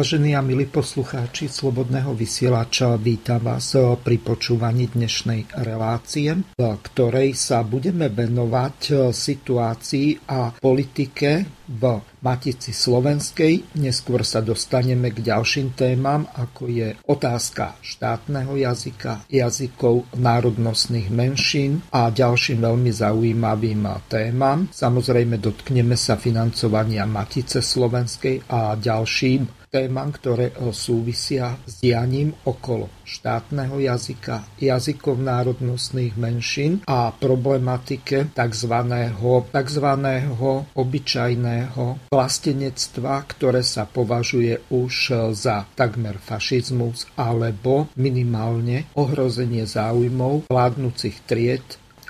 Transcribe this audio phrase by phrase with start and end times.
[0.00, 7.60] Vážení a milí poslucháči Slobodného vysielača, vítam vás pri počúvaní dnešnej relácie, v ktorej sa
[7.60, 13.76] budeme venovať situácii a politike v Matici Slovenskej.
[13.76, 22.08] Neskôr sa dostaneme k ďalším témam, ako je otázka štátneho jazyka, jazykov národnostných menšín a
[22.08, 24.64] ďalším veľmi zaujímavým témam.
[24.72, 32.90] Samozrejme dotkneme sa financovania Matice Slovenskej a ďalším témam, ktoré e, súvisia s dianím okolo
[33.06, 38.74] štátneho jazyka, jazykov národnostných menšín a problematike tzv.
[39.54, 39.86] tzv.
[40.74, 51.22] obyčajného vlastenectva, ktoré sa považuje už e, za takmer fašizmus alebo minimálne ohrozenie záujmov vládnúcich
[51.30, 51.62] tried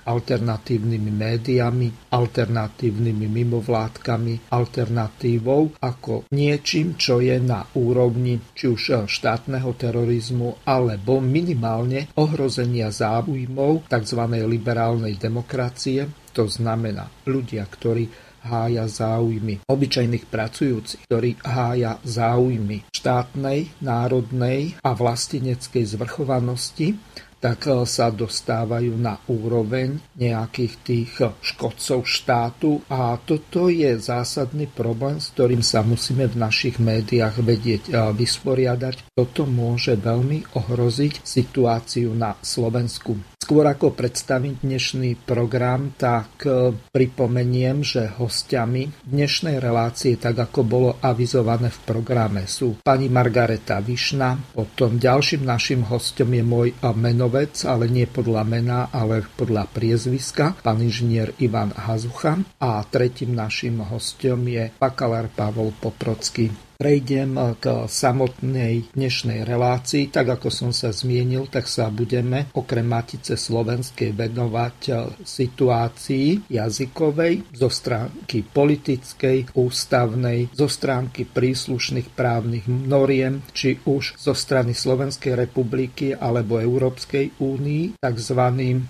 [0.05, 10.65] alternatívnymi médiami, alternatívnymi mimovládkami, alternatívou ako niečím, čo je na úrovni či už štátneho terorizmu
[10.66, 14.21] alebo minimálne ohrozenia záujmov tzv.
[14.44, 24.81] liberálnej demokracie, to znamená ľudia, ktorí hája záujmy obyčajných pracujúcich, ktorí hája záujmy štátnej, národnej
[24.81, 26.97] a vlasteneckej zvrchovanosti
[27.41, 34.69] tak e, sa dostávajú na úroveň nejakých tých e, škodcov štátu a toto je zásadný
[34.69, 39.17] problém, s ktorým sa musíme v našich médiách vedieť e, vysporiadať.
[39.17, 43.29] Toto môže veľmi ohroziť situáciu na Slovensku.
[43.41, 46.45] Skôr ako predstaviť dnešný program, tak
[46.93, 54.39] pripomeniem, že hostiami dnešnej relácie, tak ako bolo avizované v programe, sú pani Margareta Višna,
[54.55, 60.57] potom ďalším našim hostom je môj meno menovec, ale nie podľa mena, ale podľa priezviska,
[60.65, 62.41] pán inžinier Ivan Hazucha.
[62.65, 70.08] A tretím našim hostom je bakalár Pavol Poprocký prejdem k samotnej dnešnej relácii.
[70.08, 74.78] Tak ako som sa zmienil, tak sa budeme okrem Matice Slovenskej venovať
[75.20, 84.72] situácii jazykovej zo stránky politickej, ústavnej, zo stránky príslušných právnych noriem, či už zo strany
[84.72, 88.41] Slovenskej republiky alebo Európskej únii, tzv.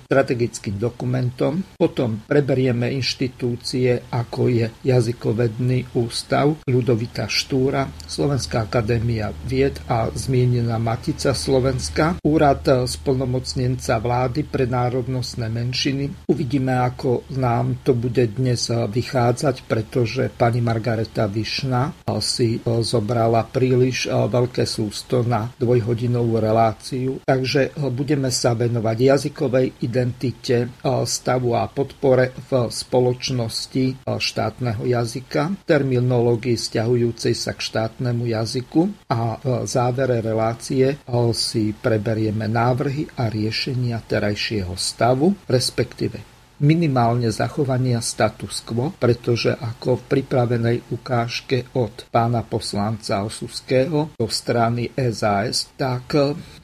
[0.07, 1.75] strategickým dokumentom.
[1.75, 11.31] Potom preberieme inštitúcie, ako je jazykovedný ústav Ľudovita Štúra, Slovenská akadémia vied a zmienená Matica
[11.31, 16.27] Slovenska, úrad splnomocnenca vlády pre národnostné menšiny.
[16.27, 24.67] Uvidíme, ako nám to bude dnes vychádzať, pretože pani Margareta Višna si zobrala príliš veľké
[24.67, 30.73] sústo na dvojhodinovú reláciu, takže budeme sa venovať jazykovej identite,
[31.07, 39.63] stavu a podpore v spoločnosti štátneho jazyka, terminológii stiahujúcej sa k štátnemu jazyku a v
[39.71, 40.99] závere relácie
[41.31, 50.03] si preberieme návrhy a riešenia terajšieho stavu, respektíve minimálne zachovania status quo, pretože ako v
[50.13, 56.13] pripravenej ukážke od pána poslanca Osuského do strany SAS, tak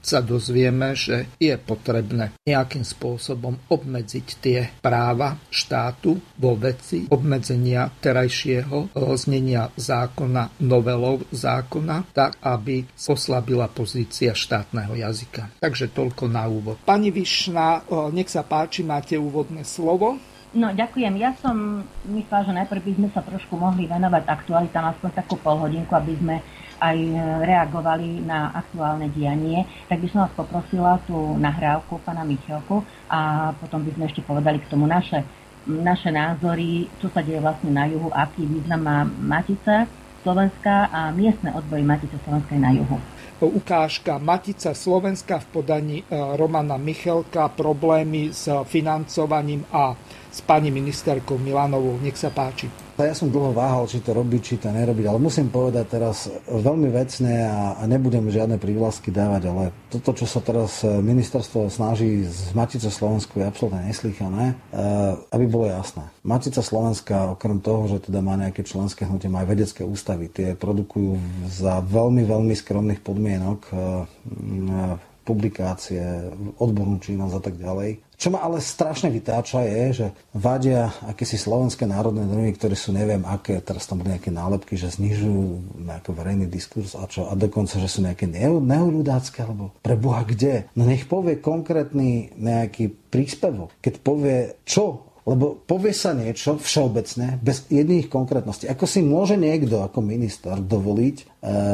[0.06, 8.94] sa dozvieme, že je potrebné nejakým spôsobom obmedziť tie práva štátu vo veci obmedzenia terajšieho
[9.18, 15.58] znenia zákona, novelov zákona, tak aby oslabila pozícia štátneho jazyka.
[15.58, 16.78] Takže toľko na úvod.
[16.86, 17.82] Pani Višna,
[18.14, 20.22] nech sa páči, máte úvodné slovo.
[20.56, 21.20] No, ďakujem.
[21.20, 25.92] Ja som myslela, že najprv by sme sa trošku mohli venovať aktualitám, aspoň takú polhodinku,
[25.92, 26.36] aby sme
[26.80, 26.98] aj
[27.44, 29.64] reagovali na aktuálne dianie.
[29.88, 34.60] Tak by som vás poprosila tú nahrávku pána Michelku a potom by sme ešte povedali
[34.60, 35.24] k tomu naše,
[35.66, 39.88] naše názory, čo sa deje vlastne na juhu, aký význam má Matica
[40.26, 42.98] Slovenska a miestne odboji Matice Slovenskej na juhu
[43.40, 46.04] ukážka Matica Slovenska v podaní e,
[46.40, 49.92] Romana Michelka, problémy s financovaním a
[50.32, 52.00] s pani ministerkou Milanovou.
[52.00, 52.85] Nech sa páči.
[52.96, 56.88] Ja som dlho váhal, či to robiť, či to nerobiť, ale musím povedať teraz veľmi
[56.88, 62.88] vecne a, nebudem žiadne prívlasky dávať, ale toto, čo sa teraz ministerstvo snaží z Matice
[62.88, 64.56] Slovensku je absolútne neslýchané,
[65.28, 66.08] aby bolo jasné.
[66.24, 70.32] Matica Slovenska, okrem toho, že teda má nejaké členské hnutie, má aj vedecké ústavy.
[70.32, 71.20] Tie produkujú
[71.52, 73.60] za veľmi, veľmi skromných podmienok
[75.26, 76.00] publikácie,
[76.62, 78.05] odbornú činnosť a tak ďalej.
[78.16, 83.20] Čo ma ale strašne vytáča je, že vadia akési slovenské národné normy, ktoré sú neviem
[83.28, 87.76] aké, teraz tam boli nejaké nálepky, že znižujú nejaký verejný diskurs a čo, a dokonca,
[87.76, 90.64] že sú nejaké neoľudácké, alebo pre Boha kde?
[90.72, 93.76] No nech povie konkrétny nejaký príspevok.
[93.84, 98.70] Keď povie, čo lebo povie sa niečo všeobecné, bez jedných konkrétností.
[98.70, 101.24] Ako si môže niekto ako minister dovoliť e,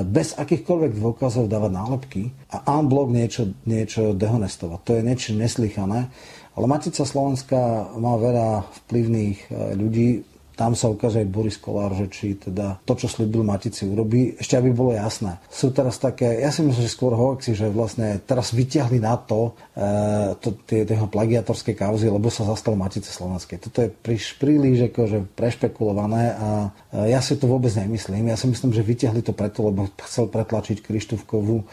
[0.08, 4.78] bez akýchkoľvek dôkazov dávať nálepky a en blok niečo, niečo dehonestovať.
[4.88, 6.08] To je niečo neslychané.
[6.52, 10.08] Ale Matica Slovenska má veľa vplyvných e, ľudí,
[10.52, 14.36] tam sa ukáže aj Boris Kolár, že či teda to, čo slúbil Matici, urobí.
[14.36, 15.40] Ešte aby bolo jasné.
[15.48, 19.56] Sú teraz také, ja si myslím, že skôr hoaxi, že vlastne teraz vyťahli na to,
[19.72, 23.58] e, to tie, tie plagiatorské kauzy, lebo sa zastal Matice Slovenskej.
[23.64, 26.50] Toto je príš, príliš akože prešpekulované a
[26.92, 28.28] e, ja si to vôbec nemyslím.
[28.28, 31.64] Ja si myslím, že vyťahli to preto, lebo chcel pretlačiť Krištúfkovú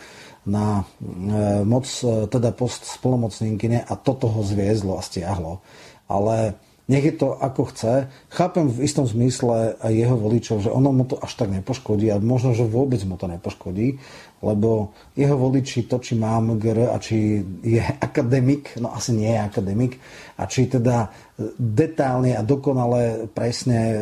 [0.48, 5.60] na e, moc, e, teda post spolomocníkyne a toto ho zviezlo a stiahlo.
[6.08, 6.56] Ale
[6.90, 8.10] nech je to ako chce.
[8.34, 12.18] Chápem v istom zmysle aj jeho voličov, že ono mu to až tak nepoškodí a
[12.18, 14.02] možno, že vôbec mu to nepoškodí,
[14.42, 19.40] lebo jeho voliči to, či má MGR a či je akademik, no asi nie je
[19.40, 20.02] akademik,
[20.42, 21.14] a či teda
[21.56, 23.96] detálne a dokonale presne e,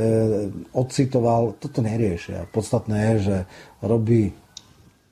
[0.71, 2.47] odcitoval, toto neriešia.
[2.49, 3.37] Podstatné je, že
[3.83, 4.31] robí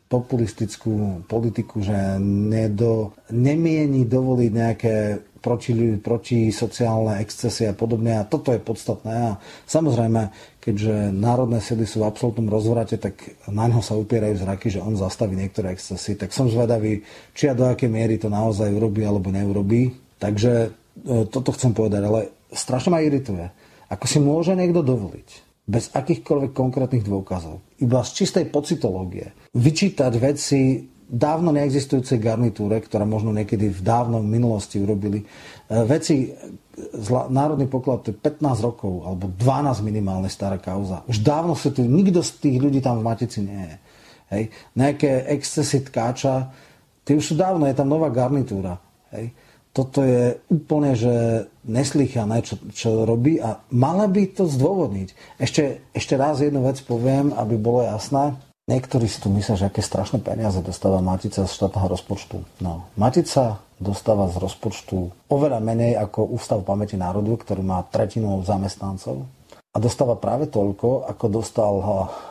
[0.06, 4.96] populistickú politiku, že nedo, nemieni dovoliť nejaké
[5.42, 8.18] proti, proti sociálne excesy a podobne.
[8.18, 9.14] A toto je podstatné.
[9.14, 9.32] A
[9.66, 10.30] samozrejme,
[10.62, 13.18] keďže národné sily sú v absolútnom rozvrate, tak
[13.50, 16.18] na ňo sa upierajú zraky, že on zastaví niektoré excesy.
[16.18, 19.94] Tak som zvedavý, či a do akej miery to naozaj urobí alebo neurobí.
[20.22, 20.70] Takže e,
[21.30, 23.46] toto chcem povedať, ale strašne ma irituje.
[23.90, 30.86] Ako si môže niekto dovoliť bez akýchkoľvek konkrétnych dôkazov, iba z čistej pocitológie, vyčítať veci
[31.06, 35.22] dávno neexistujúcej garnitúre, ktorá možno niekedy v dávnom minulosti urobili.
[35.22, 35.26] E,
[35.86, 36.34] veci,
[37.30, 41.06] národný poklad to je 15 rokov, alebo 12 minimálne stará kauza.
[41.06, 43.76] Už dávno sa tu, nikto z tých ľudí tam v Matici nie je.
[44.34, 44.44] Hej.
[44.74, 46.50] Nejaké excesy tkáča,
[47.06, 48.82] tie už sú dávno, je tam nová garnitúra.
[49.14, 49.30] Hej.
[49.76, 55.36] Toto je úplne, že neslychané, čo, čo robí a mala by to zdôvodniť.
[55.36, 58.40] Ešte, ešte raz jednu vec poviem, aby bolo jasné.
[58.72, 62.40] Niektorí si tu myslia, že aké strašné peniaze dostáva Matica z štátneho rozpočtu.
[62.64, 69.28] No, Matica dostáva z rozpočtu oveľa menej ako Ústav pamäti národu, ktorý má tretinu zamestnancov.
[69.76, 71.74] A dostáva práve toľko, ako dostal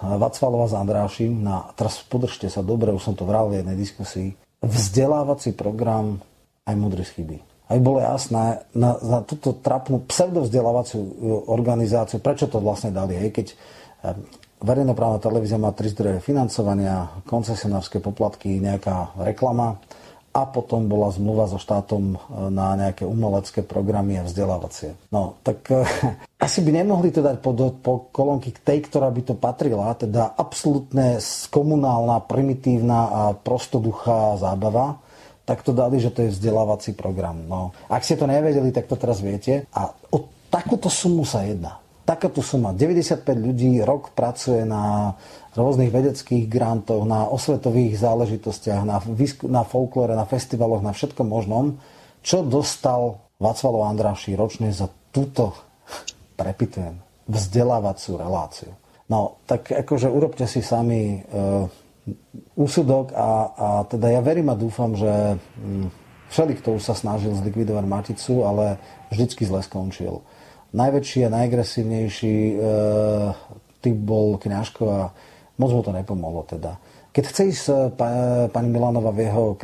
[0.00, 4.32] Vacvalova z Andrášim na, teraz podržte sa dobre, už som to vral v jednej diskusii,
[4.64, 6.24] vzdelávací program
[6.64, 7.38] aj múdry chyby.
[7.68, 11.10] Aby bolo jasné, na, na túto trapnú pseudovzdelávaciu e,
[11.48, 13.46] organizáciu, prečo to vlastne dali, hej, keď
[14.60, 19.80] verejnoprávna televízia má tri zdroje financovania, koncesionárske poplatky, nejaká reklama
[20.34, 22.18] a potom bola zmluva so štátom e,
[22.50, 24.98] na nejaké umelecké programy a vzdelávacie.
[25.12, 25.84] No, tak e,
[26.46, 30.34] asi by nemohli to dať po, po kolónky k tej, ktorá by to patrila, teda
[30.34, 35.03] absolútne komunálna, primitívna a prostoduchá zábava,
[35.44, 37.44] tak to dali, že to je vzdelávací program.
[37.44, 39.68] No, ak ste to nevedeli, tak to teraz viete.
[39.76, 42.76] A o takúto sumu sa jedná takáto suma.
[42.76, 45.16] 95 ľudí rok pracuje na
[45.56, 49.00] rôznych vedeckých grantoch, na osvetových záležitostiach, na,
[49.48, 51.80] na folklore, na festivaloch, na všetkom možnom.
[52.20, 55.56] Čo dostal Václav Andráši ročne za túto,
[56.40, 58.72] prepitujem, vzdelávacú reláciu?
[59.08, 61.68] No, tak akože urobte si sami uh,
[62.54, 65.88] úsudok a, a teda ja verím a dúfam, že um,
[66.28, 68.76] všeli, kto už sa snažil zlikvidovať Maticu, ale
[69.08, 70.20] vždycky zle skončil
[70.74, 72.54] najväčší a najagresívnejší e,
[73.78, 75.00] typ bol Kňažko a
[75.62, 76.76] moc mu to nepomohlo teda.
[77.14, 78.06] Keď chce ísť e, pa,
[78.50, 79.56] pani Milanova v jeho e,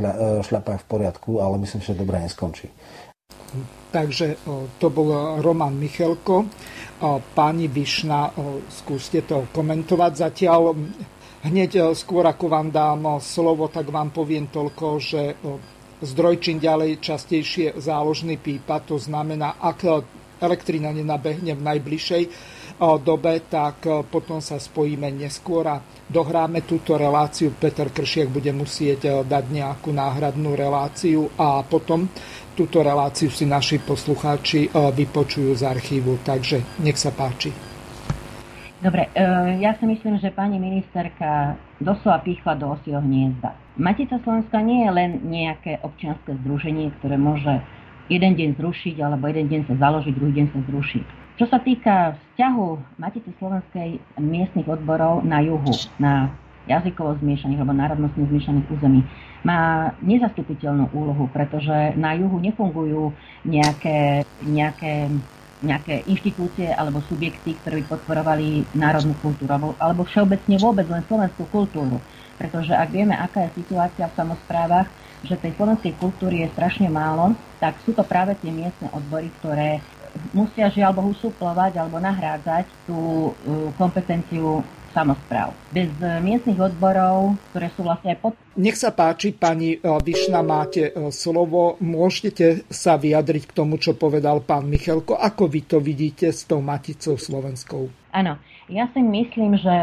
[0.46, 2.70] šľapách v poriadku, ale myslím, že dobre neskončí.
[3.90, 4.38] Takže
[4.78, 6.46] to bol Roman Michelko.
[7.34, 8.30] Pani Višna,
[8.70, 10.78] skúste to komentovať zatiaľ.
[11.40, 15.40] Hneď skôr ako vám dám slovo, tak vám poviem toľko, že
[16.04, 20.04] zdroj čím ďalej častejšie záložný pípa, to znamená, ak
[20.40, 22.22] elektrina nenabehne v najbližšej
[22.80, 27.56] dobe, tak potom sa spojíme neskôr a dohráme túto reláciu.
[27.56, 32.08] Peter Kršiak bude musieť dať nejakú náhradnú reláciu a potom
[32.52, 36.20] túto reláciu si naši poslucháči vypočujú z archívu.
[36.20, 37.69] Takže nech sa páči.
[38.80, 39.20] Dobre, e,
[39.60, 41.52] ja si myslím, že pani ministerka
[41.84, 43.52] doslova pýchla do osieho hniezda.
[43.76, 47.60] Matica Slovenska nie je len nejaké občianske združenie, ktoré môže
[48.08, 51.04] jeden deň zrušiť, alebo jeden deň sa založiť, druhý deň sa zrušiť.
[51.36, 56.32] Čo sa týka vzťahu Matice Slovenskej miestnych odborov na juhu, na
[56.64, 59.04] jazykovo zmiešaných alebo národnostne zmiešaných území,
[59.44, 63.12] má nezastupiteľnú úlohu, pretože na juhu nefungujú
[63.44, 65.08] nejaké, nejaké
[65.60, 72.00] nejaké inštitúcie alebo subjekty, ktoré by podporovali národnú kultúru alebo, všeobecne vôbec len slovenskú kultúru.
[72.40, 74.88] Pretože ak vieme, aká je situácia v samozprávach,
[75.20, 79.84] že tej slovenskej kultúry je strašne málo, tak sú to práve tie miestne odbory, ktoré
[80.32, 85.54] musia žiaľ Bohu suplovať alebo nahrádzať tú uh, kompetenciu samozpráv.
[85.70, 88.32] Bez eh, miestnych odborov, ktoré sú vlastne aj pod...
[88.58, 91.78] Nech sa páči, pani eh, Višna, máte eh, slovo.
[91.78, 95.16] Môžete sa vyjadriť k tomu, čo povedal pán Michalko.
[95.16, 97.90] Ako vy to vidíte s tou Maticou slovenskou?
[98.10, 99.74] Áno, ja si myslím, že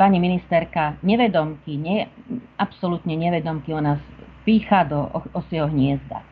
[0.00, 2.08] pani ministerka nevedomky, ne,
[2.56, 4.00] absolútne nevedomky o nás
[4.44, 6.24] pícha do osieho hniezda.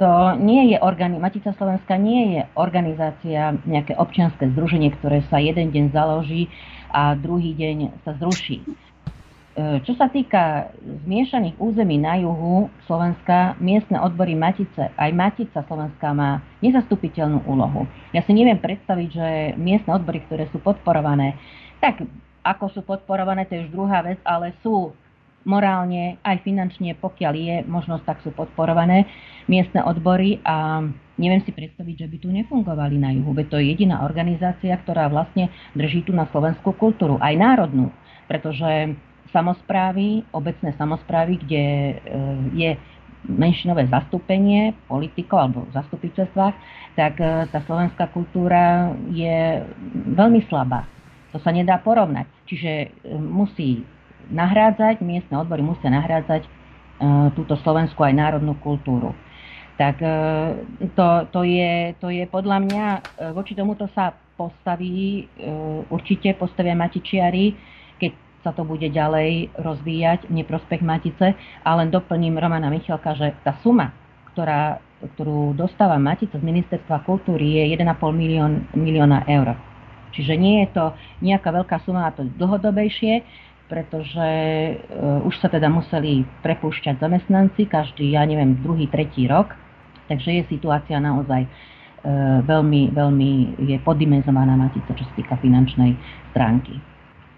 [0.00, 5.70] To nie je organi- Matica Slovenska nie je organizácia, nejaké občianske združenie, ktoré sa jeden
[5.70, 6.50] deň založí
[6.92, 8.60] a druhý deň sa zruší.
[9.52, 10.72] E, čo sa týka
[11.04, 17.84] zmiešaných území na juhu Slovenska, miestne odbory Matice, aj Matica Slovenska má nezastupiteľnú úlohu.
[18.16, 19.28] Ja si neviem predstaviť, že
[19.60, 21.36] miestne odbory, ktoré sú podporované,
[21.84, 22.00] tak
[22.44, 24.96] ako sú podporované, to je už druhá vec, ale sú
[25.44, 29.10] morálne aj finančne, pokiaľ je možnosť, tak sú podporované
[29.50, 30.86] miestne odbory a
[31.20, 33.36] neviem si predstaviť, že by tu nefungovali na juhu.
[33.36, 37.92] Veď to je jediná organizácia, ktorá vlastne drží tu na slovenskú kultúru, aj národnú,
[38.28, 38.96] pretože
[39.32, 41.94] samozprávy, obecné samozprávy, kde e,
[42.52, 42.70] je
[43.22, 46.54] menšinové zastúpenie politikov alebo v zastupiteľstvách,
[46.94, 49.64] tak e, tá slovenská kultúra je
[50.12, 50.84] veľmi slabá.
[51.32, 52.28] To sa nedá porovnať.
[52.44, 53.88] Čiže e, musí
[54.28, 56.62] nahrádzať, miestne odbory musia nahrádzať
[57.34, 59.10] túto slovenskú aj národnú kultúru.
[59.82, 60.14] Tak e,
[60.94, 63.00] to, to, je, to je podľa mňa, e,
[63.34, 65.28] voči tomuto sa postaví,
[65.92, 67.52] určite postavia matičiari,
[68.00, 68.12] keď
[68.42, 71.36] sa to bude ďalej rozvíjať v neprospech Matice.
[71.62, 73.92] A len doplním Romana Michalka, že tá suma,
[74.32, 74.80] ktorá,
[75.14, 77.86] ktorú dostáva Matica z Ministerstva kultúry je 1,5
[78.16, 79.54] milión, milióna eur.
[80.16, 80.84] Čiže nie je to
[81.22, 83.22] nejaká veľká suma, a to dlhodobejšie
[83.72, 84.28] pretože
[85.24, 89.56] už sa teda museli prepúšťať zamestnanci každý, ja neviem, druhý, tretí rok.
[90.12, 93.30] Takže je situácia naozaj uh, veľmi, veľmi
[93.64, 95.96] je poddimenzovaná matica, čo sa týka finančnej
[96.36, 96.76] stránky.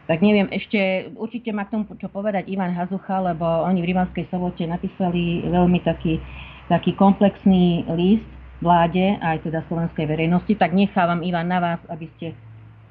[0.05, 4.29] Tak neviem, ešte určite má k tomu čo povedať Ivan Hazucha, lebo oni v Rivanskej
[4.29, 6.21] sobote napísali veľmi taký,
[6.69, 8.27] taký komplexný list
[8.61, 12.37] vláde, aj teda slovenskej verejnosti, tak nechávam Ivan na vás, aby ste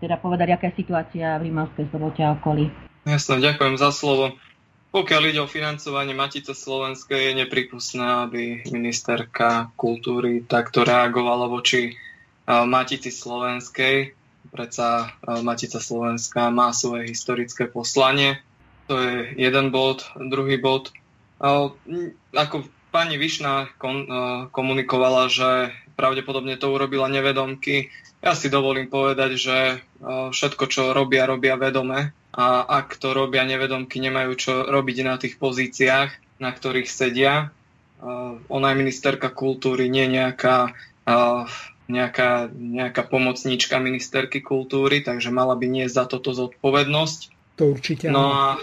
[0.02, 2.72] teda povedali, aká je situácia v Rimanskej sobote a okolí.
[3.06, 4.34] Jasne, ďakujem za slovo.
[4.94, 11.98] Pokiaľ ide o financovanie Matice Slovenskej, je nepripustné, aby ministerka kultúry takto reagovala voči
[12.46, 14.14] Matici Slovenskej.
[14.54, 18.38] Predsa Matica Slovenská má svoje historické poslanie.
[18.86, 20.06] To je jeden bod.
[20.14, 20.94] Druhý bod.
[21.42, 23.74] Ako pani Višna
[24.54, 27.90] komunikovala, že pravdepodobne to urobila nevedomky.
[28.22, 29.58] Ja si dovolím povedať, že
[30.06, 35.38] všetko, čo robia, robia vedome a ak to robia nevedomky, nemajú čo robiť na tých
[35.38, 37.54] pozíciách, na ktorých sedia.
[38.50, 40.74] Ona je ministerka kultúry, nie nejaká,
[41.86, 47.20] nejaká, nejaká pomocníčka ministerky kultúry, takže mala by nie za toto zodpovednosť.
[47.62, 48.10] To určite.
[48.10, 48.58] No a,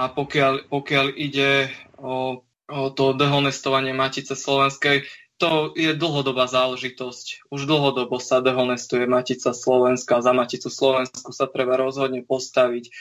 [0.00, 1.68] a pokiaľ, pokiaľ ide
[2.00, 5.04] o, o to dehonestovanie Matice Slovenskej,
[5.42, 7.50] to je dlhodobá záležitosť.
[7.50, 10.22] Už dlhodobo sa dehonestuje Matica Slovenska.
[10.22, 12.94] Za Maticu Slovensku sa treba rozhodne postaviť,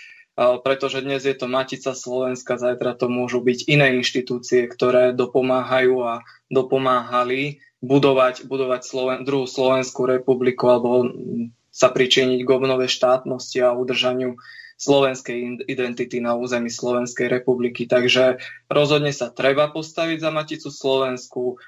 [0.65, 6.25] pretože dnes je to Matica Slovenska, zajtra to môžu byť iné inštitúcie, ktoré dopomáhajú a
[6.49, 11.13] dopomáhali budovať, budovať Sloven, druhú Slovenskú republiku alebo
[11.69, 14.41] sa pričiniť k obnove štátnosti a udržaniu
[14.81, 17.85] slovenskej identity na území Slovenskej republiky.
[17.85, 21.61] Takže rozhodne sa treba postaviť za Maticu Slovensku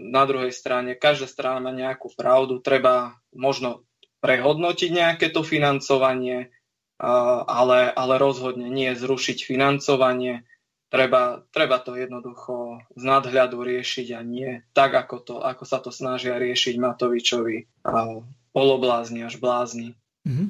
[0.00, 3.84] na druhej strane každá strana má nejakú pravdu, treba možno
[4.24, 6.48] prehodnotiť nejaké to financovanie,
[7.00, 10.48] ale, ale rozhodne nie zrušiť financovanie.
[10.90, 15.94] Treba, treba to jednoducho z nadhľadu riešiť a nie tak, ako, to, ako sa to
[15.94, 17.86] snažia riešiť Matovičovi
[18.50, 19.94] poloblázni až blázni.
[20.26, 20.48] Mm-hmm.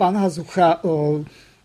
[0.00, 0.80] Pán Hazucha,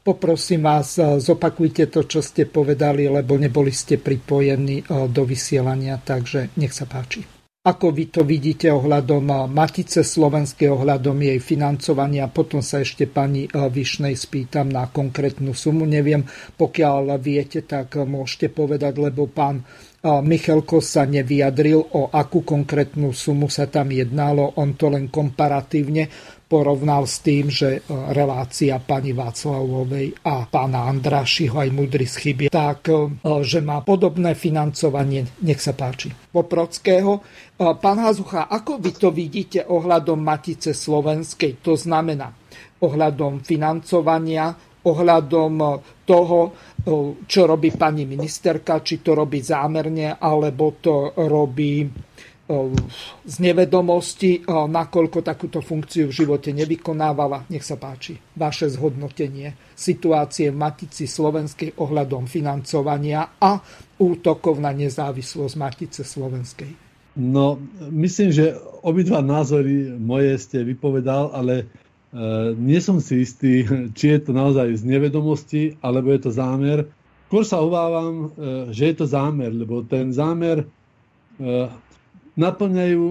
[0.02, 6.02] Poprosím vás, e, zopakujte to, čo ste povedali, lebo neboli ste pripojení e, do vysielania,
[6.02, 7.22] takže nech sa páči.
[7.62, 12.26] Ako vy to vidíte ohľadom Matice Slovenskej, ohľadom jej financovania?
[12.26, 15.86] Potom sa ešte pani Višnej spýtam na konkrétnu sumu.
[15.86, 16.26] Neviem,
[16.58, 19.62] pokiaľ viete, tak môžete povedať, lebo pán
[20.02, 24.58] Michalko sa nevyjadril, o akú konkrétnu sumu sa tam jednalo.
[24.58, 26.10] On to len komparatívne
[26.52, 27.82] porovnal s tým, že e,
[28.12, 33.08] relácia pani Václavovej a pána Andrášiho aj Mudry schyby, tak e,
[33.48, 35.32] že má podobné financovanie.
[35.48, 36.12] Nech sa páči.
[36.12, 37.24] Poprockého.
[37.56, 41.64] E, pán Hazucha, ako vy to vidíte ohľadom Matice Slovenskej?
[41.64, 42.28] To znamená
[42.84, 45.54] ohľadom financovania, ohľadom
[46.02, 46.40] toho,
[47.30, 51.86] čo robí pani ministerka, či to robí zámerne, alebo to robí
[53.26, 57.48] z nevedomosti, nakoľko takúto funkciu v živote nevykonávala.
[57.50, 63.58] Nech sa páči, vaše zhodnotenie situácie v Matici Slovenskej ohľadom financovania a
[64.02, 66.92] útokov na nezávislosť Matice Slovenskej.
[67.18, 67.60] No,
[67.92, 71.66] myslím, že obidva názory moje ste vypovedal, ale e,
[72.56, 73.68] nie som si istý,
[73.98, 76.88] či je to naozaj z nevedomosti, alebo je to zámer.
[77.28, 80.66] Skôr sa obávam, e, že je to zámer, lebo ten zámer e,
[82.42, 83.06] naplňajú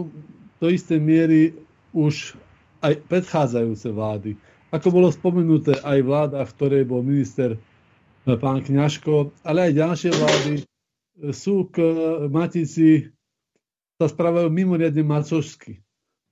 [0.59, 1.55] do istej miery
[1.95, 2.35] už
[2.83, 4.35] aj predchádzajúce vlády.
[4.71, 10.11] Ako bolo spomenuté, aj vláda, v ktorej bol minister eh, pán Kňažko, ale aj ďalšie
[10.15, 10.65] vlády eh,
[11.31, 11.83] sú k
[12.27, 13.11] Matici
[14.01, 15.85] sa správajú mimoriadne macožsky.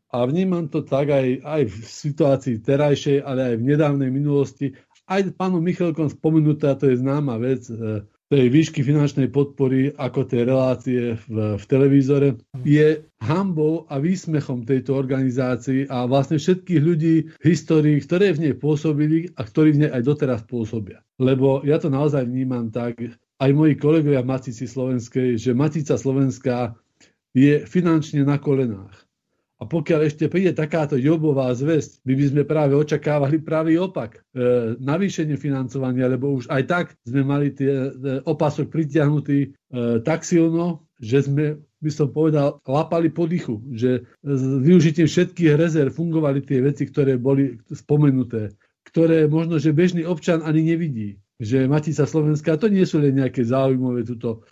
[0.08, 4.72] A vnímam to tak aj, aj v situácii terajšej, ale aj v nedávnej minulosti.
[5.04, 10.28] Aj pánom Michalkom spomenuté, a to je známa vec, eh, tej výšky finančnej podpory ako
[10.28, 17.14] tej relácie v, v televízore je hambou a výsmechom tejto organizácii a vlastne všetkých ľudí
[17.40, 21.00] v histórii, ktoré v nej pôsobili a ktorí v nej aj doteraz pôsobia.
[21.16, 23.00] Lebo ja to naozaj vnímam tak,
[23.40, 26.76] aj moji kolegovia v Matici Slovenskej, že Matica Slovenská
[27.32, 29.07] je finančne na kolenách.
[29.58, 34.22] A pokiaľ ešte príde takáto jobová zväzť, my by sme práve očakávali pravý opak.
[34.30, 39.48] E, navýšenie financovania, lebo už aj tak sme mali tie, e, opasok pritiahnutý e,
[40.06, 45.90] tak silno, že sme, by som povedal, lapali po dychu, že s využitím všetkých rezerv
[45.90, 48.54] fungovali tie veci, ktoré boli spomenuté,
[48.86, 51.18] ktoré možno, že bežný občan ani nevidí.
[51.38, 54.42] Že Matica Slovenská, to nie sú len nejaké záujmové tuto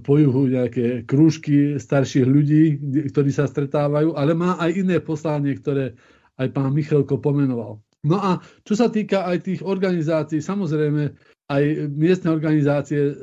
[0.00, 2.64] po juhu nejaké krúžky starších ľudí,
[3.12, 5.96] ktorí sa stretávajú, ale má aj iné poslanie, ktoré
[6.36, 7.80] aj pán Michalko pomenoval.
[8.06, 11.10] No a čo sa týka aj tých organizácií, samozrejme
[11.50, 13.14] aj miestne organizácie e,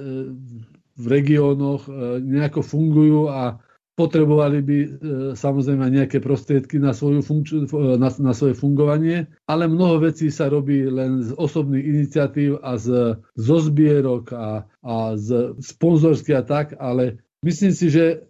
[1.00, 3.63] v regiónoch e, nejako fungujú a
[3.94, 4.90] potrebovali by e,
[5.38, 10.50] samozrejme nejaké prostriedky na, svoju funkč- e, na, na svoje fungovanie, ale mnoho vecí sa
[10.50, 16.68] robí len z osobných iniciatív a z, zo zbierok a, a z sponzorských a tak,
[16.82, 18.26] ale myslím si, že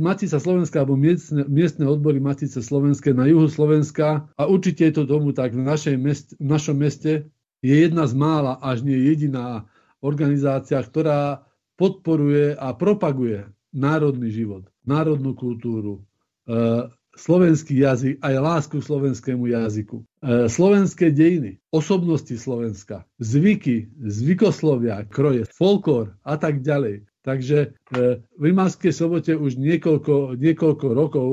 [0.00, 5.04] Matica Slovenská alebo miestne, miestne odbory Matice Slovenské na juhu Slovenska a určite je to
[5.04, 7.28] tomu tak v, našej meste, v našom meste
[7.60, 9.68] je jedna z mála, až nie jediná
[10.00, 11.44] organizácia, ktorá
[11.76, 16.00] podporuje a propaguje národný život národnú kultúru,
[16.48, 20.02] e, slovenský jazyk, aj lásku k slovenskému jazyku.
[20.02, 20.04] E,
[20.48, 27.04] slovenské dejiny, osobnosti Slovenska, zvyky, zvykoslovia, kroje, folklór a tak ďalej.
[27.20, 27.68] Takže e,
[28.24, 31.28] v Rimavskej sobote už niekoľko, niekoľko rokov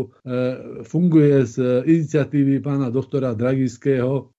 [0.84, 1.56] funguje z
[1.88, 4.36] iniciatívy pána doktora Dragického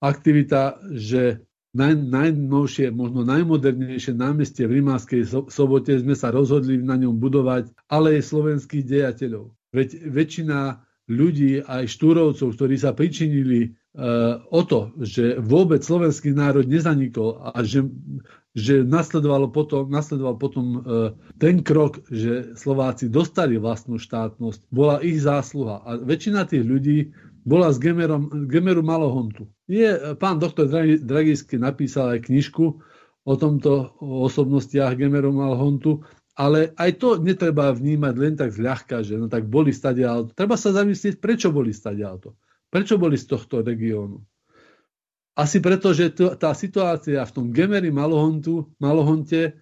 [0.00, 7.16] aktivita, že naj, najnovšie, možno najmodernejšie námestie v Rimavskej sobote sme sa rozhodli na ňom
[7.16, 9.52] budovať ale aj slovenských dejateľov.
[9.72, 16.64] Veď väčšina ľudí, aj štúrovcov, ktorí sa pričinili uh, o to, že vôbec slovenský národ
[16.68, 17.84] nezanikol a že,
[18.54, 20.80] že nasledovalo potom, nasledoval potom uh,
[21.42, 25.82] ten krok, že Slováci dostali vlastnú štátnosť, bola ich zásluha.
[25.82, 26.98] A väčšina tých ľudí
[27.42, 29.50] bola z Gemerom, Gemeru Malohontu.
[29.72, 29.88] Je,
[30.20, 30.68] pán doktor
[31.00, 32.64] Dragisky napísal aj knižku
[33.24, 36.04] o tomto o osobnostiach Gemeru Malohontu,
[36.36, 40.28] ale aj to netreba vnímať len tak zľahka, že no tak boli stadiaľ.
[40.36, 42.20] Treba sa zamyslieť, prečo boli stadiaľ
[42.72, 44.24] Prečo boli z tohto regiónu.
[45.36, 49.52] Asi preto, že to, tá situácia v tom Gemeri Malohontu, Malohonte e,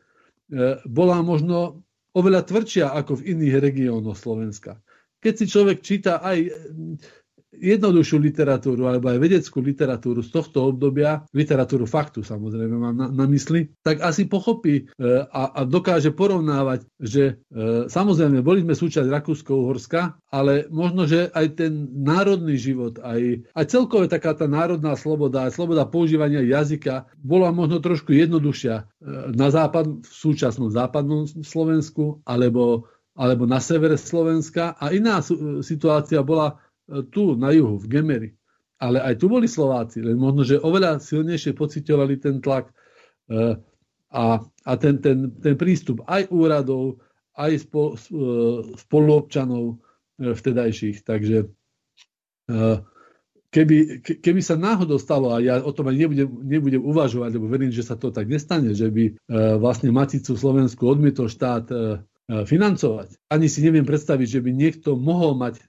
[0.86, 4.78] bola možno oveľa tvrdšia ako v iných regiónoch Slovenska.
[5.22, 6.38] Keď si človek číta aj
[7.50, 13.26] jednoduchšiu literatúru alebo aj vedeckú literatúru z tohto obdobia, literatúru faktu samozrejme mám na, na
[13.26, 19.10] mysli, tak asi pochopí e, a, a dokáže porovnávať, že e, samozrejme boli sme súčasť
[19.10, 25.50] Rakúsko-Uhorska, ale možno, že aj ten národný život, aj, aj celkové taká tá národná sloboda,
[25.50, 28.84] aj sloboda používania jazyka bola možno trošku jednoduchšia e,
[29.34, 32.86] na západ, v súčasnom západnom Slovensku alebo
[33.20, 34.78] alebo na severe Slovenska.
[34.80, 35.20] A iná
[35.60, 36.56] situácia bola
[37.10, 38.30] tu na juhu, v Gemeri.
[38.80, 42.72] Ale aj tu boli Slováci, len možno, že oveľa silnejšie pocitovali ten tlak
[44.08, 47.04] a, a ten, ten, ten prístup aj úradov,
[47.36, 47.60] aj
[48.80, 49.84] spoluobčanov
[50.16, 51.04] vtedajších.
[51.04, 51.52] Takže
[53.50, 57.74] keby, keby sa náhodou stalo, a ja o tom aj nebudem, nebudem uvažovať, lebo verím,
[57.74, 59.12] že sa to tak nestane, že by e,
[59.58, 61.78] vlastne Maticu Slovensku odmietol štát e, e,
[62.46, 63.18] financovať.
[63.28, 65.60] Ani si neviem predstaviť, že by niekto mohol mať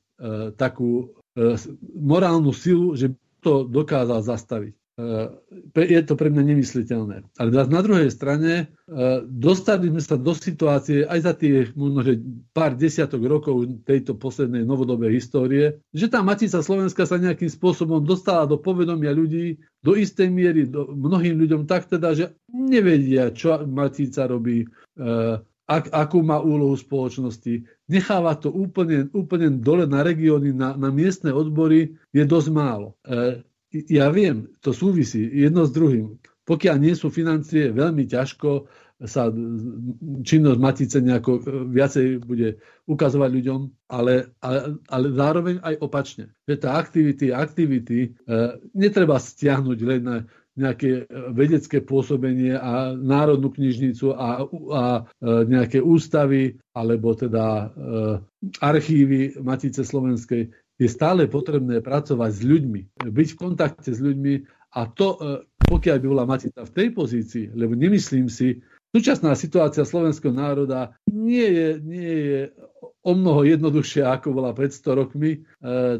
[0.53, 1.17] takú
[1.97, 4.73] morálnu silu, že to dokázal zastaviť.
[5.01, 7.25] E, je to pre mňa nemysliteľné.
[7.41, 8.65] Ale na druhej strane e,
[9.25, 12.21] dostali sme sa do situácie aj za tie možno, že
[12.53, 18.45] pár desiatok rokov tejto poslednej novodobej histórie, že tá Matica Slovenska sa nejakým spôsobom dostala
[18.45, 24.29] do povedomia ľudí do istej miery, do, mnohým ľuďom tak teda, že nevedia, čo Matica
[24.29, 24.67] robí, e,
[25.71, 27.63] ak, akú má úlohu spoločnosti.
[27.87, 32.99] Necháva to úplne, úplne dole na regióny, na, na miestne odbory, je dosť málo.
[33.07, 33.39] E,
[33.87, 36.19] ja viem, to súvisí jedno s druhým.
[36.43, 38.67] Pokiaľ nie sú financie, veľmi ťažko
[39.01, 39.33] sa
[40.21, 46.35] činnosť Matice nejako e, viacej bude ukazovať ľuďom, ale, ale, ale zároveň aj opačne.
[46.45, 48.09] Že tá aktivity, aktivity e,
[48.75, 50.15] netreba stiahnuť len na
[50.59, 55.01] nejaké vedecké pôsobenie a národnú knižnicu a, a e,
[55.47, 57.65] nejaké ústavy alebo teda e,
[58.59, 64.33] archívy Matice Slovenskej je stále potrebné pracovať s ľuďmi, byť v kontakte s ľuďmi
[64.75, 65.19] a to, e,
[65.67, 68.59] pokiaľ by bola Matica v tej pozícii, lebo nemyslím si,
[68.91, 72.41] súčasná situácia slovenského národa nie je, nie je
[73.01, 75.39] o mnoho jednoduchšia, ako bola pred 100 rokmi, e,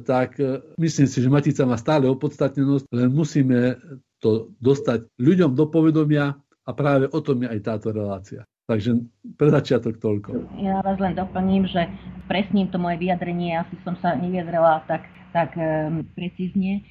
[0.02, 3.78] tak e, myslím si, že Matica má stále opodstatnenosť, len musíme
[4.22, 8.46] to dostať ľuďom do povedomia a práve o tom je aj táto relácia.
[8.70, 9.04] Takže
[9.36, 10.62] pre začiatok toľko.
[10.62, 11.90] Ja vás len doplním, že
[12.30, 15.04] presním to moje vyjadrenie, asi som sa nevyjadrela tak,
[15.36, 16.86] tak um, precízne.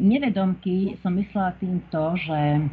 [0.00, 2.64] Nevedomky som myslela týmto, že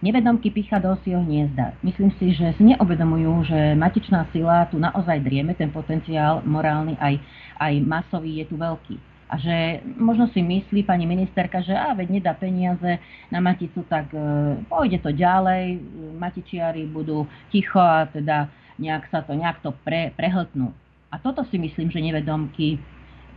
[0.00, 1.76] nevedomky pícha do osieho hniezda.
[1.84, 7.20] Myslím si, že si neovedomujú, že matičná sila tu naozaj drieme, ten potenciál morálny aj,
[7.60, 12.20] aj masový je tu veľký a že možno si myslí pani ministerka, že a veď
[12.20, 13.00] nedá peniaze
[13.32, 14.20] na Maticu, tak e,
[14.68, 15.80] pôjde to ďalej,
[16.20, 20.76] Matičiari budú ticho a teda nejak sa to, nejak to pre, prehltnú.
[21.08, 22.76] A toto si myslím, že nevedomky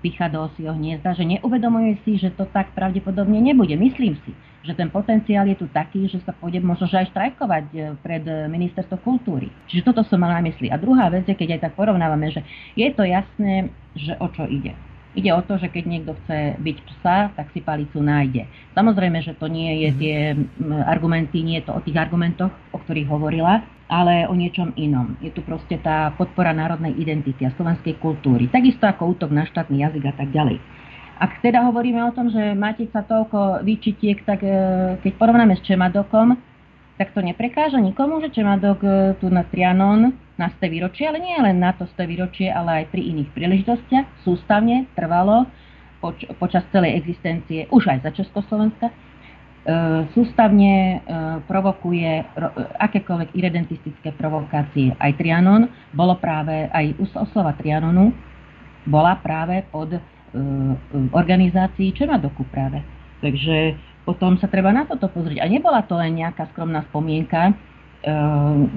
[0.03, 3.79] pícha do osieho hniezda, že neuvedomuje si, že to tak pravdepodobne nebude.
[3.79, 4.35] Myslím si,
[4.67, 8.23] že ten potenciál je tu taký, že sa pôjde možno že aj štrajkovať e, pred
[8.27, 9.47] e, ministerstvo kultúry.
[9.71, 10.67] Čiže toto som mala na mysli.
[10.67, 12.43] A druhá vec je, keď aj tak porovnávame, že
[12.75, 14.75] je to jasné, že o čo ide.
[15.15, 18.45] Ide o to, že keď niekto chce byť psa, tak si palicu nájde.
[18.75, 19.97] Samozrejme, že to nie je mhm.
[19.99, 20.17] tie
[20.85, 25.15] argumenty, nie je to o tých argumentoch, o ktorých hovorila, ale o niečom inom.
[25.21, 28.49] Je tu proste tá podpora národnej identity a slovenskej kultúry.
[28.49, 30.57] Takisto ako útok na štátny jazyk a tak ďalej.
[31.15, 34.51] Ak teda hovoríme o tom, že máte sa toľko výčitiek, tak e,
[34.99, 36.35] keď porovnáme s Čemadokom,
[36.95, 41.35] tak to neprekáža nikomu, že Čemadok e, tu na Trianon na ste výročie, ale nie
[41.39, 45.47] len na to ste výročie, ale aj pri iných príležitostiach sústavne trvalo
[46.03, 48.93] poč- počas celej existencie, už aj za Československa, e,
[50.11, 50.97] sústavne e,
[51.47, 54.95] provokuje ro- akékoľvek irredentistické provokácie.
[54.99, 58.11] Aj Trianon bolo práve, aj oslova Trianonu
[58.87, 59.99] bola práve pod e,
[61.15, 62.83] organizácií Čermadoku práve.
[63.23, 65.41] Takže potom sa treba na toto pozrieť.
[65.41, 67.53] A nebola to len nejaká skromná spomienka e,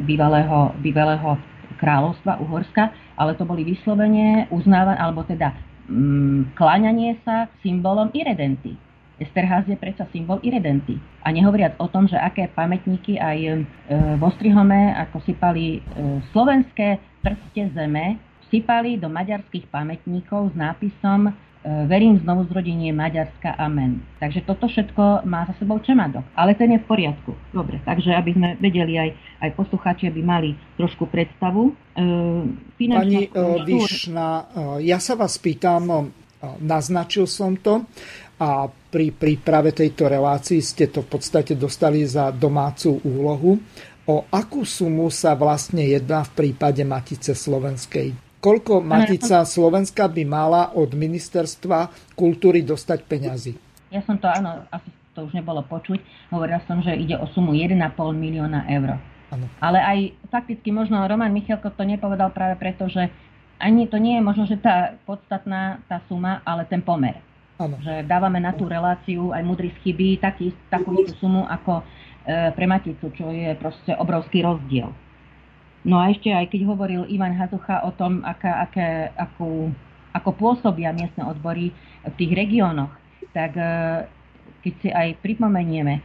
[0.09, 1.37] bývalého, bývalého
[1.77, 5.53] kráľovstva Uhorska, ale to boli vyslovene uznávané, alebo teda
[5.87, 8.75] mm, kláňanie sa symbolom Iredenty.
[9.19, 10.97] Esterház je predsa symbol Iredenty.
[11.27, 13.51] A nehovoriac o tom, že aké pamätníky aj e,
[14.17, 15.81] v Ostrihome, ako sypali e,
[16.31, 18.17] slovenské prste zeme,
[18.49, 24.01] sypali do maďarských pamätníkov s nápisom verím znovu zrodenie Maďarska, amen.
[24.23, 26.23] Takže toto všetko má za sebou Čemadok.
[26.39, 27.35] Ale ten je v poriadku.
[27.51, 29.11] Dobre, takže aby sme vedeli aj,
[29.43, 31.75] aj poslucháči, aby mali trošku predstavu.
[31.99, 32.03] E,
[32.79, 34.29] Pani e, Vyšna,
[34.81, 36.15] ja sa vás pýtam,
[36.63, 37.83] naznačil som to
[38.39, 43.59] a pri príprave tejto relácii ste to v podstate dostali za domácu úlohu.
[44.09, 48.28] O akú sumu sa vlastne jedná v prípade Matice Slovenskej?
[48.39, 53.53] Koľko Matica Slovenska by mala od ministerstva kultúry dostať peňazí?
[53.91, 54.87] Ja som to, áno, asi
[55.19, 55.99] to už nebolo počuť.
[56.31, 57.75] Hovorila som, že ide o sumu 1,5
[58.15, 58.95] milióna eur.
[59.35, 59.51] Ano.
[59.59, 59.99] Ale aj
[60.31, 63.11] fakticky možno Roman Michalko to nepovedal práve preto, že
[63.59, 67.19] ani to nie je možno, že tá podstatná tá suma, ale ten pomer.
[67.59, 67.75] Ano.
[67.83, 72.71] Že dávame na tú reláciu aj mudrý chyby taký, takú istú sumu ako e, pre
[72.71, 74.95] Maticu, čo je proste obrovský rozdiel.
[75.89, 79.73] No a ešte aj keď hovoril Ivan Hazucha o tom, aká, aké, akú,
[80.13, 81.73] ako pôsobia miestne odbory
[82.05, 82.93] v tých regiónoch,
[83.33, 83.65] tak e,
[84.61, 86.05] keď si aj pripomenieme,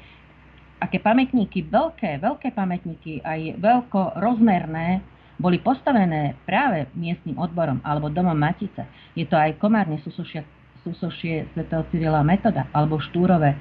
[0.80, 5.04] aké pamätníky, veľké, veľké pamätníky, aj veľko rozmerné,
[5.36, 8.88] boli postavené práve miestnym odborom alebo domom Matice.
[9.19, 10.48] Je to aj komárne súsošie,
[10.88, 13.60] súsošie svätého Cyrila Metoda alebo Štúrové,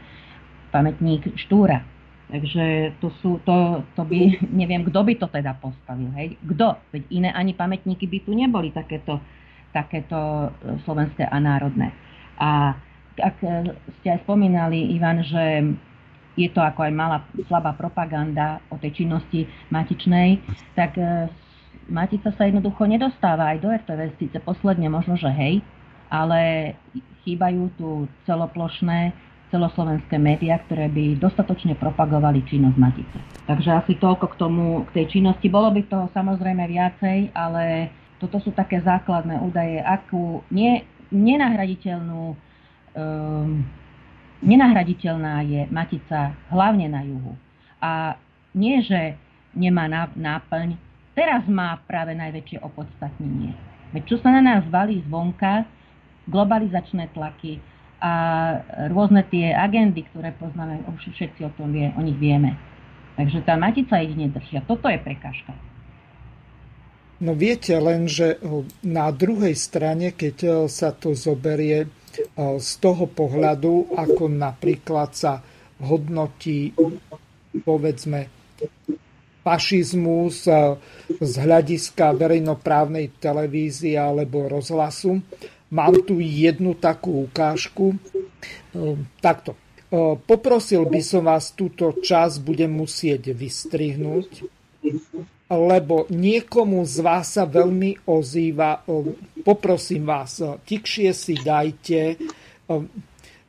[0.71, 1.92] pamätník Štúra.
[2.33, 6.41] Takže to, sú, to, to by, neviem, kto by to teda postavil, hej?
[6.41, 6.81] Kto?
[6.89, 9.21] Veď iné ani pamätníky by tu neboli takéto,
[9.77, 11.93] takéto e, slovenské a národné.
[12.41, 12.73] A
[13.21, 15.77] ak e, ste aj spomínali, Ivan, že
[16.41, 20.41] je to ako aj malá slabá propaganda o tej činnosti matičnej,
[20.73, 21.29] tak e,
[21.93, 25.61] Matica sa jednoducho nedostáva aj do RTV, síce posledne možno, že hej,
[26.09, 26.73] ale
[27.27, 27.89] chýbajú tu
[28.25, 29.13] celoplošné
[29.53, 33.19] celoslovenské médiá, ktoré by dostatočne propagovali činnosť Matice.
[33.45, 35.53] Takže asi toľko k tomu, k tej činnosti.
[35.53, 40.81] Bolo by toho samozrejme viacej, ale toto sú také základné údaje, akú nie,
[41.13, 42.33] nenahraditeľnú
[42.97, 43.61] um,
[44.43, 47.39] nenahraditeľná je Matica hlavne na juhu.
[47.79, 48.19] A
[48.53, 49.17] nie, že
[49.55, 49.87] nemá
[50.19, 50.77] náplň,
[51.15, 53.55] teraz má práve najväčšie opodstatnenie.
[53.95, 55.65] Veď čo sa na nás valí zvonka,
[56.27, 57.59] globalizačné tlaky,
[58.03, 58.13] a
[58.91, 62.59] rôzne tie agendy, ktoré poznáme, už všetci o tom vie, o nich vieme.
[63.15, 64.67] Takže tá matica jedine držia.
[64.67, 65.55] Toto je prekážka.
[67.23, 68.43] No viete len, že
[68.83, 71.87] na druhej strane, keď sa to zoberie
[72.37, 75.39] z toho pohľadu, ako napríklad sa
[75.79, 76.75] hodnotí
[77.63, 78.27] povedzme
[79.47, 80.51] fašizmus
[81.19, 85.23] z hľadiska verejnoprávnej televízie alebo rozhlasu,
[85.73, 87.97] Mám tu jednu takú ukážku.
[88.77, 89.57] Ehm, takto.
[89.89, 94.45] Ehm, poprosil by som vás, túto čas budem musieť vystrihnúť,
[95.49, 98.85] lebo niekomu z vás sa veľmi ozýva.
[98.85, 102.21] Ehm, poprosím vás, tikšie si dajte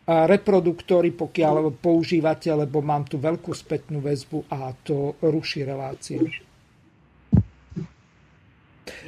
[0.03, 6.27] reproduktory, pokiaľ používate, lebo mám tu veľkú spätnú väzbu a to ruší reláciu.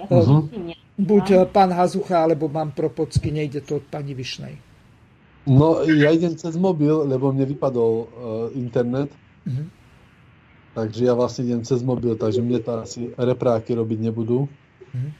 [0.07, 0.47] Uh-huh.
[0.95, 1.45] Buď no.
[1.51, 4.55] pán Hazucha, alebo mám propocky, nejde to od pani Višnej.
[5.45, 8.07] No, ja idem cez mobil, lebo mne vypadol uh,
[8.55, 9.11] internet.
[9.45, 9.67] Uh-huh.
[10.75, 14.47] Takže ja vlastne idem cez mobil, takže mne to asi repráky robiť nebudú.
[14.47, 15.11] Uh-huh.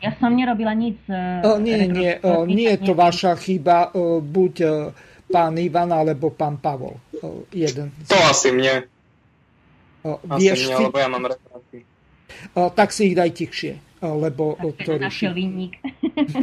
[0.00, 1.02] Ja som nerobila nic.
[1.10, 3.90] Uh, nie, nie, uh, nie je to vaša chyba.
[3.92, 4.72] Uh, buď uh,
[5.28, 6.96] pán Ivan, alebo pán Pavol.
[7.18, 7.90] Uh, jeden.
[8.06, 8.86] To asi mne.
[10.06, 11.82] Uh, asi vieš mne, lebo ja mám repráky.
[12.54, 15.80] Uh, tak si ich daj tichšie lebo to našiel vinník.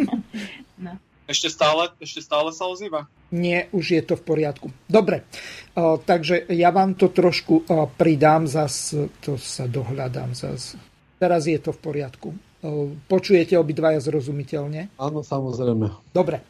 [0.86, 0.97] no.
[1.30, 3.08] Ešte stále, ešte stále sa ozýva?
[3.32, 4.67] Nie, už je to v poriadku.
[4.89, 5.24] Dobre,
[5.80, 7.63] takže ja vám to trošku
[7.95, 8.91] pridám, zas
[9.24, 10.76] to sa dohľadám zas.
[11.15, 12.30] Teraz je to v poriadku.
[13.08, 14.91] Počujete obidvaja zrozumiteľne?
[15.00, 16.12] Áno, samozrejme.
[16.12, 16.43] Dobre.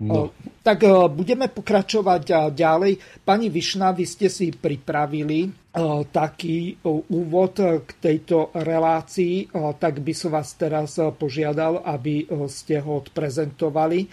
[0.00, 0.32] No.
[0.64, 3.20] Tak budeme pokračovať ďalej.
[3.20, 5.52] Pani Višna, vy ste si pripravili
[6.08, 6.80] taký
[7.12, 14.08] úvod k tejto relácii, tak by som vás teraz požiadal, aby ste ho odprezentovali,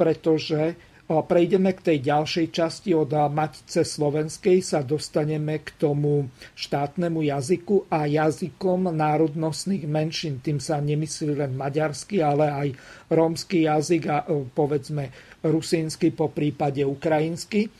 [0.00, 0.76] pretože
[1.06, 6.26] prejdeme k tej ďalšej časti od Matice Slovenskej, sa dostaneme k tomu
[6.58, 10.42] štátnemu jazyku a jazykom národnostných menšín.
[10.42, 12.68] Tým sa nemyslí len maďarský, ale aj
[13.14, 15.14] rómsky jazyk a e, povedzme
[15.46, 17.66] rusínsky, po prípade ukrajinsky.
[17.66, 17.70] E,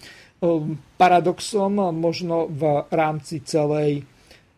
[0.94, 4.06] paradoxom možno v rámci celej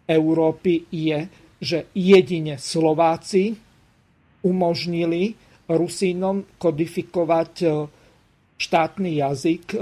[0.04, 1.24] Európy je,
[1.56, 3.56] že jedine Slováci
[4.44, 5.34] umožnili
[5.68, 7.68] Rusínom kodifikovať e,
[8.58, 9.78] štátny jazyk,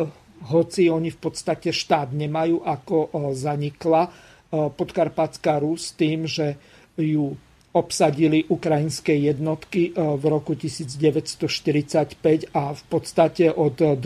[0.52, 4.12] hoci oni v podstate štát nemajú, ako zanikla
[4.52, 6.54] podkarpatská Rus tým, že
[6.94, 7.34] ju
[7.76, 14.00] obsadili ukrajinské jednotky v roku 1945 a v podstate od 2.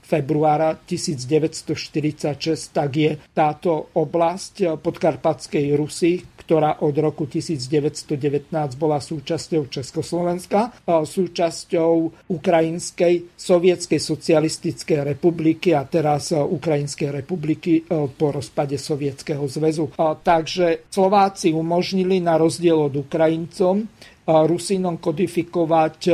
[0.00, 10.82] februára 1946 tak je táto oblasť podkarpatskej Rusy, ktorá od roku 1919 bola súčasťou Československa,
[10.82, 11.92] súčasťou
[12.26, 19.94] Ukrajinskej sovietskej socialistickej republiky a teraz Ukrajinskej republiky e, po rozpade Sovietskeho zväzu.
[20.26, 23.86] Takže Slováci umožnili na rozdiel od Ukrajincom
[24.26, 26.12] Rusinom kodifikovať e,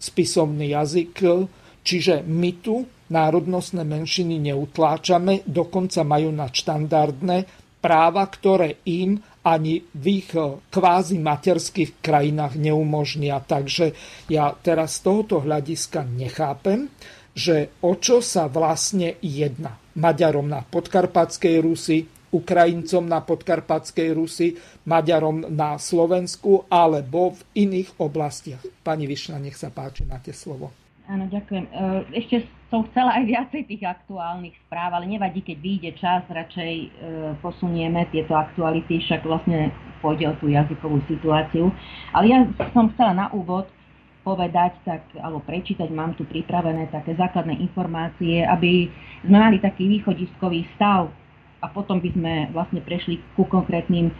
[0.00, 1.20] spisovný jazyk,
[1.84, 2.80] čiže my tu
[3.12, 11.22] národnostné menšiny neutláčame, dokonca majú na štandardné práva, ktoré im ani v ich eh, kvázi
[11.22, 13.38] materských krajinách neumožnia.
[13.38, 13.94] Takže
[14.26, 16.90] ja teraz z tohoto hľadiska nechápem,
[17.30, 19.78] že o čo sa vlastne jedná.
[19.96, 22.04] Maďarom na podkarpatskej Rusy,
[22.34, 28.60] Ukrajincom na podkarpatskej Rusi, Maďarom na Slovensku alebo v iných oblastiach.
[28.82, 30.85] Pani Višna, nech sa páči, máte slovo.
[31.06, 31.64] Áno, ďakujem.
[31.70, 31.72] E,
[32.18, 36.88] ešte som chcela aj viacej tých aktuálnych správ, ale nevadí, keď vyjde čas, radšej e,
[37.38, 39.70] posunieme tieto aktuality, však vlastne
[40.02, 41.70] pôjde o tú jazykovú situáciu.
[42.10, 42.38] Ale ja
[42.74, 43.70] som chcela na úvod
[44.26, 48.90] povedať, tak, alebo prečítať, mám tu pripravené také základné informácie, aby
[49.22, 51.06] sme mali taký východiskový stav
[51.60, 54.14] a potom by sme vlastne prešli ku, konkrétnym, e,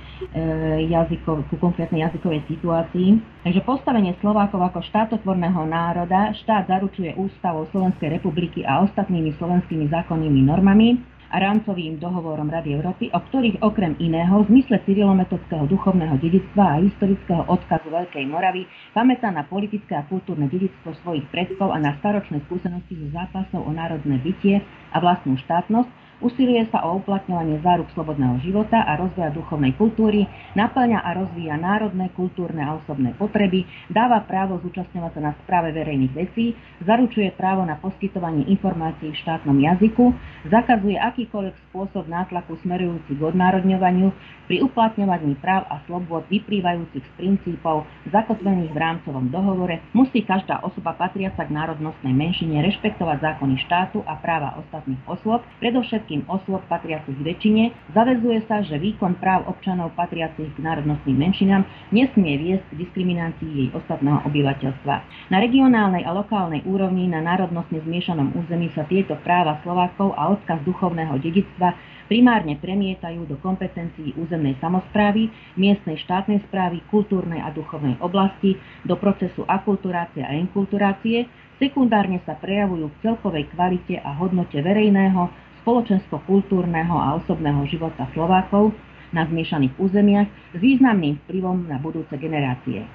[0.89, 3.21] jazykov, ku konkrétnej jazykovej situácii.
[3.45, 10.41] Takže postavenie Slovákov ako štátotvorného národa štát zaručuje ústavou Slovenskej republiky a ostatnými slovenskými zákonnými
[10.49, 10.97] normami,
[11.27, 16.83] a rámcovým dohovorom Rady Európy, o ktorých okrem iného v zmysle cyrilometodského duchovného dedictva a
[16.83, 22.47] historického odkazu Veľkej Moravy pamätá na politické a kultúrne dedictvo svojich predkov a na staročné
[22.47, 24.63] skúsenosti zo zápasov o národné bytie
[24.95, 30.25] a vlastnú štátnosť, Usiluje sa o uplatňovanie záruk slobodného života a rozvoja duchovnej kultúry,
[30.57, 36.17] naplňa a rozvíja národné, kultúrne a osobné potreby, dáva právo zúčastňovať sa na správe verejných
[36.17, 36.57] vecí,
[36.89, 40.17] zaručuje právo na poskytovanie informácií v štátnom jazyku,
[40.49, 44.09] zakazuje akýkoľvek spôsob nátlaku smerujúci k odnárodňovaniu
[44.49, 50.97] pri uplatňovaní práv a slobôd vyplývajúcich z princípov zakotvených v rámcovom dohovore, musí každá osoba
[50.97, 57.19] patriaca k národnostnej menšine rešpektovať zákony štátu a práva ostatných osôb, predovšetkým všetkým osôb patriacich
[57.19, 63.69] väčšine, zavezuje sa, že výkon práv občanov patriacich k národnostným menšinám nesmie viesť diskriminácii jej
[63.75, 64.95] ostatného obyvateľstva.
[65.35, 70.63] Na regionálnej a lokálnej úrovni na národnostne zmiešanom území sa tieto práva Slovákov a odkaz
[70.63, 71.75] duchovného dedictva
[72.07, 75.27] primárne premietajú do kompetencií územnej samozprávy,
[75.59, 78.55] miestnej štátnej správy, kultúrnej a duchovnej oblasti,
[78.87, 81.27] do procesu akulturácie a inkulturácie,
[81.59, 88.71] sekundárne sa prejavujú v celkovej kvalite a hodnote verejného, spoločensko-kultúrneho a osobného života Slovákov
[89.11, 92.87] na zmiešaných územiach s významným vplyvom na budúce generácie.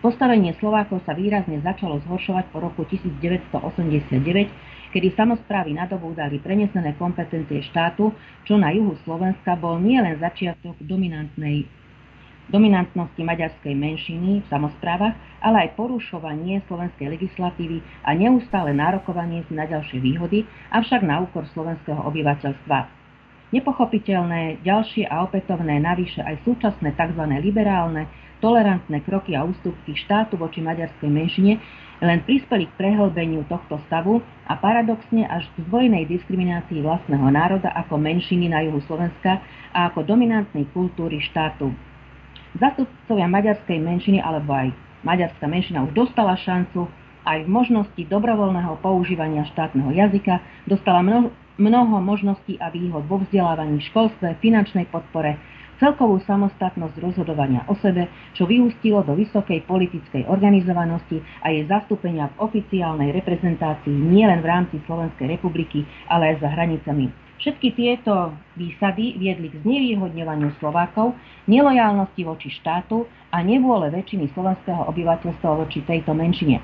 [0.00, 8.16] Postavenie Slovákov sa výrazne začalo zhoršovať po roku 1989, kedy samozprávy nadobúdali prenesené kompetencie štátu,
[8.48, 11.68] čo na juhu Slovenska bol nielen začiatok dominantnej
[12.48, 19.68] dominantnosti maďarskej menšiny v samozprávach, ale aj porušovanie slovenskej legislatívy a neustále nárokovanie si na
[19.68, 22.78] ďalšie výhody, avšak na úkor slovenského obyvateľstva.
[23.48, 27.22] Nepochopiteľné ďalšie a opätovné navyše aj súčasné tzv.
[27.40, 28.04] liberálne,
[28.44, 31.56] tolerantné kroky a ústupky štátu voči maďarskej menšine
[31.98, 37.98] len prispeli k prehlbeniu tohto stavu a paradoxne až k zdvojenej diskriminácii vlastného národa ako
[37.98, 39.42] menšiny na juhu Slovenska
[39.74, 41.74] a ako dominantnej kultúry štátu.
[42.56, 44.72] Zastupcovia maďarskej menšiny alebo aj
[45.04, 46.88] maďarská menšina už dostala šancu
[47.28, 51.28] aj v možnosti dobrovoľného používania štátneho jazyka, dostala mnoho,
[51.60, 55.36] mnoho možností a výhod vo vzdelávaní, školstve, finančnej podpore,
[55.76, 62.48] celkovú samostatnosť rozhodovania o sebe, čo vyústilo do vysokej politickej organizovanosti a jej zastúpenia v
[62.48, 69.46] oficiálnej reprezentácii nielen v rámci Slovenskej republiky, ale aj za hranicami Všetky tieto výsady viedli
[69.54, 71.14] k znevýhodňovaniu Slovákov,
[71.46, 76.58] nelojálnosti voči štátu a nevôle väčšiny slovenského obyvateľstva voči tejto menšine.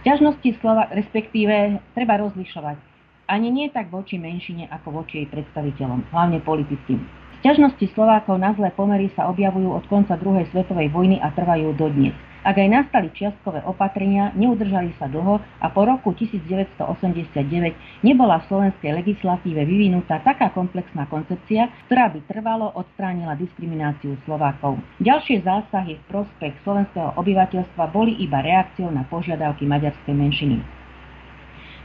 [0.00, 2.80] Sťažnosti Slova, respektíve treba rozlišovať,
[3.28, 7.04] ani nie tak voči menšine, ako voči jej predstaviteľom, hlavne politickým.
[7.44, 12.16] Sťažnosti Slovákov na zlé pomery sa objavujú od konca druhej svetovej vojny a trvajú dodnes.
[12.46, 18.94] Ak aj nastali čiastkové opatrenia, neudržali sa dlho a po roku 1989 nebola v slovenskej
[18.94, 24.78] legislatíve vyvinutá taká komplexná koncepcia, ktorá by trvalo odstránila diskrimináciu Slovákov.
[25.02, 30.78] Ďalšie zásahy v prospech slovenského obyvateľstva boli iba reakciou na požiadavky maďarskej menšiny.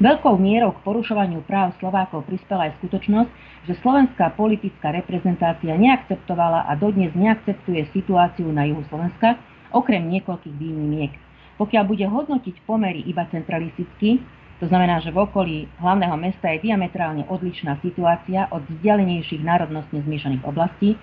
[0.02, 3.30] Veľkou mierou k porušovaniu práv Slovákov prispela aj skutočnosť,
[3.70, 9.38] že slovenská politická reprezentácia neakceptovala a dodnes neakceptuje situáciu na juhu Slovenska,
[9.74, 11.13] okrem niekoľkých výnimiek.
[11.57, 14.21] Pokiaľ bude hodnotiť pomery iba centralisticky,
[14.61, 20.45] to znamená, že v okolí hlavného mesta je diametrálne odlišná situácia od vzdialenejších národnostne zmiešaných
[20.47, 20.95] oblastí,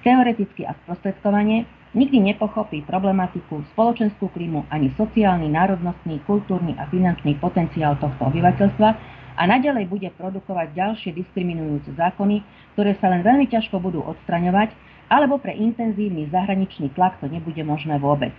[0.00, 8.00] teoreticky a sprostredkovane nikdy nepochopí problematiku, spoločenskú klímu ani sociálny, národnostný, kultúrny a finančný potenciál
[8.00, 8.88] tohto obyvateľstva
[9.36, 12.40] a nadalej bude produkovať ďalšie diskriminujúce zákony,
[12.76, 14.72] ktoré sa len veľmi ťažko budú odstraňovať
[15.12, 18.32] alebo pre intenzívny zahraničný tlak to nebude možné vôbec.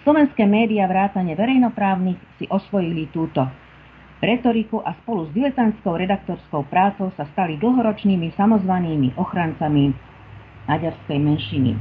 [0.00, 3.44] Slovenské médiá vrátane verejnoprávnych si osvojili túto
[4.24, 9.92] retoriku a spolu s diletantskou redaktorskou prácou sa stali dlhoročnými samozvanými ochrancami
[10.64, 11.76] maďarskej menšiny.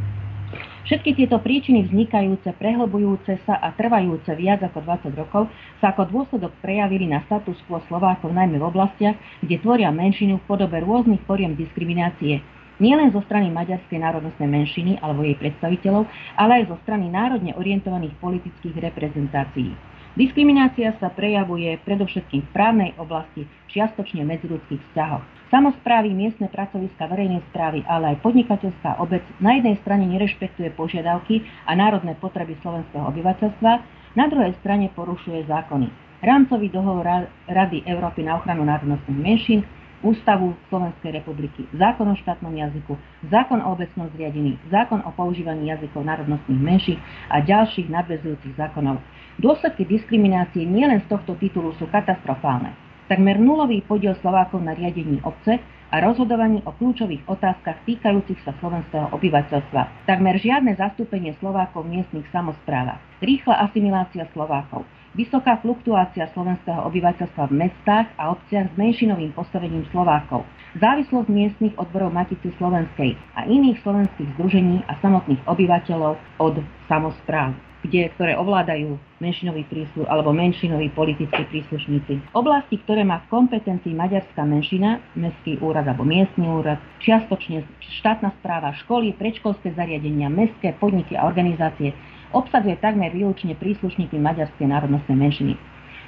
[0.83, 5.47] Všetky tieto príčiny vznikajúce, prehlbujúce sa a trvajúce viac ako 20 rokov
[5.79, 9.15] sa ako dôsledok prejavili na status quo Slovákov najmä v oblastiach,
[9.45, 12.41] kde tvoria menšinu v podobe rôznych foriem diskriminácie,
[12.79, 18.15] nielen zo strany maďarskej národnostnej menšiny alebo jej predstaviteľov, ale aj zo strany národne orientovaných
[18.19, 19.71] politických reprezentácií.
[20.17, 25.23] Diskriminácia sa prejavuje predovšetkým v právnej oblasti, čiastočne medziludských vzťahoch.
[25.53, 31.71] Samozprávy, miestne pracoviska verejnej správy, ale aj podnikateľská obec na jednej strane nerešpektuje požiadavky a
[31.77, 33.71] národné potreby slovenského obyvateľstva,
[34.17, 35.87] na druhej strane porušuje zákony.
[36.19, 37.07] Rámcový dohovor
[37.47, 39.63] Rady Európy na ochranu národnostných menšín,
[39.99, 42.95] Ústavu Slovenskej republiky, zákon o štátnom jazyku,
[43.27, 49.03] zákon o obecnom zriadení, zákon o používaní jazykov národnostných menších a ďalších nadvezujúcich zákonov.
[49.43, 52.71] Dôsledky diskriminácie nielen z tohto titulu sú katastrofálne.
[53.11, 59.09] Takmer nulový podiel Slovákov na riadení obce a rozhodovaní o kľúčových otázkach týkajúcich sa slovenského
[59.11, 60.05] obyvateľstva.
[60.07, 63.01] Takmer žiadne zastúpenie Slovákov v miestnych samozprávach.
[63.19, 64.85] Rýchla asimilácia Slovákov.
[65.17, 70.45] Vysoká fluktuácia slovenského obyvateľstva v mestách a obciach s menšinovým postavením Slovákov.
[70.77, 78.11] Závislosť miestnych odborov Matice Slovenskej a iných slovenských združení a samotných obyvateľov od samozpráv kde,
[78.19, 82.35] ktoré ovládajú menšinový prísluš alebo menšinoví politickí príslušníci.
[82.35, 87.63] Oblasti, ktoré má v kompetencii maďarská menšina, mestský úrad alebo miestny úrad, čiastočne
[88.03, 91.95] štátna správa, školy, predškolské zariadenia, mestské podniky a organizácie,
[92.35, 95.53] obsadzuje takmer výlučne príslušníky maďarskej národnostnej menšiny.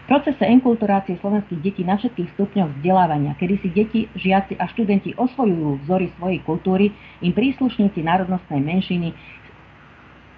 [0.01, 5.15] V procese enkulturácie slovenských detí na všetkých stupňoch vzdelávania, kedy si deti, žiaci a študenti
[5.15, 6.85] osvojujú vzory svojej kultúry,
[7.23, 9.13] im príslušníci národnostnej menšiny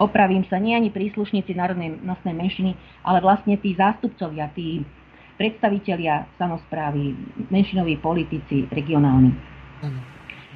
[0.01, 2.71] opravím sa, nie ani príslušníci národnej nosnej menšiny,
[3.07, 4.84] ale vlastne tí zástupcovia, tí
[5.39, 7.15] predstavitelia samozprávy,
[7.47, 9.31] menšinoví politici, regionálni.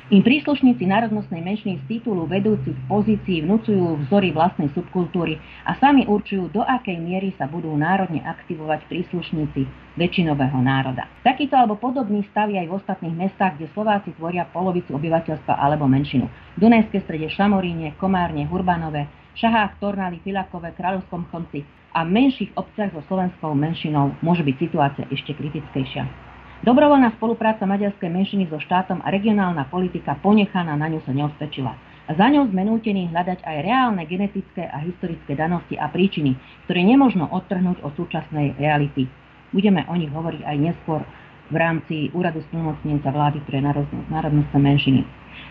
[0.07, 5.35] Im príslušníci národnostnej menšiny z titulu vedúcich pozícií vnúcujú vzory vlastnej subkultúry
[5.67, 9.67] a sami určujú, do akej miery sa budú národne aktivovať príslušníci
[9.99, 11.11] väčšinového národa.
[11.27, 15.91] Takýto alebo podobný stav je aj v ostatných mestách, kde Slováci tvoria polovicu obyvateľstva alebo
[15.91, 16.31] menšinu.
[16.55, 23.03] V Dunajskej strede Šamoríne, Komárne, Hurbanové, Šahách, Tornali, Filakové, Kráľovskom konci a menších obciach so
[23.11, 26.26] slovenskou menšinou môže byť situácia ešte kritickejšia.
[26.65, 31.77] Dobrovoľná spolupráca maďarskej menšiny so štátom a regionálna politika ponechaná na ňu sa neosvedčila.
[32.07, 36.33] Za ňou sme nútení hľadať aj reálne genetické a historické danosti a príčiny,
[36.65, 39.05] ktoré nemožno odtrhnúť od súčasnej reality.
[39.53, 41.03] Budeme o nich hovoriť aj neskôr
[41.47, 43.63] v rámci úradu splnomocnenca vlády pre
[44.11, 45.01] národnostné menšiny.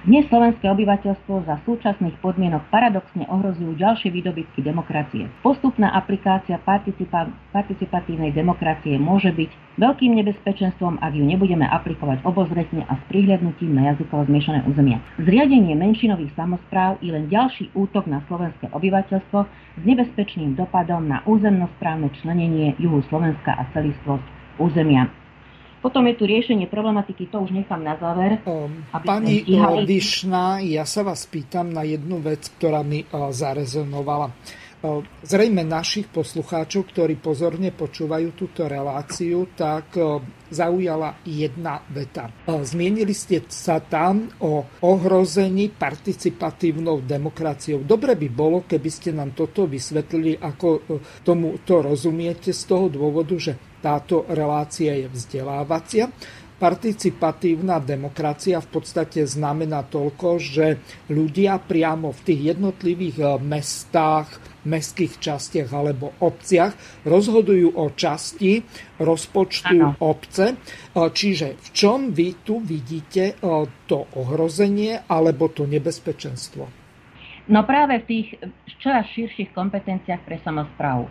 [0.07, 5.27] Dnes slovenské obyvateľstvo za súčasných podmienok paradoxne ohrozujú ďalšie výdobytky demokracie.
[5.43, 9.51] Postupná aplikácia participa- participatívnej demokracie môže byť
[9.83, 15.03] veľkým nebezpečenstvom, ak ju nebudeme aplikovať obozretne a s prihľadnutím na jazykovo zmiešané územia.
[15.23, 19.39] Zriadenie menšinových samozpráv je len ďalší útok na slovenské obyvateľstvo
[19.79, 24.27] s nebezpečným dopadom na územnosprávne členenie juhu Slovenska a celistvosť
[24.63, 25.26] územia.
[25.87, 28.43] Potom je tu riešenie problematiky, to už nechám na záver.
[29.07, 29.47] Pani
[29.87, 34.35] Vyšná, ja sa vás pýtam na jednu vec, ktorá mi zarezonovala.
[35.23, 39.95] Zrejme našich poslucháčov, ktorí pozorne počúvajú túto reláciu, tak
[40.51, 42.35] zaujala jedna veta.
[42.47, 47.87] Zmienili ste sa tam o ohrození participatívnou demokraciou.
[47.87, 53.39] Dobre by bolo, keby ste nám toto vysvetlili, ako tomu to rozumiete z toho dôvodu,
[53.39, 53.55] že
[53.87, 56.11] táto relácia je vzdelávacia.
[56.57, 60.81] Participatívna demokracia v podstate znamená toľko, že
[61.13, 68.65] ľudia priamo v tých jednotlivých eh, mestách, mestských častiach alebo obciach rozhodujú o časti
[68.99, 69.95] rozpočtu ano.
[70.03, 70.57] obce.
[70.57, 76.65] Eh, čiže v čom vy tu vidíte eh, to ohrozenie alebo to nebezpečenstvo?
[77.47, 78.27] No práve v tých
[78.83, 81.07] čoraz širších kompetenciách pre samozprávu.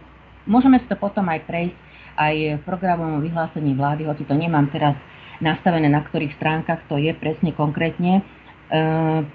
[0.50, 1.85] Môžeme si to potom aj prejsť
[2.16, 4.96] aj v programovom vyhlásení vlády, hoci to nemám teraz
[5.44, 8.22] nastavené, na ktorých stránkach to je presne konkrétne, e,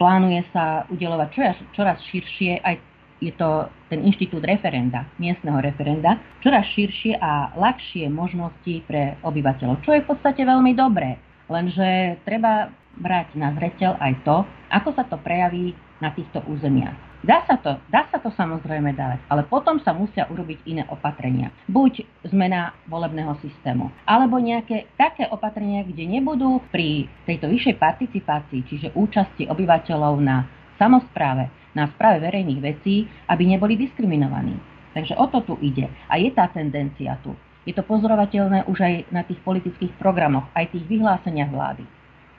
[0.00, 2.74] plánuje sa udelovať čoraz, čoraz širšie, aj
[3.20, 9.92] je to ten inštitút referenda, miestneho referenda, čoraz širšie a ľahšie možnosti pre obyvateľov, čo
[9.92, 11.20] je v podstate veľmi dobré.
[11.52, 14.36] Lenže treba brať na zreteľ aj to,
[14.72, 17.09] ako sa to prejaví na týchto územiach.
[17.20, 21.52] Dá sa to, dá sa to samozrejme dať, ale potom sa musia urobiť iné opatrenia.
[21.68, 28.96] Buď zmena volebného systému, alebo nejaké také opatrenia, kde nebudú pri tejto vyššej participácii, čiže
[28.96, 30.48] účasti obyvateľov na
[30.80, 34.56] samozpráve, na správe verejných vecí, aby neboli diskriminovaní.
[34.96, 35.92] Takže o to tu ide.
[36.08, 37.36] A je tá tendencia tu.
[37.68, 41.84] Je to pozorovateľné už aj na tých politických programoch, aj tých vyhláseniach vlády.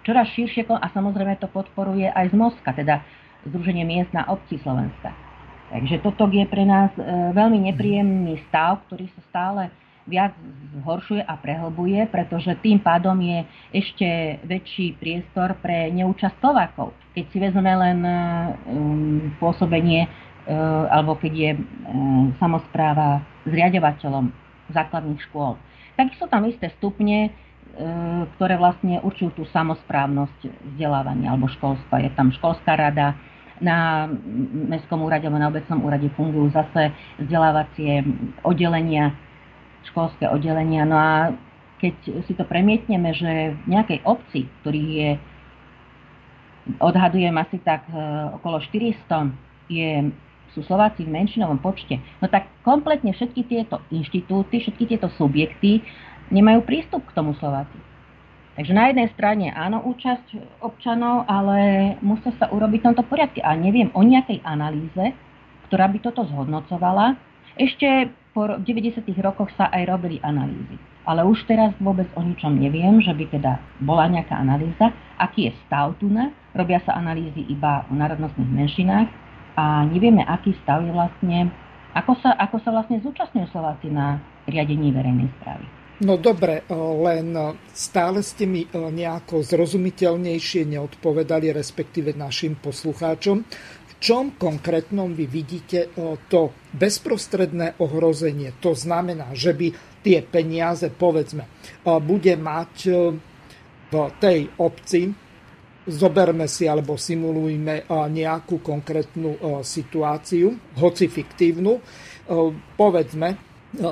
[0.01, 3.05] Čoraz širšie, a samozrejme to podporuje aj z Moska, teda
[3.47, 5.13] Združenie miest na obci Slovenska.
[5.71, 9.61] Takže toto je pre nás e, veľmi nepríjemný stav, ktorý sa stále
[10.03, 10.35] viac
[10.81, 14.07] zhoršuje a prehlbuje, pretože tým pádom je ešte
[14.43, 16.91] väčší priestor pre neúčasť Slovákov.
[17.13, 24.33] Keď si vezme len um, pôsobenie, uh, alebo keď je um, samozpráva zriadovateľom
[24.73, 25.55] základných škôl,
[25.95, 27.29] tak sú tam isté stupne,
[28.35, 30.39] ktoré vlastne určujú tú samozprávnosť
[30.75, 32.03] vzdelávania alebo školstva.
[32.03, 33.15] Je tam školská rada,
[33.61, 34.09] na
[34.67, 36.91] Mestskom úrade alebo na obecnom úrade fungujú zase
[37.21, 38.01] vzdelávacie
[38.41, 39.13] oddelenia,
[39.93, 40.83] školské oddelenia.
[40.83, 41.31] No a
[41.77, 45.09] keď si to premietneme, že v nejakej obci, ktorých je,
[46.77, 47.97] odhadujem asi tak e,
[48.37, 49.33] okolo 400,
[49.69, 50.13] je,
[50.53, 55.81] sú Slováci v menšinovom počte, no tak kompletne všetky tieto inštitúty, všetky tieto subjekty
[56.29, 57.90] nemajú prístup k tomu Slováci.
[58.51, 63.39] Takže na jednej strane áno, účasť občanov, ale musia sa urobiť v tomto poriadku.
[63.39, 65.15] A neviem o nejakej analýze,
[65.71, 67.15] ktorá by toto zhodnocovala.
[67.55, 69.07] Ešte po 90.
[69.23, 70.75] rokoch sa aj robili analýzy.
[71.07, 74.91] Ale už teraz vôbec o ničom neviem, že by teda bola nejaká analýza.
[75.17, 76.29] Aký je stav tu na?
[76.51, 79.09] Robia sa analýzy iba o národnostných menšinách
[79.55, 81.51] a nevieme, aký stav je vlastne,
[81.95, 85.80] ako sa, ako sa vlastne zúčastňujú Slováci na riadení verejnej správy.
[86.01, 86.65] No dobre,
[87.05, 87.37] len
[87.77, 93.45] stále ste mi nejako zrozumiteľnejšie neodpovedali, respektíve našim poslucháčom.
[93.85, 95.93] V čom konkrétnom vy vidíte
[96.25, 98.57] to bezprostredné ohrozenie?
[98.65, 99.67] To znamená, že by
[100.01, 101.45] tie peniaze, povedzme,
[101.85, 102.73] bude mať
[103.93, 105.13] v tej obci,
[105.85, 110.49] zoberme si alebo simulujme nejakú konkrétnu situáciu,
[110.81, 111.77] hoci fiktívnu,
[112.73, 113.37] povedzme,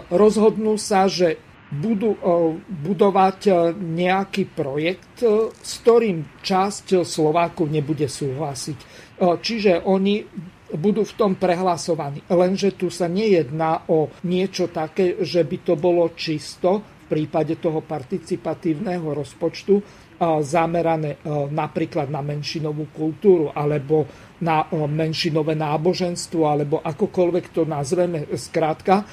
[0.09, 1.37] rozhodnú sa, že
[1.69, 2.17] budú
[2.65, 5.21] budovať nejaký projekt,
[5.53, 8.77] s ktorým časť Slovákov nebude súhlasiť.
[9.21, 10.25] Čiže oni
[10.69, 12.25] budú v tom prehlasovaní.
[12.29, 17.81] Lenže tu sa nejedná o niečo také, že by to bolo čisto v prípade toho
[17.81, 19.81] participatívneho rozpočtu
[20.45, 21.17] zamerané
[21.49, 24.05] napríklad na menšinovú kultúru alebo
[24.39, 28.23] na menšinové náboženstvo alebo akokoľvek to nazveme.
[28.31, 29.03] Skrátka,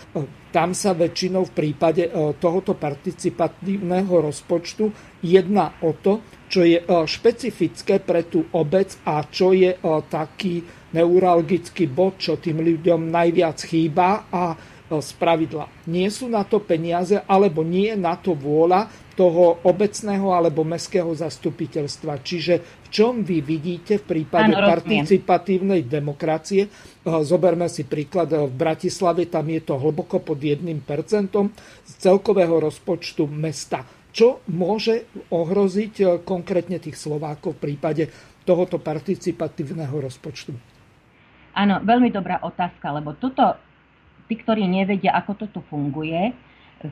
[0.54, 2.06] tam sa väčšinou v prípade
[2.38, 4.88] tohoto participatívneho rozpočtu
[5.26, 9.74] jedná o to, čo je špecifické pre tú obec a čo je
[10.06, 10.62] taký
[10.94, 14.54] neuralgický bod, čo tým ľuďom najviac chýba a
[14.86, 18.86] z pravidla nie sú na to peniaze alebo nie je na to vôľa
[19.18, 22.22] toho obecného alebo mestského zastupiteľstva.
[22.22, 26.64] Čiže čom vy vidíte v prípade ano, participatívnej demokracie,
[27.04, 30.64] zoberme si príklad v Bratislave, tam je to hlboko pod 1%
[31.84, 33.84] z celkového rozpočtu mesta.
[34.16, 38.08] Čo môže ohroziť e, konkrétne tých Slovákov v prípade
[38.48, 40.56] tohoto participatívneho rozpočtu?
[41.52, 43.60] Áno, veľmi dobrá otázka, lebo toto,
[44.24, 46.32] tí, ktorí nevedia, ako toto funguje,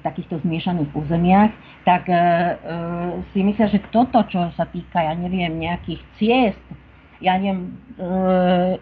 [0.03, 1.53] takýchto zmiešaných územiach,
[1.84, 2.20] tak e, e,
[3.30, 6.64] si myslia, že toto, čo sa týka, ja neviem, nejakých ciest,
[7.20, 8.07] ja neviem, e,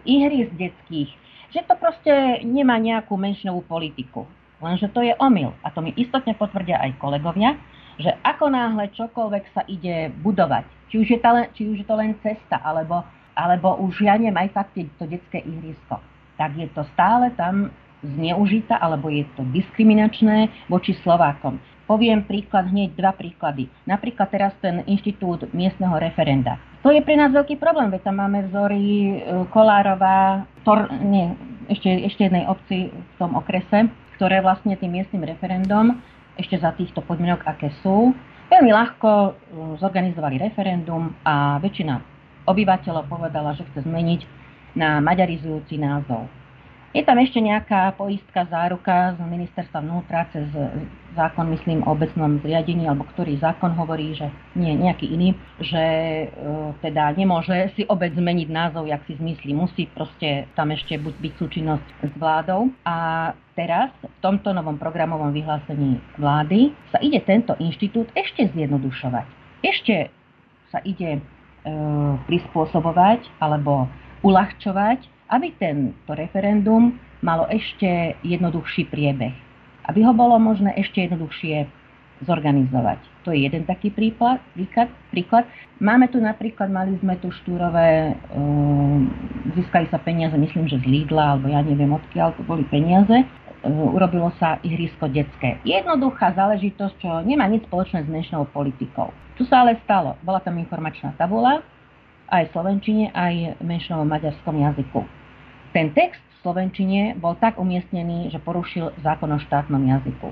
[0.07, 1.11] ihrisk detských,
[1.53, 4.25] že to proste nemá nejakú menšinovú politiku.
[4.63, 5.51] Lenže to je omyl.
[5.61, 7.59] A to mi istotne potvrdia aj kolegovia,
[7.99, 11.87] že ako náhle čokoľvek sa ide budovať, či už je to len, či už je
[11.87, 13.05] to len cesta, alebo,
[13.37, 16.01] alebo už ja neviem, aj fakt to detské ihrisko,
[16.39, 17.69] tak je to stále tam
[18.03, 21.57] zneužitá alebo je to diskriminačné voči Slovákom.
[21.83, 23.67] Poviem príklad, hneď dva príklady.
[23.83, 26.55] Napríklad teraz ten inštitút miestneho referenda.
[26.83, 29.15] To je pre nás veľký problém, veď tam máme vzory e,
[29.51, 31.31] Kolárova, Tor, nie,
[31.67, 35.99] ešte, ešte jednej obci v tom okrese, ktoré vlastne tým miestnym referendum,
[36.39, 38.15] ešte za týchto podmienok, aké sú,
[38.47, 39.31] veľmi ľahko e,
[39.83, 41.99] zorganizovali referendum a väčšina
[42.47, 44.21] obyvateľov povedala, že chce zmeniť
[44.75, 46.27] na maďarizujúci názov.
[46.93, 50.45] Je tam ešte nejaká poistka, záruka z ministerstva vnútra cez
[51.17, 56.27] zákon, myslím, o obecnom zriadení, alebo ktorý zákon hovorí, že nie, nejaký iný, že e,
[56.85, 59.57] teda nemôže si obec zmeniť názov, jak si zmyslí.
[59.57, 62.69] Musí proste tam ešte buď byť súčinnosť s vládou.
[62.85, 62.97] A
[63.57, 69.25] teraz v tomto novom programovom vyhlásení vlády sa ide tento inštitút ešte zjednodušovať.
[69.65, 70.13] Ešte
[70.69, 71.21] sa ide e,
[72.29, 73.89] prispôsobovať alebo
[74.21, 79.33] uľahčovať aby tento referendum malo ešte jednoduchší priebeh.
[79.87, 81.67] Aby ho bolo možné ešte jednoduchšie
[82.23, 82.99] zorganizovať.
[83.27, 84.39] To je jeden taký príklad.
[84.55, 85.43] príklad, príklad.
[85.79, 88.99] Máme tu napríklad, mali sme tu štúrové, uh,
[89.55, 93.27] získali sa peniaze, myslím, že z Lidla, alebo ja neviem odkiaľ to boli peniaze.
[93.63, 95.59] Uh, urobilo sa ihrisko detské.
[95.67, 99.11] Jednoduchá záležitosť, čo nemá nič spoločné s dnešnou politikou.
[99.39, 100.19] Tu sa ale stalo.
[100.23, 101.63] Bola tam informačná tabula,
[102.33, 105.05] aj v slovenčine, aj v menšinovom maďarskom jazyku
[105.73, 110.29] ten text Slovenčine bol tak umiestnený, že porušil zákon o štátnom jazyku.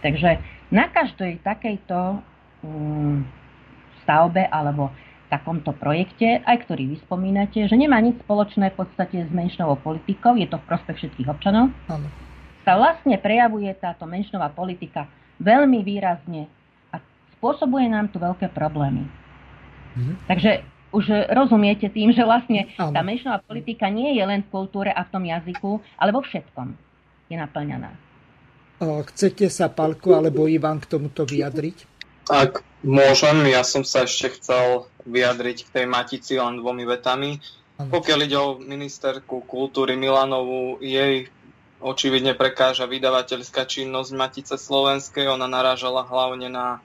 [0.00, 0.40] Takže
[0.72, 2.22] na každej takejto
[2.64, 3.26] um,
[4.02, 4.90] stavbe alebo
[5.26, 10.38] takomto projekte, aj ktorý vy spomínate, že nemá nič spoločné v podstate s menšinovou politikou,
[10.38, 12.06] je to v prospech všetkých občanov, ano.
[12.62, 15.10] sa vlastne prejavuje táto menšinová politika
[15.42, 16.46] veľmi výrazne
[16.94, 17.02] a
[17.34, 19.02] spôsobuje nám tu veľké problémy.
[19.98, 20.12] Mhm.
[20.30, 22.96] Takže už rozumiete tým, že vlastne ano.
[22.96, 25.70] tá menšinová politika nie je len v kultúre a v tom jazyku,
[26.00, 26.72] ale vo všetkom
[27.28, 27.92] je naplňaná.
[28.80, 31.96] Chcete sa, Palko alebo Ivan, k tomuto vyjadriť?
[32.28, 37.40] Ak môžem, ja som sa ešte chcel vyjadriť k tej Matici len dvomi vetami.
[37.76, 41.28] Pokiaľ ide o ministerku kultúry Milanovú, jej
[41.80, 45.28] očividne prekáža vydavateľská činnosť Matice Slovenskej.
[45.28, 46.80] Ona narážala hlavne na,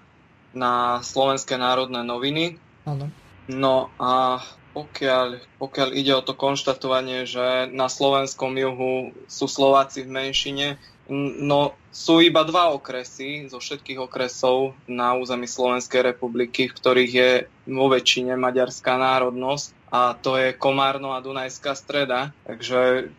[0.52, 2.60] na Slovenské národné noviny.
[2.84, 3.08] Ano.
[3.52, 4.40] No a
[4.72, 10.68] pokiaľ, pokiaľ ide o to konštatovanie, že na slovenskom juhu sú Slováci v menšine,
[11.12, 17.32] No, sú iba dva okresy zo všetkých okresov na území Slovenskej republiky, v ktorých je
[17.68, 23.12] vo väčšine maďarská národnosť a to je Komárno a Dunajská streda, takže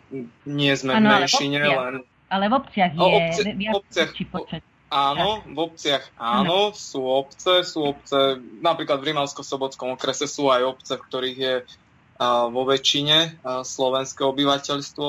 [0.49, 1.95] nie sme ano, v menšine, ale v obciach, len...
[2.33, 4.62] Ale v obciach je obci, viac obciach, počet.
[4.93, 10.93] Áno, v obciach áno, sú obce, sú obce, napríklad v Rimavsko-Sobotskom okrese sú aj obce,
[11.01, 11.55] v ktorých je
[12.53, 15.09] vo väčšine slovenské obyvateľstvo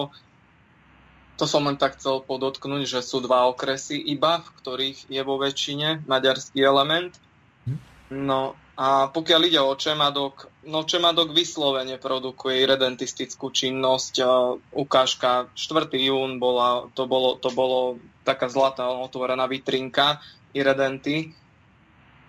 [1.34, 5.42] to som len tak chcel podotknúť, že sú dva okresy iba, v ktorých je vo
[5.42, 7.18] väčšine maďarský element.
[7.66, 7.78] Mhm.
[8.24, 14.26] No a pokiaľ ide o Čemadok, no Čemadok vyslovene produkuje irredentistickú činnosť.
[14.74, 15.94] Ukážka 4.
[15.94, 20.18] jún bola, to bolo, to bolo taká zlatá otvorená vitrinka
[20.58, 21.38] Irredenty.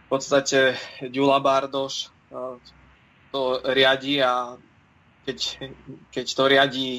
[0.05, 2.13] V podstate Ďula Bardoš
[3.33, 4.61] to riadi a
[5.25, 5.39] keď,
[6.13, 6.91] keď to riadí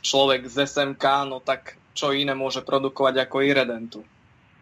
[0.00, 4.00] človek z SMK, no tak čo iné môže produkovať ako Irredentu.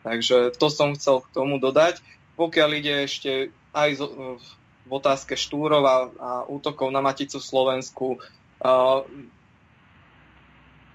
[0.03, 2.03] Takže to som chcel k tomu dodať.
[2.35, 3.91] Pokiaľ ide ešte aj
[4.87, 8.17] v otázke štúrov a, a útokov na Maticu Slovensku,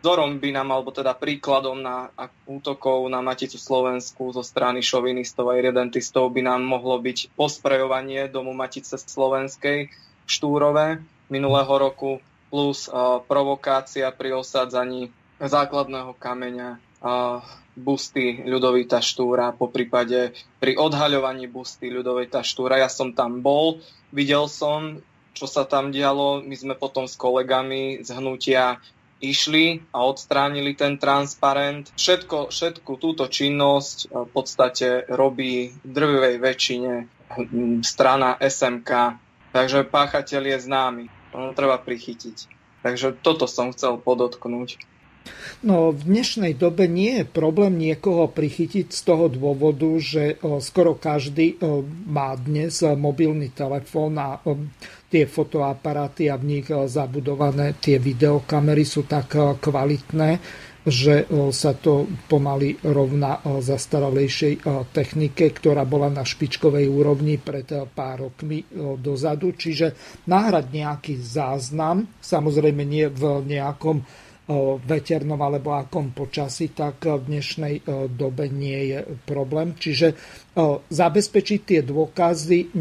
[0.01, 2.09] vzorom by nám, alebo teda príkladom na
[2.49, 8.57] útokov na Maticu Slovensku zo strany šovinistov a irredentistov by nám mohlo byť posprejovanie domu
[8.57, 9.93] Matice Slovenskej
[10.25, 12.17] Štúrové minulého roku,
[12.51, 12.91] plus
[13.31, 15.07] provokácia pri osádzaní
[15.39, 16.81] základného kameňa
[17.75, 22.79] busty Ľudovita Štúra, po prípade pri odhaľovaní busty Ľudovita Štúra.
[22.79, 23.79] Ja som tam bol,
[24.11, 24.99] videl som,
[25.31, 26.43] čo sa tam dialo.
[26.43, 28.77] My sme potom s kolegami z hnutia
[29.21, 31.93] išli a odstránili ten transparent.
[31.95, 36.93] Všetko, všetku túto činnosť v podstate robí v drvivej väčšine
[37.85, 38.91] strana SMK.
[39.55, 41.05] Takže páchateľ je známy.
[41.31, 42.49] To treba prichytiť.
[42.81, 44.81] Takže toto som chcel podotknúť.
[45.61, 51.61] No, v dnešnej dobe nie je problém niekoho prichytiť z toho dôvodu, že skoro každý
[52.09, 54.41] má dnes mobilný telefón a
[55.11, 60.41] tie fotoaparáty a v nich zabudované tie videokamery sú tak kvalitné,
[60.81, 68.65] že sa to pomaly rovná zastaralejšej technike, ktorá bola na špičkovej úrovni pred pár rokmi
[68.97, 69.53] dozadu.
[69.53, 69.93] Čiže
[70.25, 74.01] náhrať nejaký záznam, samozrejme nie v nejakom
[74.83, 77.75] veternom alebo akom počasí, tak v dnešnej
[78.09, 79.77] dobe nie je problém.
[79.77, 80.17] Čiže
[80.89, 82.73] zabezpečiť tie dôkazy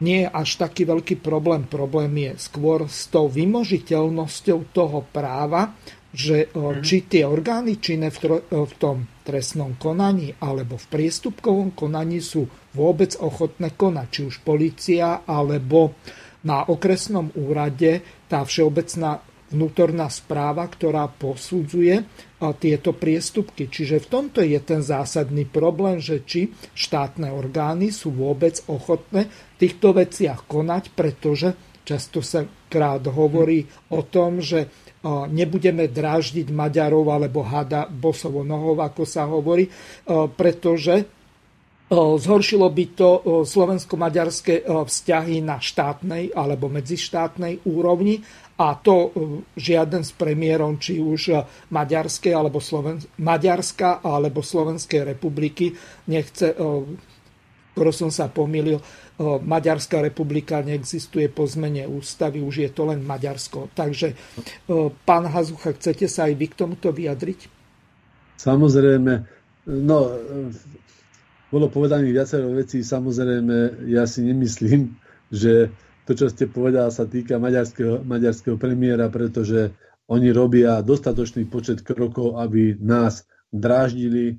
[0.00, 1.68] nie je až taký veľký problém.
[1.68, 5.76] Problém je skôr s tou vymožiteľnosťou toho práva,
[6.10, 6.82] že mhm.
[6.82, 13.78] či tie orgány činné v tom trestnom konaní alebo v priestupkovom konaní sú vôbec ochotné
[13.78, 15.94] konať, či už policia alebo
[16.40, 22.06] na okresnom úrade tá všeobecná vnútorná správa, ktorá posudzuje
[22.62, 23.66] tieto priestupky.
[23.66, 29.56] Čiže v tomto je ten zásadný problém, že či štátne orgány sú vôbec ochotné v
[29.58, 34.70] týchto veciach konať, pretože často sa krát hovorí o tom, že
[35.32, 39.66] nebudeme dráždiť Maďarov alebo hada bosovo nohov, ako sa hovorí,
[40.38, 41.19] pretože
[41.90, 43.10] zhoršilo by to
[43.42, 48.22] slovensko-maďarské vzťahy na štátnej alebo medzištátnej úrovni
[48.54, 49.10] a to
[49.58, 51.42] žiaden z premiérom, či už
[51.74, 55.74] Maďarskej alebo Sloven- Maďarska alebo Slovenskej republiky
[56.06, 56.54] nechce,
[57.74, 58.78] skoro som sa pomýlil,
[59.20, 63.68] Maďarská republika neexistuje po zmene ústavy, už je to len Maďarsko.
[63.74, 64.16] Takže
[65.04, 67.50] pán Hazucha, chcete sa aj vy k tomuto vyjadriť?
[68.40, 69.12] Samozrejme,
[69.68, 69.98] no,
[71.50, 74.94] bolo povedaných viacero vecí, samozrejme, ja si nemyslím,
[75.34, 75.70] že
[76.06, 79.74] to, čo ste povedal, sa týka maďarského, maďarského premiéra, pretože
[80.10, 84.38] oni robia dostatočný počet krokov, aby nás dráždili,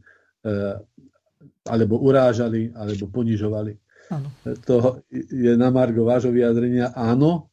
[1.68, 3.74] alebo urážali, alebo ponižovali.
[4.12, 4.28] Ano.
[4.68, 6.92] To je na Margo vášho vyjadrenia.
[6.92, 7.52] Áno,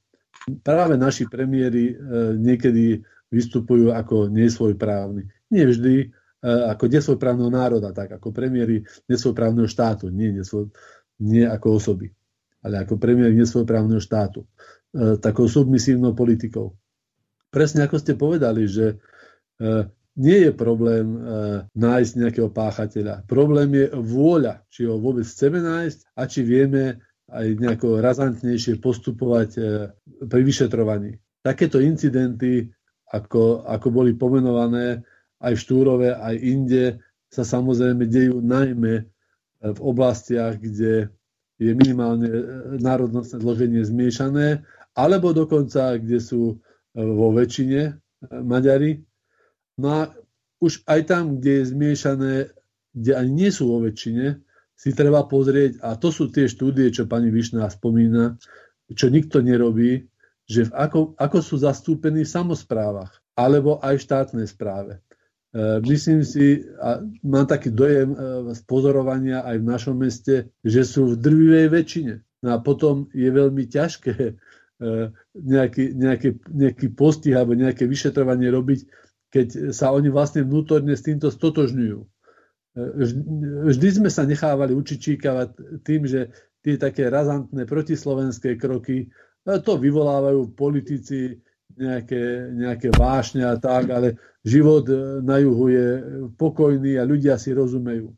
[0.67, 1.97] práve naši premiéry e,
[2.35, 2.99] niekedy
[3.31, 5.29] vystupujú ako nesvojprávni.
[5.55, 6.11] Nie vždy
[6.45, 10.71] ako nesvojprávneho národa, tak ako premiéry nesvojprávneho štátu, nie, nesvoj,
[11.19, 12.15] nie ako osoby,
[12.63, 14.47] ale ako premiéry nesvojprávneho štátu.
[14.95, 16.79] E, takou submisívnou politikou.
[17.51, 19.03] Presne ako ste povedali, že
[20.19, 21.19] nie je problém e,
[21.79, 23.23] nájsť nejakého páchateľa.
[23.31, 26.99] Problém je vôľa, či ho vôbec chceme nájsť a či vieme
[27.31, 29.61] aj nejako razantnejšie postupovať e,
[30.27, 31.15] pri vyšetrovaní.
[31.39, 32.67] Takéto incidenty,
[33.15, 35.07] ako, ako boli pomenované
[35.43, 36.85] aj v Štúrove, aj inde,
[37.29, 39.05] sa samozrejme dejú najmä e,
[39.61, 41.13] v oblastiach, kde
[41.61, 42.43] je minimálne e,
[42.81, 44.65] národnostné zloženie zmiešané,
[44.97, 46.57] alebo dokonca, kde sú e,
[46.99, 48.01] vo väčšine
[48.43, 49.09] Maďari,
[49.79, 50.01] No a
[50.59, 52.35] už aj tam, kde je zmiešané,
[52.91, 54.43] kde ani nie sú vo väčšine,
[54.75, 58.35] si treba pozrieť, a to sú tie štúdie, čo pani Višná spomína,
[58.91, 60.11] čo nikto nerobí,
[60.51, 64.99] že v ako, ako sú zastúpení v samozprávach alebo aj v štátnej správe.
[65.55, 68.17] E, myslím si, a mám taký dojem e,
[68.53, 72.15] z pozorovania aj v našom meste, že sú v drvivej väčšine.
[72.45, 74.33] No a potom je veľmi ťažké e,
[75.33, 78.81] nejaký, nejaký, nejaký postih alebo nejaké vyšetrovanie robiť,
[79.33, 82.01] keď sa oni vlastne vnútorne s týmto stotožňujú.
[83.69, 86.31] Vždy sme sa nechávali učičíkavať tým, že
[86.63, 89.11] tie také razantné protislovenské kroky,
[89.43, 91.43] to vyvolávajú politici
[91.79, 92.23] nejaké,
[92.53, 95.87] nejaké vášne a tak, ale život e, na juhu je
[96.35, 98.11] pokojný a ľudia si rozumejú.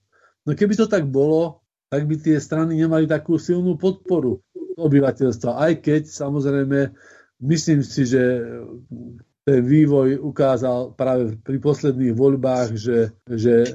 [0.49, 1.61] No keby to tak bolo,
[1.93, 4.41] tak by tie strany nemali takú silnú podporu
[4.81, 5.61] obyvateľstva.
[5.61, 6.97] Aj keď samozrejme
[7.45, 8.49] myslím si, že
[9.51, 13.67] ten vývoj ukázal práve pri posledných voľbách, že, že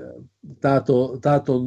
[0.64, 1.64] táto, táto e,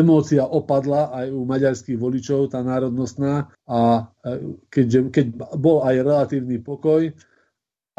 [0.00, 5.26] emócia opadla aj u maďarských voličov, tá národnostná, a e, keďže, keď
[5.60, 7.12] bol aj relatívny pokoj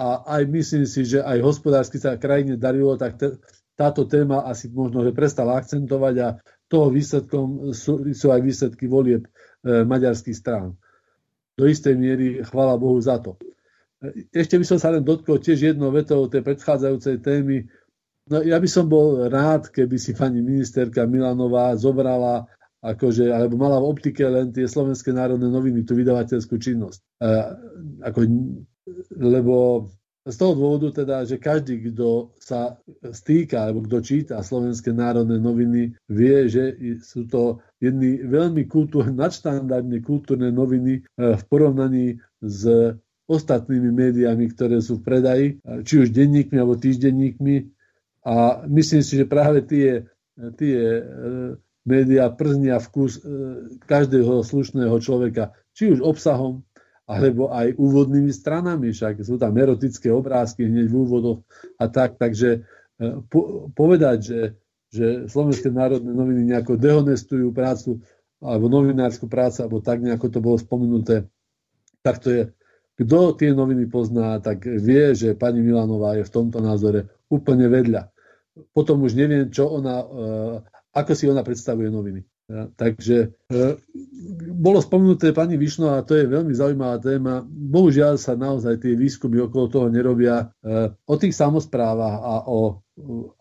[0.02, 3.38] a aj myslím si, že aj hospodársky sa krajine darilo, tak te,
[3.78, 6.28] táto téma asi možno, že prestala akcentovať a
[6.66, 10.74] toho výsledkom sú, sú aj výsledky volieb e, maďarských strán.
[11.54, 13.38] Do istej miery chvala Bohu za to.
[14.36, 17.64] Ešte by som sa len dotkol tiež jednou vetou tej predchádzajúcej témy.
[18.28, 22.48] No, ja by som bol rád, keby si pani ministerka Milanová zobrala
[22.84, 27.00] akože, alebo mala v optike len tie slovenské národné noviny, tú vydavateľskú činnosť.
[27.00, 27.32] E,
[28.04, 28.20] ako,
[29.16, 29.88] lebo
[30.24, 32.80] z toho dôvodu teda, že každý, kto sa
[33.12, 40.00] stýka alebo kto číta slovenské národné noviny, vie, že sú to jedny veľmi kultúrne, nadštandardne
[40.04, 41.02] kultúrne noviny e,
[41.40, 42.68] v porovnaní s
[43.28, 45.46] ostatnými médiami, ktoré sú v predaji,
[45.88, 47.72] či už denníkmi alebo týždenníkmi.
[48.24, 50.08] A myslím si, že práve tie,
[50.60, 51.02] tie e,
[51.84, 53.22] médiá prznia vkus e,
[53.84, 56.64] každého slušného človeka, či už obsahom,
[57.04, 61.40] alebo aj úvodnými stranami, však sú tam erotické obrázky hneď v úvodoch
[61.76, 62.64] a tak, takže
[63.00, 64.42] e, po, povedať, že,
[64.88, 68.00] že Slovenské národné noviny nejako dehonestujú prácu
[68.44, 71.28] alebo novinárskú prácu, alebo tak nejako to bolo spomenuté,
[72.04, 72.44] tak to je
[72.94, 78.14] kto tie noviny pozná, tak vie, že pani Milanová je v tomto názore úplne vedľa.
[78.70, 80.56] Potom už neviem, čo ona, eh,
[80.94, 82.22] ako si ona predstavuje noviny.
[82.76, 83.58] Takže e,
[84.52, 87.40] bolo spomenuté pani Višno a to je veľmi zaujímavá téma.
[87.48, 90.52] Bohužiaľ sa naozaj tie výskumy okolo toho nerobia.
[90.60, 92.83] E, o tých samozprávach a o,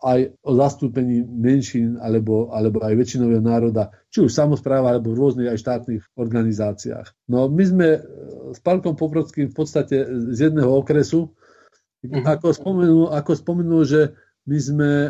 [0.01, 5.49] aj o zastúpení menšín alebo, alebo aj väčšinového národa, či už samozpráva alebo v rôznych
[5.53, 7.29] aj štátnych organizáciách.
[7.29, 7.99] No my sme e,
[8.49, 12.25] s Palkom Poprodským v podstate z jedného okresu, uh-huh.
[12.25, 14.01] ako, spomenul, ako spomenul, že
[14.49, 15.09] my sme e,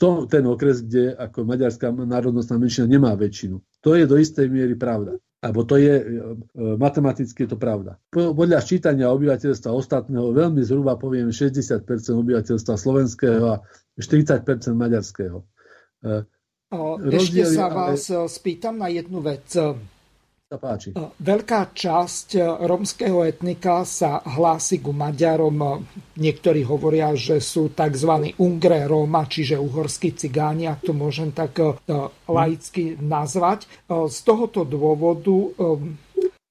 [0.00, 3.60] to, ten okres, kde ako maďarská národnostná menšina nemá väčšinu.
[3.84, 5.20] To je do istej miery pravda.
[5.44, 6.04] Alebo to je, e,
[6.80, 8.00] matematicky je to pravda.
[8.10, 11.84] Podľa ščítania obyvateľstva ostatného, veľmi zhruba poviem 60%
[12.16, 13.56] obyvateľstva slovenského a
[14.00, 15.44] 40% maďarského.
[16.00, 16.24] E,
[17.14, 18.26] ešte sa vás ale...
[18.26, 19.46] spýtam na jednu vec
[20.46, 20.94] sa páči.
[21.18, 22.38] Veľká časť
[22.70, 25.82] romského etnika sa hlási ku Maďarom.
[26.14, 28.30] Niektorí hovoria, že sú tzv.
[28.38, 31.58] Ungre Roma, čiže uhorskí cigáni, ak to môžem tak
[32.30, 33.66] laicky nazvať.
[33.90, 35.34] Z tohoto dôvodu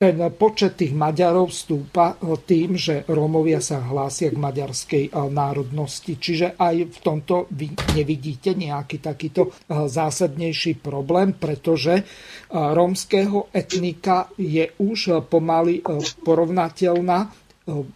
[0.05, 6.21] ten počet tých Maďarov stúpa eh, tým, že Rómovia sa hlásia k maďarskej eh, národnosti.
[6.21, 12.05] Čiže aj v tomto vy nevidíte nejaký takýto eh, zásadnejší problém, pretože
[12.51, 15.81] rómskeho etnika je už pomaly
[16.21, 17.19] porovnateľná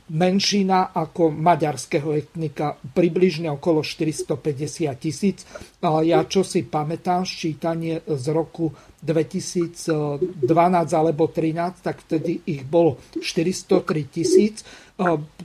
[0.10, 5.46] menšina ako maďarského etnika, približne okolo 450 tisíc.
[5.82, 10.44] Ja čo si pamätám, ščítanie z roku 2012
[10.92, 14.68] alebo 2013, tak vtedy ich bolo 403 tisíc.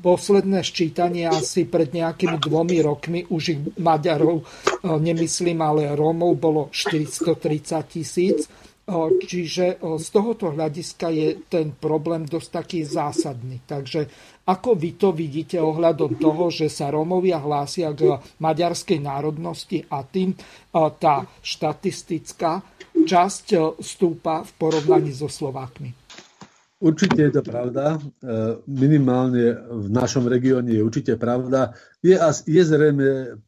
[0.03, 4.43] Posledné ščítanie asi pred nejakými dvomi rokmi, už ich Maďarov,
[4.83, 7.39] nemyslím, ale Rómov bolo 430
[7.87, 8.51] tisíc
[9.25, 13.65] Čiže z tohoto hľadiska je ten problém dosť taký zásadný.
[13.65, 14.05] Takže
[14.45, 20.37] ako vy to vidíte ohľadom toho, že sa Rómovia hlásia k maďarskej národnosti a tým
[21.01, 22.61] tá štatistická
[23.09, 26.05] časť stúpa v porovnaní so Slovákmi?
[26.85, 27.97] Určite je to pravda.
[27.97, 27.99] E,
[28.69, 31.73] minimálne v našom regióne je určite pravda.
[32.05, 32.13] Je,
[32.45, 33.41] je zrejme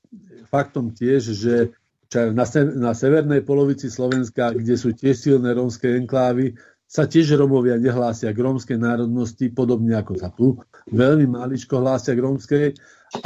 [0.48, 1.76] faktom tiež, že
[2.14, 2.44] na,
[2.76, 6.54] na severnej polovici Slovenska, kde sú tiež silné rómske enklávy,
[6.86, 10.62] sa tiež Romovia nehlásia k rómskej národnosti, podobne ako sa tu.
[10.86, 12.66] Veľmi maličko hlásia k rómskej,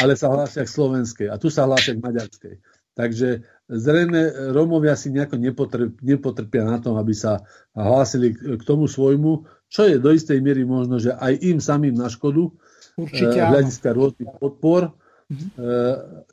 [0.00, 1.28] ale sa hlásia k slovenskej.
[1.28, 2.54] A tu sa hlásia k maďarskej.
[2.96, 7.44] Takže zrejme Rómovia si nejako nepotrp, nepotrpia na tom, aby sa
[7.76, 12.10] hlásili k tomu svojmu, čo je do istej miery možno, že aj im samým na
[12.10, 12.50] škodu,
[12.98, 14.90] Určite, eh, hľadiska rôznych podpor
[15.30, 15.48] mm-hmm.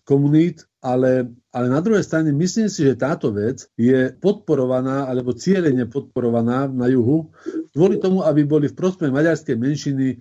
[0.03, 5.89] komunít, ale, ale na druhej strane myslím si, že táto vec je podporovaná alebo cieľene
[5.89, 7.33] podporovaná na juhu
[7.73, 10.15] kvôli tomu, aby boli v prospech maďarskej menšiny e,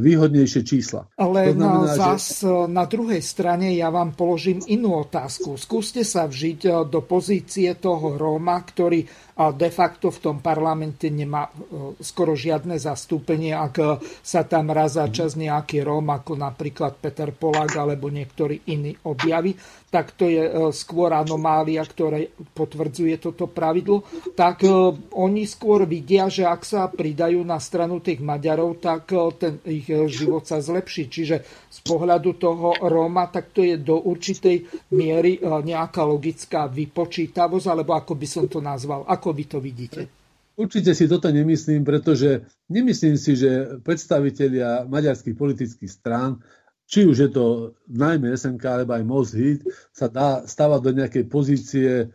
[0.00, 1.08] výhodnejšie čísla.
[1.16, 2.68] Ale to znamená, na, zás, že...
[2.68, 5.56] na druhej strane ja vám položím inú otázku.
[5.56, 11.50] Skúste sa vžiť e, do pozície toho Róma, ktorý de facto v tom parlamente nemá
[11.50, 11.50] e,
[11.98, 17.74] skoro žiadne zastúpenie, ak sa tam raz za čas nejaký Róm, ako napríklad Peter Polák
[17.74, 19.58] alebo niektorý iný objaví,
[19.94, 22.18] tak to je e, skôr anomália, ktorá
[22.50, 24.02] potvrdzuje toto pravidlo,
[24.34, 24.74] tak e,
[25.14, 29.86] oni skôr vidia, že ak sa pridajú na stranu tých Maďarov, tak e, ten ich
[29.86, 31.06] život sa zlepší.
[31.06, 31.36] Čiže
[31.70, 38.18] z pohľadu toho Róma, tak to je do určitej miery nejaká logická vypočítavosť, alebo ako
[38.18, 39.06] by som to nazval.
[39.06, 40.10] Ako vy to vidíte?
[40.54, 46.42] Určite si toto nemyslím, pretože nemyslím si, že predstavitelia maďarských politických strán
[46.84, 47.44] či už je to
[47.88, 52.06] najmä SNK alebo aj Most Hit, sa dá stavať do nejakej pozície e,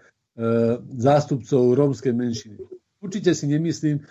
[0.97, 2.57] zástupcov rómskej menšiny.
[2.99, 4.03] Určite si nemyslím,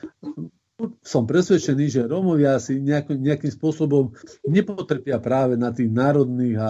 [1.03, 4.15] som presvedčený, že Rómovia si nejako, nejakým spôsobom
[4.47, 6.69] nepotrpia práve na tých národných a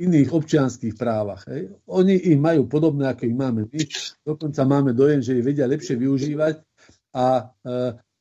[0.00, 1.44] iných občianských právach.
[1.44, 1.76] Hej.
[1.84, 3.82] Oni ich majú podobné, ako ich máme my.
[4.24, 6.54] Dokonca máme dojem, že ich vedia lepšie využívať.
[7.12, 7.74] A e,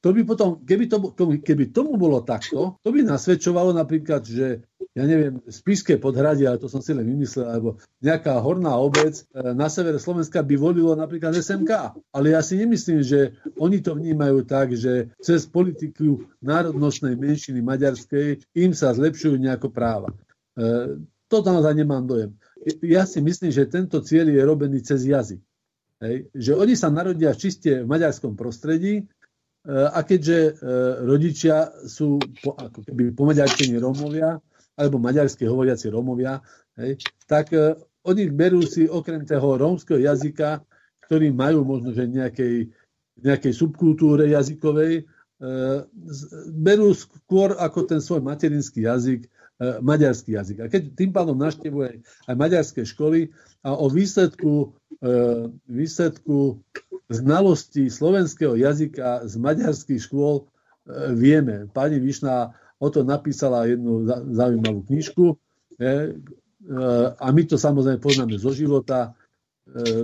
[0.04, 0.98] to by potom, keby, to,
[1.40, 4.68] keby tomu bolo takto, to by nasvedčovalo napríklad, že
[5.00, 9.56] ja neviem, Spišské podhradie, ale to som si len vymyslel, alebo nejaká horná obec e,
[9.56, 11.96] na severe Slovenska by volilo napríklad SMK.
[12.12, 18.44] Ale ja si nemyslím, že oni to vnímajú tak, že cez politiku národnostnej menšiny maďarskej
[18.60, 20.12] im sa zlepšujú nejako práva.
[20.60, 21.00] E,
[21.32, 22.36] to naozaj nemám dojem.
[22.84, 25.40] Ja si myslím, že tento cieľ je robený cez jazyk.
[26.04, 26.28] Hej.
[26.36, 29.08] Že oni sa narodia čiste v maďarskom prostredí,
[29.60, 30.56] E, a keďže
[31.04, 34.40] rodičia sú po, ako keby po maďarčení Rómovia,
[34.80, 36.40] alebo maďarské hovoriaci Rómovia,
[36.80, 36.96] hej,
[37.28, 37.76] tak uh,
[38.08, 40.64] oni berú si okrem toho rómskeho jazyka,
[41.04, 42.72] ktorý majú možno že nejakej,
[43.20, 45.84] nejakej subkultúre jazykovej, uh,
[46.56, 50.58] berú skôr ako ten svoj materinský jazyk, uh, maďarský jazyk.
[50.64, 52.00] A keď tým pádom naštevuje
[52.32, 53.36] aj maďarské školy
[53.68, 54.72] a o výsledku,
[55.04, 56.64] uh, výsledku
[57.10, 60.44] znalosti slovenského jazyka z maďarských škôl e,
[61.18, 61.66] vieme.
[61.74, 65.36] Pani Višná o to napísala jednu zaujímavú knižku e,
[65.84, 66.06] e,
[67.20, 69.14] a my to samozrejme poznáme zo života.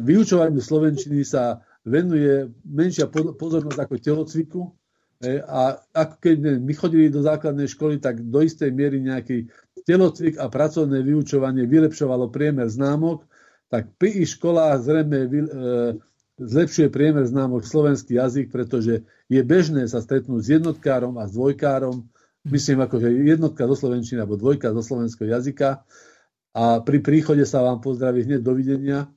[0.05, 4.61] Vyučovaniu slovenčiny sa venuje menšia pozornosť ako telocviku
[5.25, 9.49] a ako keď my chodili do základnej školy, tak do istej miery nejaký
[9.89, 13.25] telocvik a pracovné vyučovanie vylepšovalo priemer známok,
[13.73, 15.25] tak pri ich školách zrejme
[16.35, 22.05] zlepšuje priemer známok slovenský jazyk, pretože je bežné sa stretnúť s jednotkárom a s dvojkárom,
[22.45, 25.81] myslím ako, že jednotka zo slovenčiny alebo dvojka zo slovenského jazyka
[26.55, 29.09] a pri príchode sa vám pozdraví hneď dovidenia.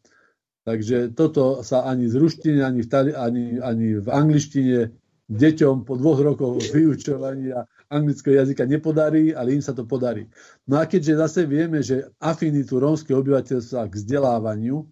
[0.68, 4.93] Takže toto sa ani z ruštiny, ani v, tali, ani, ani v angličtine
[5.29, 10.29] deťom po dvoch rokoch vyučovania anglického jazyka nepodarí, ale im sa to podarí.
[10.68, 14.85] No a keďže zase vieme, že afinitu rómskeho obyvateľstva k vzdelávaniu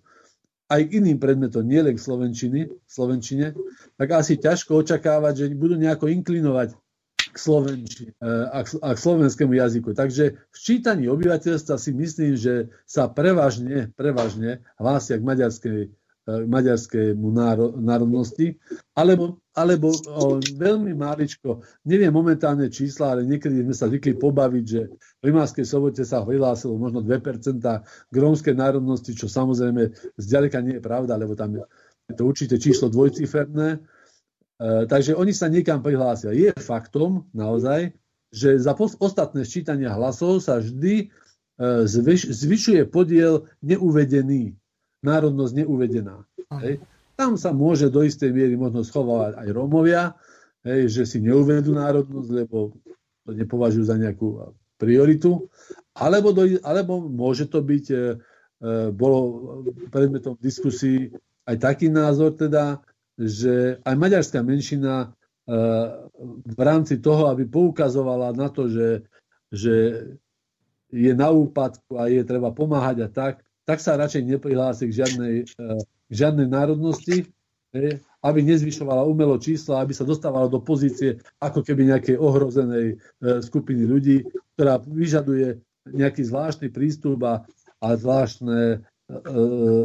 [0.67, 3.53] aj k iným predmetom, nielen k slovenčine, slovenčine,
[4.01, 6.75] tak asi ťažko očakávať, že budú nejako inklinovať
[7.37, 9.93] k slovenčine e, a k, a k slovenskému jazyku.
[9.93, 15.79] Takže v čítaní obyvateľstva si myslím, že sa prevažne, prevažne hlásia k maďarskej
[16.27, 17.23] maďarskému
[17.79, 18.59] národnosti,
[18.99, 24.91] alebo, alebo o, veľmi máličko, neviem momentálne čísla, ale niekedy sme sa zvykli pobaviť, že
[25.23, 27.63] v Rimavskej sobote sa vyhlásilo možno 2%
[28.11, 31.63] grómskej národnosti, čo samozrejme zďaleka nie je pravda, lebo tam
[32.11, 33.79] je to určite číslo dvojciferné.
[34.57, 36.33] E, takže oni sa niekam prihlásia.
[36.33, 37.93] Je faktom naozaj,
[38.33, 41.07] že za ostatné sčítania hlasov sa vždy e,
[41.87, 44.57] zvyš, zvyšuje podiel neuvedený
[45.07, 46.27] národnosť neuvedená.
[46.59, 46.83] Hej.
[47.17, 50.03] Tam sa môže do istej miery možno schovávať aj Rómovia,
[50.67, 52.77] hej, že si neuvedú národnosť, lebo
[53.25, 55.49] to nepovažujú za nejakú prioritu,
[55.97, 58.05] alebo, do, alebo môže to byť, e, e,
[58.93, 59.19] bolo
[59.89, 61.09] predmetom diskusii
[61.49, 62.85] aj taký názor teda,
[63.17, 65.07] že aj maďarská menšina e,
[66.45, 69.09] v rámci toho, aby poukazovala na to, že,
[69.49, 69.75] že
[70.93, 75.37] je na úpadku a je treba pomáhať a tak, tak sa radšej neprihlási k žiadnej,
[75.43, 77.27] eh, k žiadnej národnosti,
[78.25, 82.97] aby nezvyšovala umelo čísla, aby sa dostávala do pozície ako keby nejakej ohrozenej
[83.45, 84.25] skupiny ľudí,
[84.57, 85.61] ktorá vyžaduje
[85.93, 87.45] nejaký zvláštny prístup a,
[87.85, 88.81] zvláštne,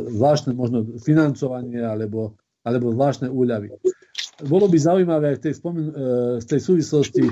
[0.08, 3.74] zvláštne možno financovanie alebo, alebo zvláštne úľavy.
[4.46, 5.94] Bolo by zaujímavé aj v tej, spomen-
[6.42, 7.24] v tej súvislosti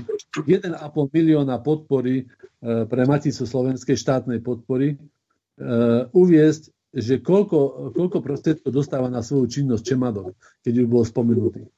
[0.46, 0.74] 1,5
[1.10, 2.30] milióna podpory
[2.62, 9.84] pre Maticu slovenskej štátnej podpory, uh, uviesť, že koľko, koľko prostriedkov dostáva na svoju činnosť
[9.86, 10.34] Čemadov,
[10.66, 11.70] keď už bol spomenutý.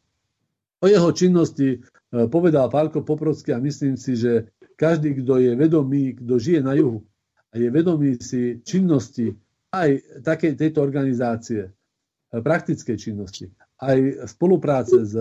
[0.82, 4.49] O jeho činnosti povedal Pálko Poprovský a myslím si, že
[4.80, 7.06] každý, kto je vedomý, kto žije na juhu
[7.52, 9.36] a je vedomý si činnosti
[9.72, 11.72] aj takej tejto organizácie,
[12.32, 13.52] praktickej činnosti,
[13.84, 15.14] aj spolupráce s,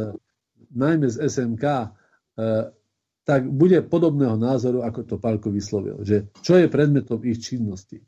[0.70, 1.64] najmä z SMK,
[3.26, 8.00] tak bude podobného názoru, ako to Pálko vyslovil, že čo je predmetom ich činnosti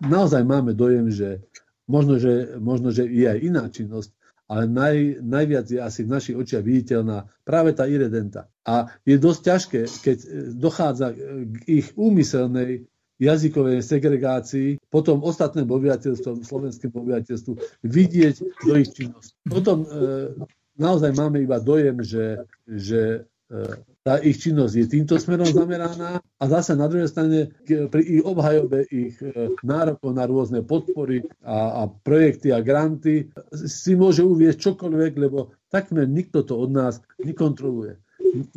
[0.00, 1.44] naozaj máme dojem, že
[1.84, 4.10] možno, že, možno, že je aj iná činnosť,
[4.50, 8.50] ale naj, najviac je asi v našich očiach viditeľná práve tá iredenta.
[8.66, 10.18] A je dosť ťažké, keď
[10.58, 12.89] dochádza k ich úmyselnej
[13.20, 19.36] jazykovej segregácii, potom ostatné obyvateľstvo, slovenské obyvateľstvu, vidieť do ich činnosti.
[19.44, 19.86] Potom e,
[20.80, 26.44] naozaj máme iba dojem, že, že e, tá ich činnosť je týmto smerom zameraná a
[26.48, 31.92] zase na druhej strane pri ich obhajobe ich e, nárokov na rôzne podpory a, a
[31.92, 38.00] projekty a granty si môže uvieť čokoľvek, lebo takmer nikto to od nás nekontroluje.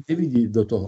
[0.07, 0.88] Nevidí do toho.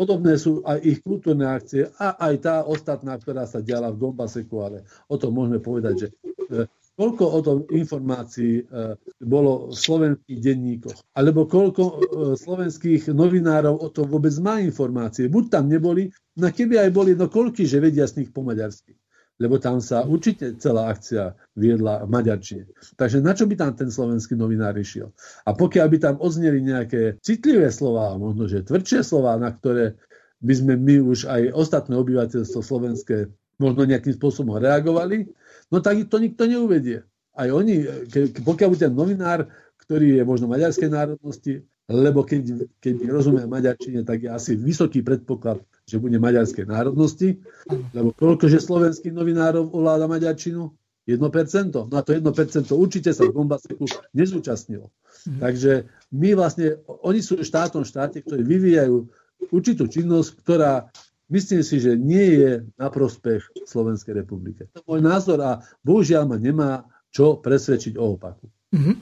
[0.00, 4.56] Podobné sú aj ich kultúrne akcie a aj tá ostatná, ktorá sa diala v Gombaseku,
[4.64, 6.64] ale o tom môžeme povedať, že e,
[6.96, 11.96] koľko o tom informácií e, bolo v slovenských denníkoch, alebo koľko e,
[12.32, 15.28] slovenských novinárov o tom vôbec má informácie.
[15.28, 16.08] Buď tam neboli,
[16.40, 18.96] no keby aj boli, no koľky, že vedia z nich po maďarsky.
[19.40, 22.68] Lebo tam sa určite celá akcia viedla v maďarčine.
[23.00, 25.16] Takže na čo by tam ten slovenský novinár išiel?
[25.48, 29.96] A pokiaľ by tam odzneli nejaké citlivé slova, možno že tvrdšie slova, na ktoré
[30.44, 35.28] by sme my už aj ostatné obyvateľstvo slovenské možno nejakým spôsobom reagovali,
[35.68, 37.04] no tak to nikto neuvedie.
[37.36, 39.48] Aj oni, ke, pokiaľ bude ten novinár,
[39.84, 45.60] ktorý je možno maďarskej národnosti, lebo keď, keď rozumie maďarčine, tak je asi vysoký predpoklad,
[45.90, 47.42] že bude maďarskej národnosti,
[47.90, 50.70] lebo koľkože slovenských novinárov ovláda maďarčinu?
[51.10, 51.90] 1%.
[51.90, 53.82] No a to 1% určite sa v Bombaseku
[54.14, 54.94] nezúčastnilo.
[55.26, 55.40] Mhm.
[55.42, 55.72] Takže
[56.14, 59.10] my vlastne, oni sú štátom štáte, ktorí vyvíjajú
[59.50, 60.86] určitú činnosť, ktorá
[61.32, 64.70] myslím si, že nie je na prospech Slovenskej republike.
[64.76, 68.46] To je môj názor a bohužiaľ ma nemá čo presvedčiť o opaku.
[68.70, 68.94] Mm-hmm.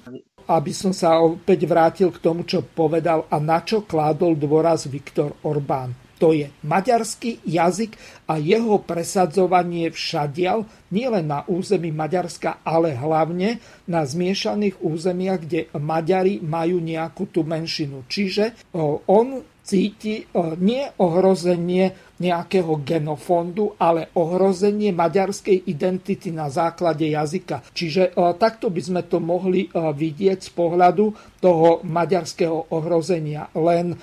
[0.49, 5.37] Aby som sa opäť vrátil k tomu, čo povedal a na čo kládol dôraz Viktor
[5.45, 6.08] Orbán.
[6.19, 7.95] To je maďarský jazyk
[8.27, 16.43] a jeho presadzovanie všadial, nielen na území Maďarska, ale hlavne na zmiešaných územiach, kde Maďari
[16.43, 18.03] majú nejakú tú menšinu.
[18.11, 18.75] Čiže
[19.07, 20.25] on cíti
[20.59, 27.63] nie ohrozenie nejakého genofondu, ale ohrozenie maďarskej identity na základe jazyka.
[27.71, 31.05] Čiže e, takto by sme to mohli e, vidieť z pohľadu
[31.39, 33.55] toho maďarského ohrozenia.
[33.55, 33.97] Len e,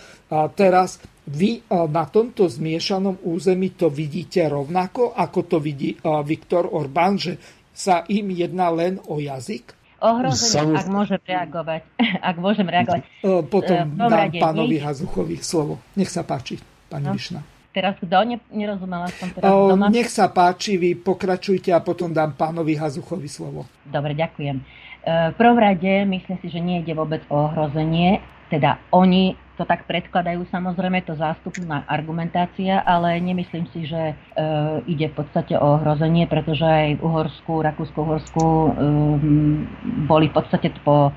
[0.55, 7.41] teraz vy na tomto zmiešanom území to vidíte rovnako, ako to vidí Viktor Orbán, že
[7.74, 9.74] sa im jedná len o jazyk?
[10.05, 11.82] Ohrozenie, ak môžem reagovať.
[12.30, 13.09] Ak môžem reagovať.
[13.49, 15.82] Potom dám pánovi Hazuchovi slovo.
[15.97, 16.61] Nech sa páči,
[16.93, 17.18] pani no.
[17.18, 17.55] Višna.
[17.76, 18.16] Teraz kto?
[18.24, 19.52] Ne, nerozumela som teraz.
[19.52, 19.92] O, doma.
[19.92, 23.68] Nech sa páči, vy pokračujte a potom dám pánovi Hazuchovi slovo.
[23.84, 24.56] Dobre, ďakujem.
[24.56, 24.64] E,
[25.04, 28.24] v prvom rade myslím si, že nie ide vôbec o ohrozenie.
[28.48, 30.48] Teda oni to tak predkladajú.
[30.48, 34.16] Samozrejme, to zástupná argumentácia, ale nemyslím si, že e,
[34.88, 38.70] ide v podstate o ohrozenie, pretože aj v Uhorsku, Rakúsko-Uhorsku e,
[40.08, 41.12] boli v podstate po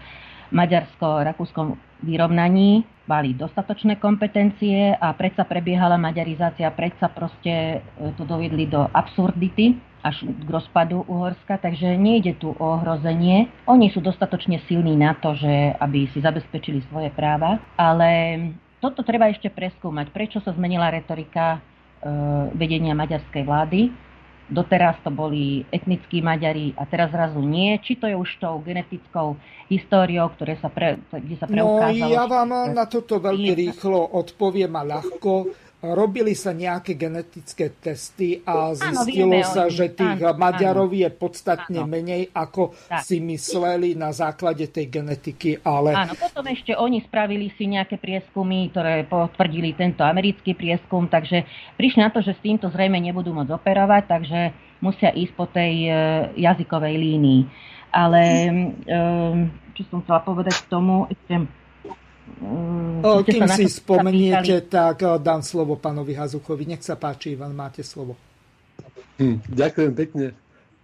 [0.50, 8.84] maďarsko-rakúskom vyrovnaní mali dostatočné kompetencie a predsa prebiehala maďarizácia, predsa proste e, to dovedli do
[8.92, 9.74] absurdity
[10.04, 13.50] až k rozpadu Uhorska, takže nejde tu o ohrozenie.
[13.66, 18.38] Oni sú dostatočne silní na to, že aby si zabezpečili svoje práva, ale
[18.78, 20.14] toto treba ešte preskúmať.
[20.14, 21.60] Prečo sa zmenila retorika e,
[22.54, 24.07] vedenia maďarskej vlády?
[24.48, 27.76] Doteraz to boli etnickí Maďari a teraz zrazu nie.
[27.84, 29.36] Či to je už tou genetickou
[29.68, 32.08] históriou, ktoré sa pre, kde sa no, preukázalo...
[32.08, 38.42] No ja vám na toto veľmi rýchlo odpoviem a ľahko Robili sa nejaké genetické testy
[38.42, 41.86] a zistilo áno, sa, že tých áno, Maďarov je podstatne áno.
[41.86, 43.06] menej, ako tak.
[43.06, 45.62] si mysleli na základe tej genetiky.
[45.62, 45.94] Ale...
[45.94, 51.46] Áno, potom ešte oni spravili si nejaké prieskumy, ktoré potvrdili tento americký prieskum, takže
[51.78, 54.40] prišli na to, že s týmto zrejme nebudú môcť operovať, takže
[54.82, 55.90] musia ísť po tej e,
[56.42, 57.46] jazykovej línii.
[57.94, 58.50] Ale e,
[59.78, 61.46] čo som chcela povedať k tomu, ešte
[63.02, 66.64] o, kým si spomeniete, tak dám slovo pánovi Hazuchovi.
[66.68, 68.18] Nech sa páči, Ivan, máte slovo.
[69.18, 70.26] Hm, ďakujem pekne.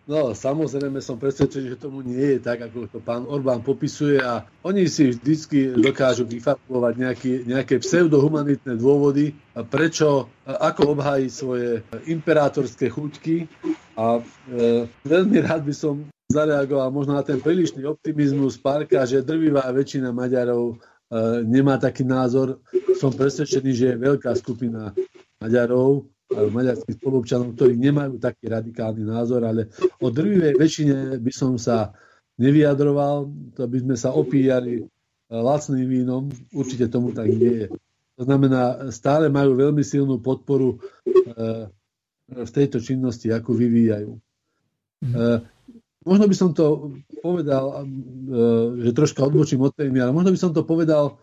[0.05, 4.45] No, samozrejme som presvedčený, že tomu nie je tak, ako to pán Orbán popisuje a
[4.61, 9.33] oni si vždycky dokážu vyfabulovať nejaké, nejaké pseudohumanitné dôvody,
[9.73, 13.49] prečo, ako obhájiť svoje imperátorské chuťky
[13.97, 19.65] a e, veľmi rád by som zareagoval možno na ten prílišný optimizmus Parka, že drvivá
[19.73, 20.85] väčšina Maďarov
[21.47, 22.59] nemá taký názor.
[22.99, 24.91] Som presvedčený, že je veľká skupina
[25.39, 31.95] Maďarov, maďarských spolupčanov, ktorí nemajú taký radikálny názor, ale o drvivej väčšine by som sa
[32.41, 34.85] nevyjadroval, to by sme sa opíjali e,
[35.31, 37.69] lacným vínom, určite tomu tak nie je.
[38.19, 40.77] To znamená, stále majú veľmi silnú podporu e,
[42.35, 44.11] v tejto činnosti, ako vyvíjajú.
[46.05, 47.89] Možno by som to povedal, e,
[48.85, 51.19] že troška odbočím od témy, ale možno by som to povedal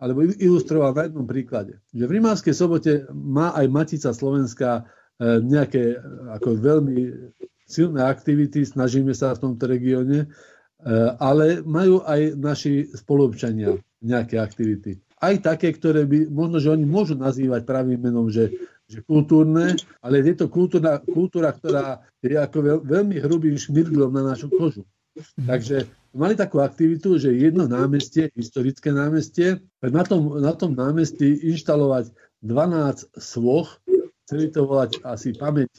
[0.00, 1.76] alebo ilustroval na jednom príklade.
[1.92, 4.82] Že v Rimavskej sobote má aj Matica Slovenska e,
[5.44, 6.00] nejaké
[6.40, 6.98] ako veľmi
[7.68, 10.26] silné aktivity, snažíme sa v tomto regióne,
[11.22, 14.98] ale majú aj naši spoluobčania nejaké aktivity.
[15.20, 18.48] Aj také, ktoré by, možno, že oni môžu nazývať pravým menom, že
[18.90, 24.34] že kultúrne, ale je to kultúra, kultúra ktorá je ako veľ, veľmi hrubým šmirglom na
[24.34, 24.82] našu kožu.
[25.46, 32.10] Takže mali takú aktivitu, že jedno námestie, historické námestie, na tom, na tom námestí inštalovať
[32.42, 33.78] 12 svoch,
[34.26, 35.70] chceli to volať asi pamäť,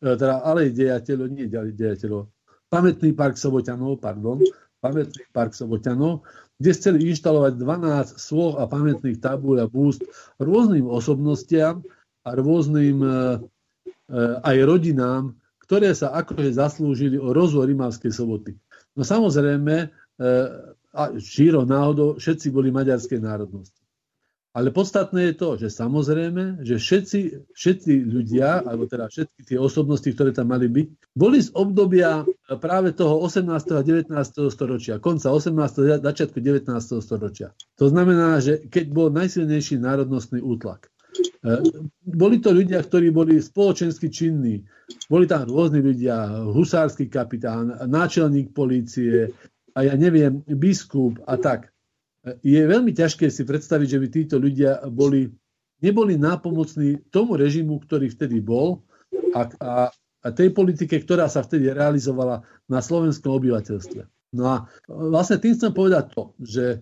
[0.00, 2.32] e, teda ale dejateľov, nie dejateľov,
[2.72, 4.40] pamätný park Soboťanov, pardon,
[4.80, 6.24] pamätný park Soboťanov,
[6.60, 10.06] kde chceli inštalovať 12 svoch a pamätných tabúľ a búst
[10.38, 11.82] rôznym osobnostiam,
[12.24, 13.16] a rôznym e, e,
[14.40, 18.56] aj rodinám, ktoré sa akože zaslúžili o rozvoj Rimavskej soboty.
[18.96, 20.26] No samozrejme, e,
[20.94, 23.84] a šíro náhodou, všetci boli maďarskej národnosti.
[24.54, 30.06] Ale podstatné je to, že samozrejme, že všetci, všetci ľudia, alebo teda všetky tie osobnosti,
[30.06, 32.22] ktoré tam mali byť, boli z obdobia
[32.62, 33.50] práve toho 18.
[33.50, 34.14] a 19.
[34.54, 35.58] storočia, konca 18.
[35.90, 36.70] a začiatku 19.
[37.02, 37.50] storočia.
[37.82, 40.93] To znamená, že keď bol najsilnejší národnostný útlak.
[41.44, 41.60] E,
[42.08, 44.64] boli to ľudia, ktorí boli spoločensky činní.
[45.12, 49.28] Boli tam rôzni ľudia, husársky kapitán, náčelník polície,
[49.76, 51.68] a ja neviem, biskup a tak.
[52.24, 55.28] E, je veľmi ťažké si predstaviť, že by títo ľudia boli,
[55.84, 58.80] neboli nápomocní tomu režimu, ktorý vtedy bol
[59.36, 59.72] a, a,
[60.24, 62.40] a tej politike, ktorá sa vtedy realizovala
[62.72, 64.13] na slovenskom obyvateľstve.
[64.34, 64.56] No a
[64.90, 66.78] vlastne tým chcem povedať to, že e,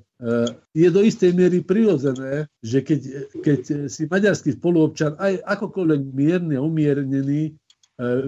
[0.72, 3.00] je do istej miery prirodzené, že keď,
[3.44, 3.60] keď
[3.92, 7.52] si maďarský spoluobčan aj akokoľvek mierny a umiernený e,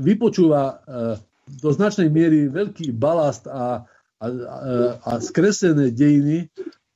[0.04, 0.74] vypočúva e,
[1.56, 3.88] do značnej miery veľký balast a,
[4.20, 4.26] a,
[5.00, 6.52] a skresené dejiny,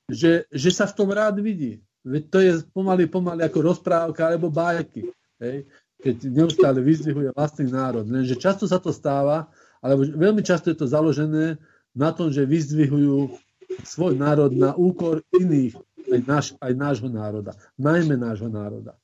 [0.08, 1.80] že, že sa v tom rád vidí.
[2.04, 5.08] Veď to je pomaly, pomaly ako rozprávka alebo bájky.
[5.40, 5.68] Hej?
[6.00, 8.04] Keď neustále vyzdvihuje vlastný národ.
[8.04, 9.48] Lenže často sa to stáva,
[9.80, 11.60] alebo veľmi často je to založené
[11.98, 13.34] na tom, že vyzdvihujú
[13.82, 15.74] svoj národ na úkor iných,
[16.08, 18.94] aj, náš, aj nášho národa, najmä nášho národa.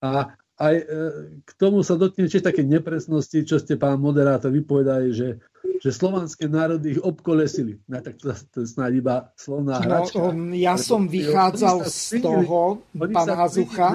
[0.00, 0.84] A aj e,
[1.42, 5.42] k tomu sa dotkne tiež také nepresnosti, čo ste pán moderátor vypovedali, že
[5.82, 7.82] že slovanské národy ich obkolesili.
[7.90, 10.30] No, tak to, to je snáď iba slovná no, hračka.
[10.30, 13.88] Um, ja som vychádzal z toho, pán Hazucha,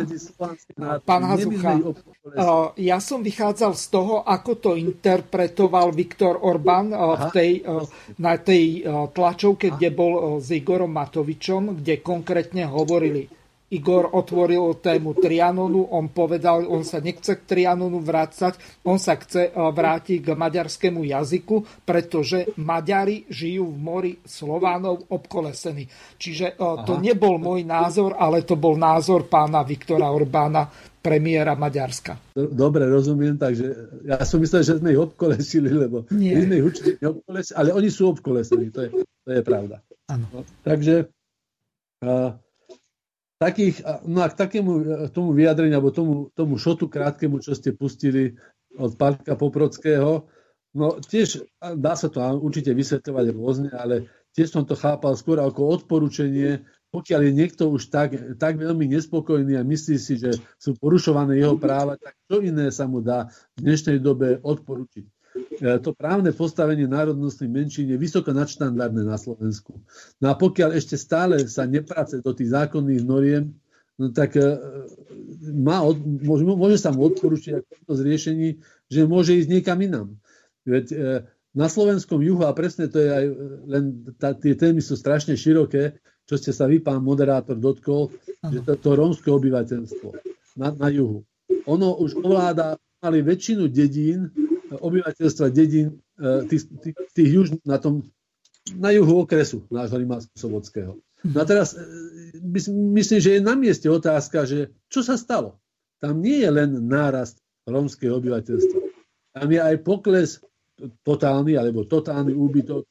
[1.08, 7.26] pán Hazucha, uh, ja som vychádzal z toho, ako to interpretoval Viktor Orbán uh, v
[7.32, 7.88] tej, uh,
[8.20, 8.84] na tej
[9.16, 13.32] tlačovke, kde bol s Igorom Matovičom, kde konkrétne hovorili
[13.68, 18.56] Igor otvoril tému Trianonu, on povedal, on sa nechce k Trianonu vrácať,
[18.88, 25.84] on sa chce vrátiť k maďarskému jazyku, pretože Maďari žijú v mori Slovánov obkolesení.
[26.16, 27.04] Čiže to Aha.
[27.04, 30.72] nebol môj názor, ale to bol názor pána Viktora Orbána,
[31.04, 32.36] premiéra Maďarska.
[32.36, 36.36] Dobre, rozumiem, takže ja som myslel, že sme ich obkolesili, lebo Nie.
[36.36, 38.90] my sme ich určite neobkolesili, ale oni sú obkolesení, to je,
[39.24, 39.80] to je pravda.
[40.08, 40.28] Ano.
[40.32, 41.08] No, takže
[42.04, 42.32] uh,
[43.38, 44.72] takých, no a k takému
[45.14, 48.38] tomu vyjadreniu, alebo tomu, tomu šotu krátkemu, čo ste pustili
[48.78, 50.30] od Parka Poprockého,
[50.74, 51.46] no tiež
[51.78, 57.22] dá sa to určite vysvetľovať rôzne, ale tiež som to chápal skôr ako odporúčanie pokiaľ
[57.28, 62.00] je niekto už tak, tak veľmi nespokojný a myslí si, že sú porušované jeho práva,
[62.00, 63.28] tak čo iné sa mu dá
[63.60, 65.17] v dnešnej dobe odporučiť.
[65.58, 69.82] E, to právne postavenie národnostných menšín je vysoko nadštandardné na Slovensku.
[70.22, 73.54] No a pokiaľ ešte stále sa neprace do tých zákonných noriem,
[73.98, 74.44] no tak e,
[75.58, 75.82] má,
[76.22, 78.48] môže, môže sa mu odporučiť ako z riešení,
[78.92, 80.10] že môže ísť niekam inám.
[80.68, 80.96] Veď e,
[81.58, 83.26] na slovenskom juhu, a presne to je aj
[83.66, 83.84] len,
[84.22, 85.98] tá, tie témy sú strašne široké,
[86.28, 88.52] čo ste sa vy, pán moderátor, dotkol, ano.
[88.52, 90.10] že to, to rómske obyvateľstvo
[90.60, 91.24] na, na juhu.
[91.66, 94.30] Ono už ovláda mali väčšinu dedín,
[94.76, 98.04] obyvateľstva dedín e, tých, tých, tých juž, na, tom,
[98.76, 101.00] na juhu okresu nášho Rimavsko-Sobodského.
[101.24, 101.82] No a teraz e,
[102.94, 105.60] myslím, že je na mieste otázka, že čo sa stalo?
[105.98, 108.80] Tam nie je len nárast rómskeho obyvateľstva.
[109.38, 110.42] Tam je aj pokles
[111.02, 112.86] totálny alebo totálny úbytok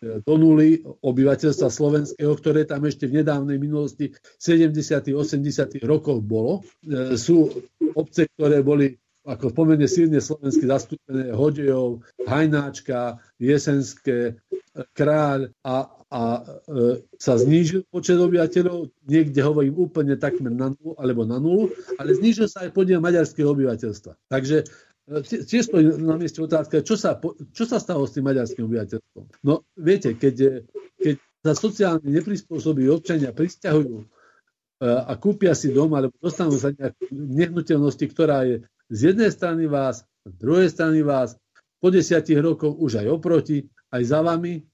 [0.00, 4.08] do nuly obyvateľstva slovenského, ktoré tam ešte v nedávnej minulosti
[4.40, 5.12] 70.
[5.12, 5.76] 80.
[5.84, 6.64] rokoch bolo.
[6.84, 7.52] E, sú
[7.92, 8.96] obce, ktoré boli
[9.30, 16.22] ako pomerne silne slovensky zastúpené Hodejov, Hajnáčka, Jesenské, e, Kráľ a, a
[16.66, 21.70] e, sa znížil počet obyvateľov, niekde hovorím úplne takmer na nulu, alebo na nulu,
[22.02, 24.18] ale znížil sa aj podiel maďarského obyvateľstva.
[24.26, 24.66] Takže
[25.26, 27.18] tiež stojí na mieste otázka, čo sa,
[27.54, 29.24] čo sa stalo s tým maďarským obyvateľstvom.
[29.46, 30.66] No viete, keď,
[30.98, 31.16] keď
[31.46, 34.06] sa sociálne neprispôsobí občania pristahujú e,
[34.86, 40.02] a kúpia si dom alebo dostanú sa nejaké nehnuteľnosti, ktorá je z jednej strany vás,
[40.26, 41.38] z druhej strany vás,
[41.80, 44.66] po desiatich rokoch už aj oproti, aj za vami,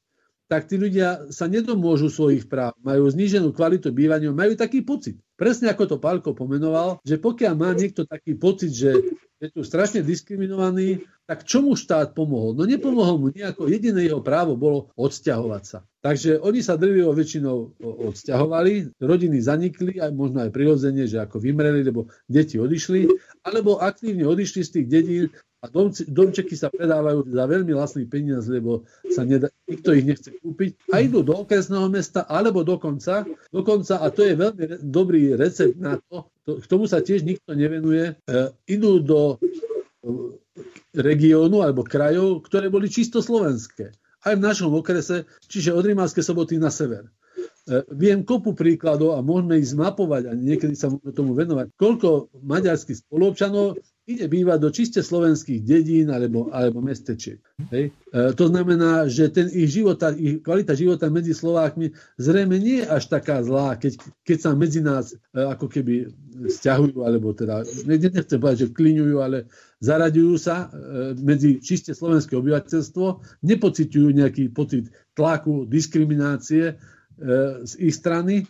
[0.46, 5.18] tak tí ľudia sa nedomôžu svojich práv, majú zníženú kvalitu bývania, majú taký pocit.
[5.34, 8.94] Presne ako to Pálko pomenoval, že pokiaľ má niekto taký pocit, že
[9.36, 12.54] je tu strašne diskriminovaný, tak čo mu štát pomohol?
[12.54, 15.78] No nepomohol mu nejako, jediné jeho právo bolo odsťahovať sa.
[16.06, 21.82] Takže oni sa drvivo väčšinou odsťahovali, rodiny zanikli, aj možno aj prirodzene, že ako vymreli,
[21.82, 23.10] lebo deti odišli,
[23.42, 25.26] alebo aktívne odišli z tých dedín
[25.58, 25.66] a
[26.06, 31.02] domčeky sa predávajú za veľmi vlastný peniaz, lebo sa nedá, nikto ich nechce kúpiť a
[31.02, 36.30] idú do okresného mesta alebo dokonca, dokonca a to je veľmi dobrý recept na to,
[36.46, 39.36] to k tomu sa tiež nikto nevenuje, e, idú do e,
[40.94, 43.90] regiónu alebo krajov, ktoré boli čisto slovenské.
[44.26, 47.06] Aj v našom okrese, čiže od Rimavskej soboty na sever.
[47.06, 51.70] E, viem kopu príkladov a môžeme ich zmapovať a niekedy sa môžeme tomu venovať.
[51.78, 57.42] Koľko maďarských spoluobčanov ide bývať do čiste slovenských dedín alebo, alebo mestečiek.
[57.74, 57.90] Hej.
[58.14, 62.86] E, to znamená, že ten ich, života, ich kvalita života medzi Slovákmi zrejme nie je
[62.86, 66.14] až taká zlá, keď, keď sa medzi nás e, ako keby
[66.46, 69.50] stiahujú, alebo teda, nechcem povedať, že kliňujú, ale
[69.82, 73.06] zaraďujú sa e, medzi čiste slovenské obyvateľstvo,
[73.42, 74.86] nepociťujú nejaký pocit
[75.18, 76.74] tlaku, diskriminácie e,
[77.66, 78.46] z ich strany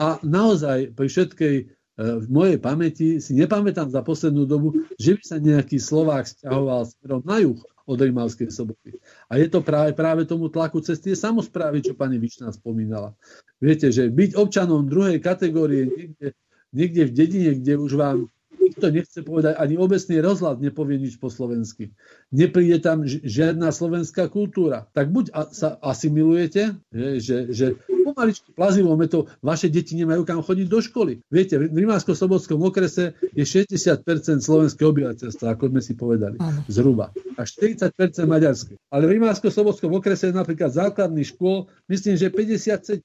[0.00, 1.56] a naozaj pri všetkej
[1.98, 7.26] v mojej pamäti si nepamätám za poslednú dobu, že by sa nejaký Slovák stiahoval smerom
[7.26, 7.58] na juh
[7.88, 8.94] od Rimavskej soboty.
[9.26, 13.18] A je to práve, práve tomu tlaku cez tie samozprávy, čo pani Vičná spomínala.
[13.58, 16.28] Viete, že byť občanom druhej kategórie niekde,
[16.70, 18.30] niekde v dedine, kde už vám
[18.60, 21.96] nikto nechce povedať, ani obecný rozhľad nepovie nič po slovensky.
[22.28, 24.86] Nepríde tam žiadna slovenská kultúra.
[24.92, 27.80] Tak buď sa asimilujete, že, že
[28.10, 31.20] pomaličky plazivo to vaše deti nemajú kam chodiť do školy.
[31.28, 37.12] Viete, v Rimavsko-Sobotskom okrese je 60% slovenského obyvateľstva, ako sme si povedali, zhruba.
[37.36, 37.92] A 40%
[38.24, 38.80] maďarské.
[38.88, 43.04] Ale v Rimavsko-Sobotskom okrese je napríklad základných škôl, myslím, že 57.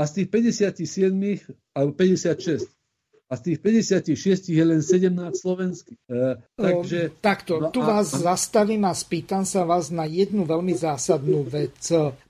[0.00, 1.12] A z tých 57
[1.76, 2.79] alebo 56
[3.30, 5.98] a z tých 56 je len 17 slovenských.
[6.10, 8.34] E, takže, o, takto, no tu a, vás a...
[8.34, 11.78] zastavím a spýtam sa vás na jednu veľmi zásadnú vec.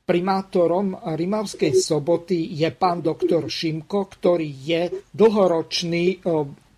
[0.05, 4.83] Primátorom Rimavskej soboty je pán doktor Šimko, ktorý je
[5.17, 6.21] dlhoročný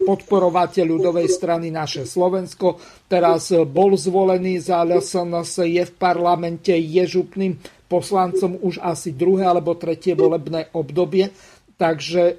[0.03, 2.79] podporovateľ ľudovej strany naše Slovensko.
[3.11, 7.59] Teraz bol zvolený za LSNS, je v parlamente, je župným
[7.91, 11.35] poslancom už asi druhé alebo tretie volebné obdobie.
[11.75, 12.39] Takže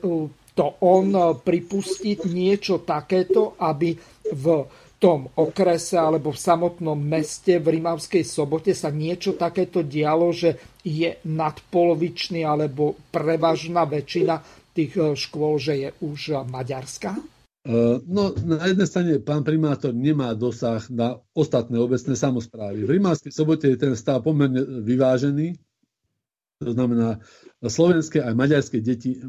[0.54, 3.98] to on pripustiť niečo takéto, aby
[4.30, 4.46] v
[5.02, 11.20] tom okrese alebo v samotnom meste v Rimavskej sobote sa niečo takéto dialo, že je
[11.28, 14.40] nadpolovičný alebo prevažná väčšina
[14.72, 17.20] tých škôl, že je už maďarská?
[18.08, 22.84] No, na jednej strane pán primátor nemá dosah na ostatné obecné samozprávy.
[22.84, 25.56] V Rimavskej sobote je ten stav pomerne vyvážený,
[26.62, 27.20] to znamená,
[27.60, 29.20] slovenské aj maďarské deti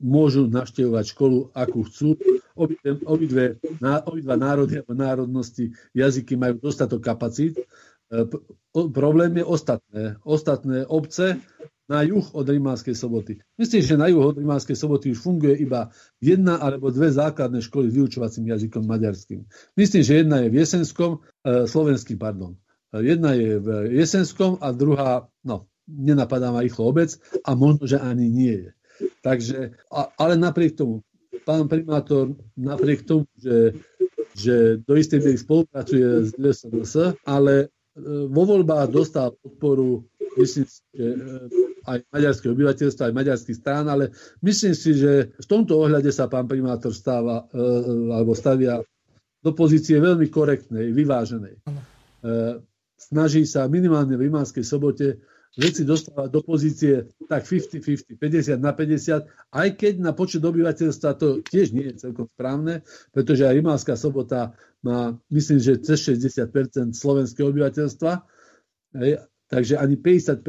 [0.00, 2.18] môžu navštevovať školu, akú chcú.
[2.56, 3.44] Obidve, obidve,
[3.80, 7.56] obidva národy alebo národnosti, jazyky majú dostatok kapacít.
[7.56, 8.26] E,
[8.74, 10.02] problém je ostatné.
[10.26, 11.38] Ostatné obce
[11.90, 13.38] na juh od Rimánskej soboty.
[13.58, 15.90] Myslím, že na juh od Rimánskej soboty už funguje iba
[16.22, 19.46] jedna alebo dve základné školy s vyučovacím jazykom maďarským.
[19.78, 22.58] Myslím, že jedna je v Jesenskom, e, slovenským, pardon.
[22.90, 27.98] E, jedna je v Jesenskom a druhá, no, nenapadá ma rýchlo obec a možno, že
[27.98, 28.70] ani nie je.
[29.24, 31.02] Takže, a, ale napriek tomu,
[31.44, 33.74] pán primátor, napriek tomu, že,
[34.36, 34.54] že
[34.84, 36.94] do istej miery spolupracuje s DSNS,
[37.24, 37.66] ale e,
[38.28, 40.04] vo voľbách dostal podporu
[40.38, 41.16] myslím si, že e,
[41.88, 44.12] aj maďarské obyvateľstvo, aj maďarský strán, ale
[44.44, 47.56] myslím si, že v tomto ohľade sa pán primátor stáva, e,
[48.12, 48.84] alebo stavia
[49.40, 51.64] do pozície veľmi korektnej, vyváženej.
[53.00, 55.24] Snaží sa minimálne v Rimánskej sobote
[55.58, 61.42] veci dostávať do pozície tak 50-50, 50 na 50, aj keď na počet obyvateľstva to
[61.42, 64.54] tiež nie je celkom správne, pretože aj Rimavská sobota
[64.86, 68.12] má, myslím, že cez 60% slovenského obyvateľstva,
[69.50, 70.46] takže ani 50%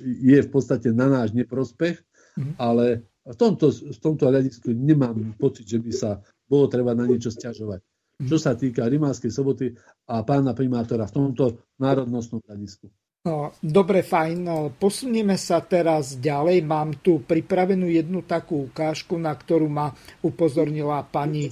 [0.00, 2.54] je v podstate na náš neprospech, mm-hmm.
[2.56, 7.28] ale v tomto, v tomto hľadisku nemám pocit, že by sa bolo treba na niečo
[7.28, 7.84] stiažovať.
[8.18, 9.76] Čo sa týka Rimavskej soboty
[10.10, 11.44] a pána primátora v tomto
[11.78, 12.90] národnostnom hľadisku.
[13.26, 14.36] No, dobre, fajn.
[14.46, 16.62] No, posunieme sa teraz ďalej.
[16.62, 19.90] Mám tu pripravenú jednu takú ukážku, na ktorú ma
[20.22, 21.50] upozornila pani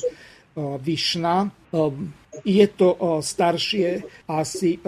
[0.57, 1.51] Vyšna.
[2.47, 4.79] Je to staršie asi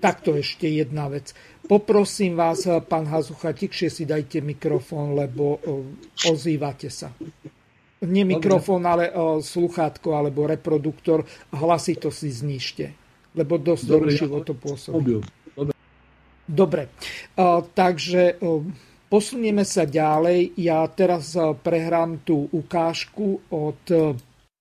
[0.00, 1.30] takto ešte jedna vec.
[1.64, 5.62] Poprosím vás, pán Hazucha, tikšie si dajte mikrofón, lebo
[6.26, 7.14] ozývate sa.
[8.04, 11.24] Nie mikrofón, ale sluchátko alebo reproduktor.
[11.54, 12.90] Hlasito si znižte,
[13.38, 15.22] lebo dosť rušivo to pôsobí.
[16.44, 16.92] Dobre,
[17.72, 18.36] takže
[19.08, 20.60] posunieme sa ďalej.
[20.60, 21.32] Ja teraz
[21.64, 23.84] prehrám tú ukážku, od,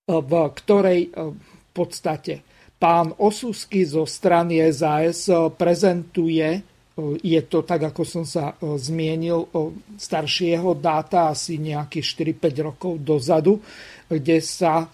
[0.08, 0.32] v
[0.64, 2.44] ktorej v podstate
[2.80, 6.64] pán Osusky zo strany SAS prezentuje,
[7.24, 9.48] je to tak, ako som sa zmienil,
[9.96, 13.58] staršieho dáta, asi nejakých 4-5 rokov dozadu,
[14.12, 14.86] kde sa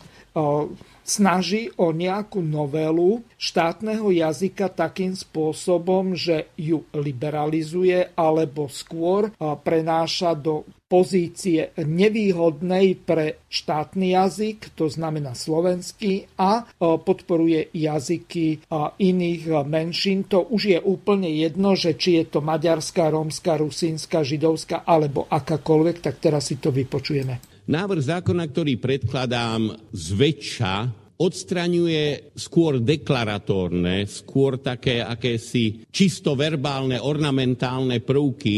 [1.10, 9.34] snaží o nejakú novelu štátneho jazyka takým spôsobom, že ju liberalizuje alebo skôr
[9.66, 20.26] prenáša do pozície nevýhodnej pre štátny jazyk, to znamená slovenský, a podporuje jazyky iných menšín.
[20.30, 26.06] To už je úplne jedno, že či je to maďarská, rómska, rusínska, židovská alebo akákoľvek,
[26.06, 27.49] tak teraz si to vypočujeme.
[27.70, 30.76] Návrh zákona, ktorý predkladám, zväčša
[31.22, 38.58] odstraňuje skôr deklaratórne, skôr také akési čisto verbálne, ornamentálne prvky,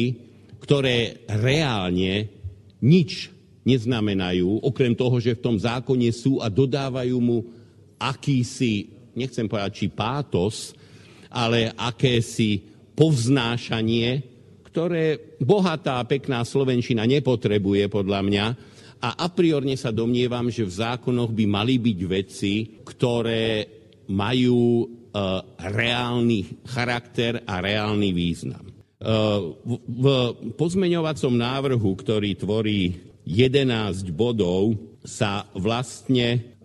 [0.63, 2.31] ktoré reálne
[2.79, 3.27] nič
[3.67, 7.43] neznamenajú, okrem toho, že v tom zákone sú a dodávajú mu
[7.99, 10.71] akýsi, nechcem povedať, či pátos,
[11.27, 12.63] ale akési
[12.95, 14.23] povznášanie,
[14.71, 18.70] ktoré bohatá, pekná Slovenčina nepotrebuje podľa mňa,
[19.01, 22.53] a a priorne sa domnievam, že v zákonoch by mali byť veci,
[22.85, 23.65] ktoré
[24.13, 24.85] majú e,
[25.57, 28.69] reálny charakter a reálny význam.
[28.69, 28.73] E,
[29.65, 30.05] v,
[30.53, 32.93] pozmeňovacom návrhu, ktorý tvorí
[33.25, 36.60] 11 bodov, sa vlastne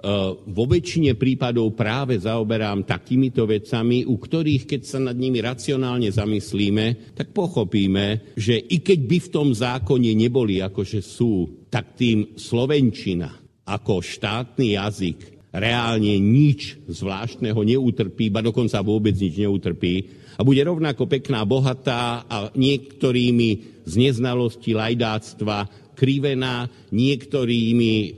[0.47, 7.17] vo väčšine prípadov práve zaoberám takýmito vecami, u ktorých, keď sa nad nimi racionálne zamyslíme,
[7.19, 13.35] tak pochopíme, že i keď by v tom zákone neboli, akože sú, tak tým Slovenčina
[13.67, 15.19] ako štátny jazyk
[15.51, 19.95] reálne nič zvláštneho neutrpí, ba dokonca vôbec nič neutrpí
[20.37, 25.67] a bude rovnako pekná, bohatá a niektorými z neznalosti lajdáctva
[25.97, 28.11] krivená, niektorými e,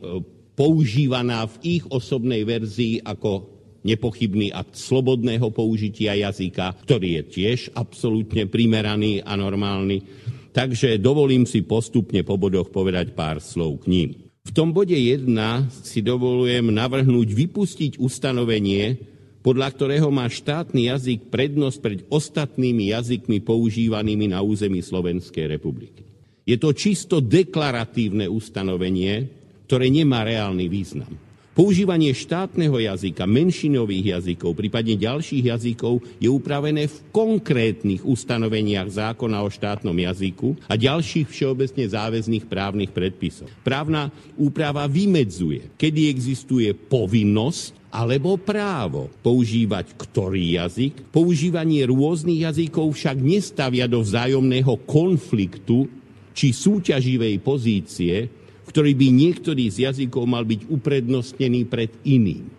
[0.59, 3.47] používaná v ich osobnej verzii ako
[3.87, 10.03] nepochybný akt slobodného použitia jazyka, ktorý je tiež absolútne primeraný a normálny.
[10.51, 14.11] Takže dovolím si postupne po bodoch povedať pár slov k ním.
[14.43, 15.31] V tom bode 1
[15.71, 18.99] si dovolujem navrhnúť vypustiť ustanovenie,
[19.47, 26.03] podľa ktorého má štátny jazyk prednosť pred ostatnými jazykmi používanými na území Slovenskej republiky.
[26.49, 29.38] Je to čisto deklaratívne ustanovenie,
[29.69, 31.13] ktoré nemá reálny význam.
[31.59, 39.51] Používanie štátneho jazyka, menšinových jazykov, prípadne ďalších jazykov je upravené v konkrétnych ustanoveniach zákona o
[39.51, 43.51] štátnom jazyku a ďalších všeobecne záväzných právnych predpisov.
[43.67, 51.11] Právna úprava vymedzuje, kedy existuje povinnosť alebo právo používať ktorý jazyk.
[51.11, 55.91] Používanie rôznych jazykov však nestavia do vzájomného konfliktu
[56.39, 58.38] či súťaživej pozície
[58.69, 62.45] ktorý by niektorý z jazykov mal byť uprednostnený pred iným.
[62.45, 62.53] E,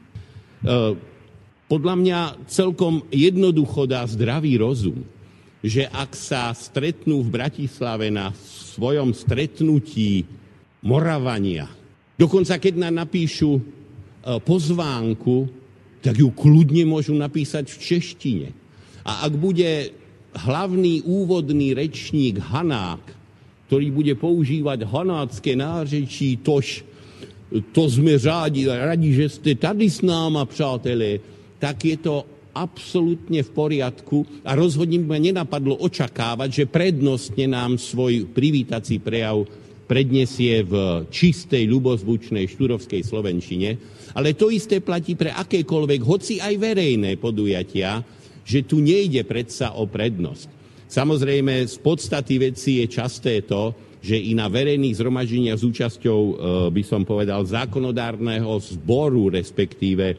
[1.70, 2.20] podľa mňa
[2.50, 5.06] celkom jednoducho dá zdravý rozum,
[5.62, 8.34] že ak sa stretnú v Bratislave na
[8.74, 10.26] svojom stretnutí
[10.82, 11.70] Moravania,
[12.18, 13.62] dokonca keď nám napíšu e,
[14.42, 15.46] pozvánku,
[16.02, 18.48] tak ju kľudne môžu napísať v češtine.
[19.06, 19.94] A ak bude
[20.34, 23.19] hlavný úvodný rečník Hanák
[23.70, 26.82] ktorý bude používať hanácké nářečí, tož
[27.70, 31.22] to sme rádi, radi, že ste tady s náma, přátelé,
[31.62, 38.26] tak je to absolútne v poriadku a rozhodne ma nenapadlo očakávať, že prednostne nám svoj
[38.34, 39.46] privítací prejav
[39.86, 43.70] predniesie v čistej, ľubozvučnej štúrovskej slovenčine.
[44.18, 48.02] Ale to isté platí pre akékoľvek, hoci aj verejné podujatia,
[48.46, 50.59] že tu nejde predsa o prednosť.
[50.90, 56.34] Samozrejme, z podstaty veci je časté to, že i na verejných zhromaždeniach s účasťou, e,
[56.74, 60.18] by som povedal, zákonodárneho zboru, respektíve e,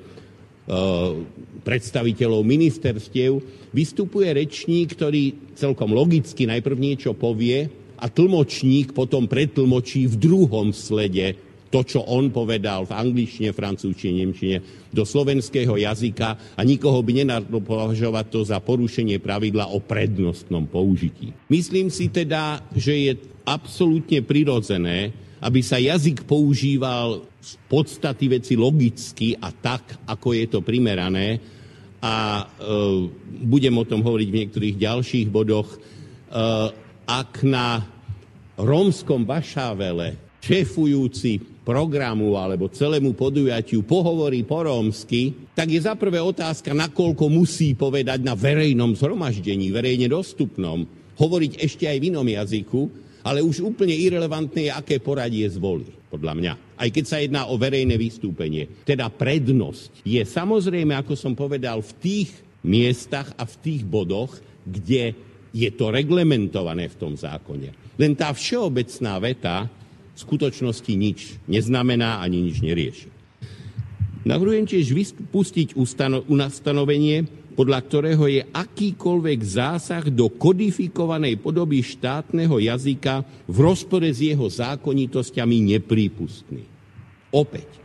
[1.66, 3.42] predstaviteľov ministerstiev,
[3.74, 7.66] vystupuje rečník, ktorý celkom logicky najprv niečo povie
[7.98, 14.56] a tlmočník potom pretlmočí v druhom slede to, čo on povedal v angličtine, francúzštine, nemčine,
[14.90, 21.30] do slovenského jazyka a nikoho by nenadlo považovať to za porušenie pravidla o prednostnom použití.
[21.46, 23.12] Myslím si teda, že je
[23.46, 30.60] absolútne prirodzené, aby sa jazyk používal z podstaty veci logicky a tak, ako je to
[30.60, 31.40] primerané.
[32.02, 32.44] A e,
[33.46, 35.68] budem o tom hovoriť v niektorých ďalších bodoch.
[35.72, 35.78] E,
[37.08, 37.84] ak na
[38.60, 46.74] rómskom Vašávele šéfujúci programu alebo celému podujatiu pohovorí po rómsky, tak je za prvé otázka,
[46.74, 50.82] nakoľko musí povedať na verejnom zhromaždení, verejne dostupnom,
[51.14, 52.90] hovoriť ešte aj v inom jazyku,
[53.22, 56.52] ale už úplne irrelevantné je, aké poradie zvolí, podľa mňa.
[56.74, 58.66] Aj keď sa jedná o verejné vystúpenie.
[58.82, 62.30] Teda prednosť je samozrejme, ako som povedal, v tých
[62.66, 64.34] miestach a v tých bodoch,
[64.66, 65.14] kde
[65.54, 67.94] je to reglementované v tom zákone.
[67.94, 69.56] Len tá všeobecná veta,
[70.20, 71.18] skutočnosti nič
[71.48, 73.08] neznamená ani nič nerieši.
[74.20, 75.80] Navrhujem tiež vypustiť
[76.28, 77.24] ustanovenie,
[77.56, 85.76] podľa ktorého je akýkoľvek zásah do kodifikovanej podoby štátneho jazyka v rozpore s jeho zákonitosťami
[85.76, 86.64] neprípustný.
[87.32, 87.80] Opäť,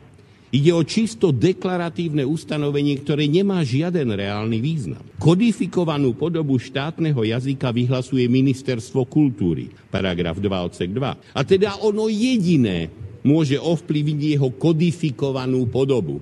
[0.53, 5.01] Ide o čisto deklaratívne ustanovenie, ktoré nemá žiaden reálny význam.
[5.17, 11.35] Kodifikovanú podobu štátneho jazyka vyhlasuje Ministerstvo kultúry, paragraf 2 odsek 2.
[11.35, 12.93] A teda ono jediné
[13.25, 16.21] môže ovplyvniť jeho kodifikovanú podobu.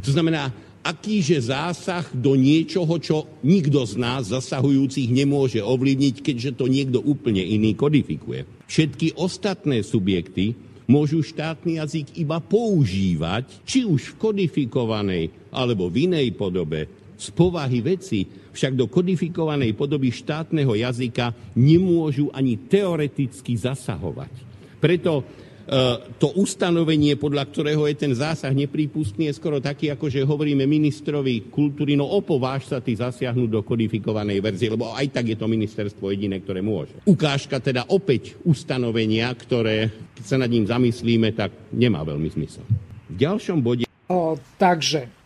[0.00, 0.48] To znamená,
[0.80, 7.44] akýže zásah do niečoho, čo nikto z nás zasahujúcich nemôže ovlivniť, keďže to niekto úplne
[7.44, 8.48] iný kodifikuje.
[8.64, 10.56] Všetky ostatné subjekty
[10.88, 16.88] môžu štátny jazyk iba používať, či už v kodifikovanej alebo v inej podobe,
[17.18, 18.24] z povahy veci,
[18.56, 24.32] však do kodifikovanej podoby štátneho jazyka nemôžu ani teoreticky zasahovať.
[24.80, 25.22] Preto
[25.68, 30.64] E, to ustanovenie, podľa ktorého je ten zásah neprípustný, je skoro taký, ako že hovoríme
[30.64, 35.44] ministrovi kultúry, no opováž sa ty zasiahnuť do kodifikovanej verzie, lebo aj tak je to
[35.44, 36.96] ministerstvo jediné, ktoré môže.
[37.04, 42.66] Ukážka teda opäť ustanovenia, ktoré, keď sa nad ním zamyslíme, tak nemá veľmi zmysel.
[43.08, 45.20] V ďalšom bode O, takže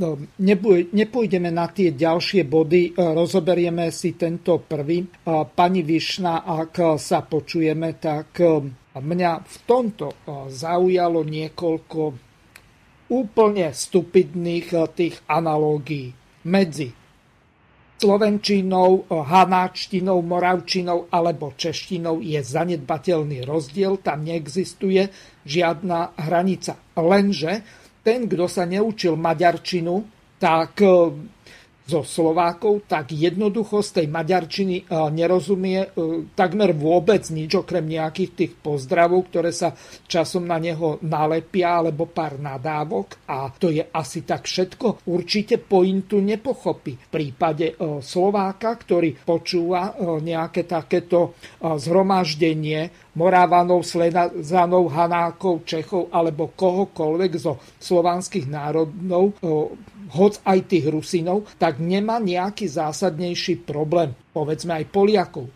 [0.91, 5.07] nepôjdeme na tie ďalšie body, o, rozoberieme si tento prvý.
[5.07, 8.43] O, pani Višna, ak sa počujeme, tak
[8.93, 10.13] Mňa v tomto
[10.53, 12.01] zaujalo niekoľko
[13.09, 16.13] úplne stupidných tých analógií
[16.45, 16.93] medzi
[18.03, 25.07] slovenčinou, hanáčtinou, moravčinou alebo češtinou je zanedbateľný rozdiel, tam neexistuje
[25.47, 26.75] žiadna hranica.
[26.99, 27.63] Lenže
[28.03, 30.03] ten, kto sa neučil maďarčinu,
[30.43, 30.83] tak
[31.93, 35.89] zo Slovákov, tak jednoducho z tej maďarčiny e, nerozumie e,
[36.33, 39.77] takmer vôbec nič, okrem nejakých tých pozdravov, ktoré sa
[40.09, 45.05] časom na neho nalepia, alebo pár nadávok a to je asi tak všetko.
[45.13, 46.97] Určite pointu nepochopí.
[46.97, 57.33] V prípade e, Slováka, ktorý počúva nejaké takéto zhromaždenie Morávanov, Sledazanov, Hanákov, Čechov alebo kohokoľvek
[57.37, 59.37] zo slovanských národov,
[60.13, 65.49] hoc aj tých Rusinov, tak nemá nejaký zásadnejší problém, povedzme aj Poliakov.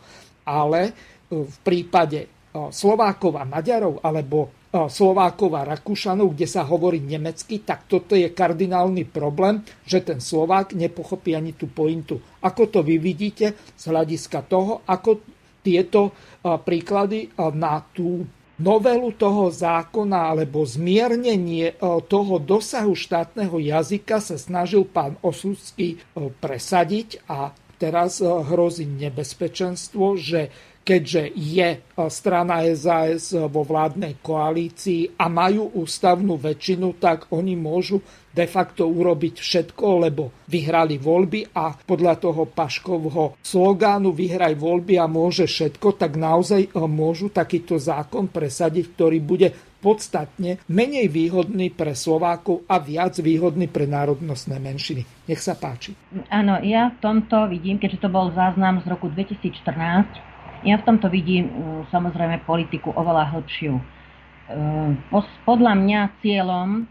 [0.49, 0.93] Ale
[1.28, 8.12] v prípade Slovákov a Maďarov alebo Slovákov a Rakúšanov, kde sa hovorí nemecky, tak toto
[8.12, 12.20] je kardinálny problém, že ten Slovák nepochopí ani tú pointu.
[12.45, 15.24] Ako to vy vidíte z hľadiska toho, ako
[15.65, 16.12] tieto
[16.45, 18.23] príklady na tú
[18.57, 21.77] novelu toho zákona alebo zmiernenie
[22.09, 26.01] toho dosahu štátneho jazyka sa snažil pán Osucký
[26.41, 30.49] presadiť a teraz hrozí nebezpečenstvo, že
[30.87, 37.99] keďže je e, strana SAS vo vládnej koalícii a majú ústavnú väčšinu, tak oni môžu
[38.31, 45.11] de facto urobiť všetko, lebo vyhrali voľby a podľa toho Paškovho slogánu vyhraj voľby a
[45.11, 49.51] môže všetko, tak naozaj e, môžu takýto zákon presadiť, ktorý bude
[49.83, 55.03] podstatne menej výhodný pre Slovákov a viac výhodný pre národnostné menšiny.
[55.31, 55.95] Nech sa páči.
[56.31, 60.36] Áno, ja v tomto vidím, keďže to bol záznam z roku 2014,
[60.66, 61.55] ja v tomto vidím uh,
[61.94, 63.74] samozrejme politiku oveľa hĺbšiu.
[63.78, 66.90] Uh, podľa mňa cieľom,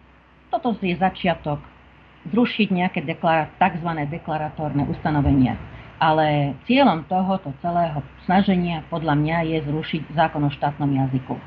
[0.50, 1.60] toto je začiatok,
[2.32, 3.06] zrušiť nejaké
[3.60, 3.90] tzv.
[4.10, 5.60] deklaratórne ustanovenia.
[5.96, 11.40] Ale cieľom tohoto celého snaženia podľa mňa je zrušiť zákon o štátnom jazyku.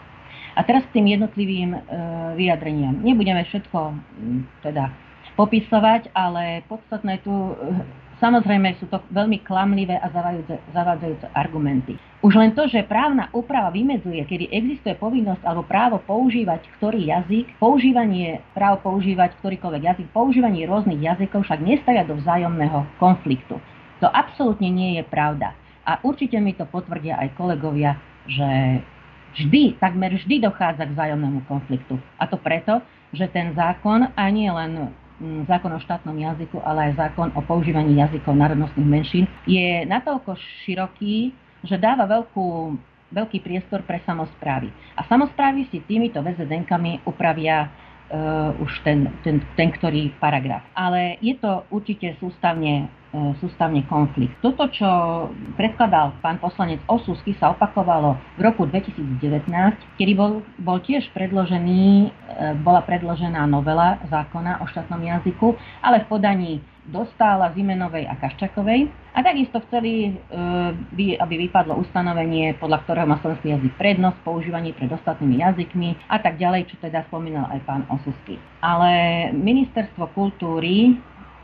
[0.56, 1.80] A teraz k tým jednotlivým e,
[2.34, 2.96] vyjadreniam.
[2.98, 3.78] Nebudeme všetko
[4.64, 4.90] teda
[5.38, 7.30] popisovať, ale podstatné tu
[8.18, 10.10] Samozrejme sú to veľmi klamlivé a
[10.74, 11.94] zavádzajúce argumenty.
[12.18, 17.54] Už len to, že právna úprava vymedzuje, kedy existuje povinnosť alebo právo používať ktorý jazyk,
[17.62, 23.62] používanie, právo používať ktorýkoľvek jazyk, používanie rôznych jazykov však nestavia do vzájomného konfliktu.
[24.02, 25.54] To absolútne nie je pravda.
[25.86, 28.82] A určite mi to potvrdia aj kolegovia, že
[29.38, 32.02] vždy, takmer vždy dochádza k vzájomnému konfliktu.
[32.18, 32.82] A to preto,
[33.14, 37.98] že ten zákon ani len Mm, zákon o štátnom jazyku, ale aj zákon o používaní
[37.98, 41.34] jazykov národnostných menšín, je natoľko široký,
[41.66, 42.78] že dáva veľkú,
[43.10, 44.70] veľký priestor pre samozprávy.
[44.94, 50.62] A samozprávy si týmito VZDNkami upravia uh, už ten, ten, ten ktorý paragraf.
[50.78, 52.86] Ale je to určite sústavne
[53.40, 54.36] sústavne konflikt.
[54.44, 54.88] Toto, čo
[55.56, 59.48] predkladal pán poslanec Osusky, sa opakovalo v roku 2019,
[59.96, 62.08] kedy bol, bol tiež predložený, e,
[62.60, 66.52] bola predložená novela zákona o štátnom jazyku, ale v podaní
[66.88, 68.88] Dostála, Zimenovej a Kaščakovej.
[69.12, 74.88] A takisto chceli, e, aby vypadlo ustanovenie, podľa ktorého má slovenský jazyk prednosť, používanie pred
[74.88, 78.40] ostatnými jazykmi a tak ďalej, čo teda spomínal aj pán Osusky.
[78.64, 78.92] Ale
[79.36, 80.96] ministerstvo kultúry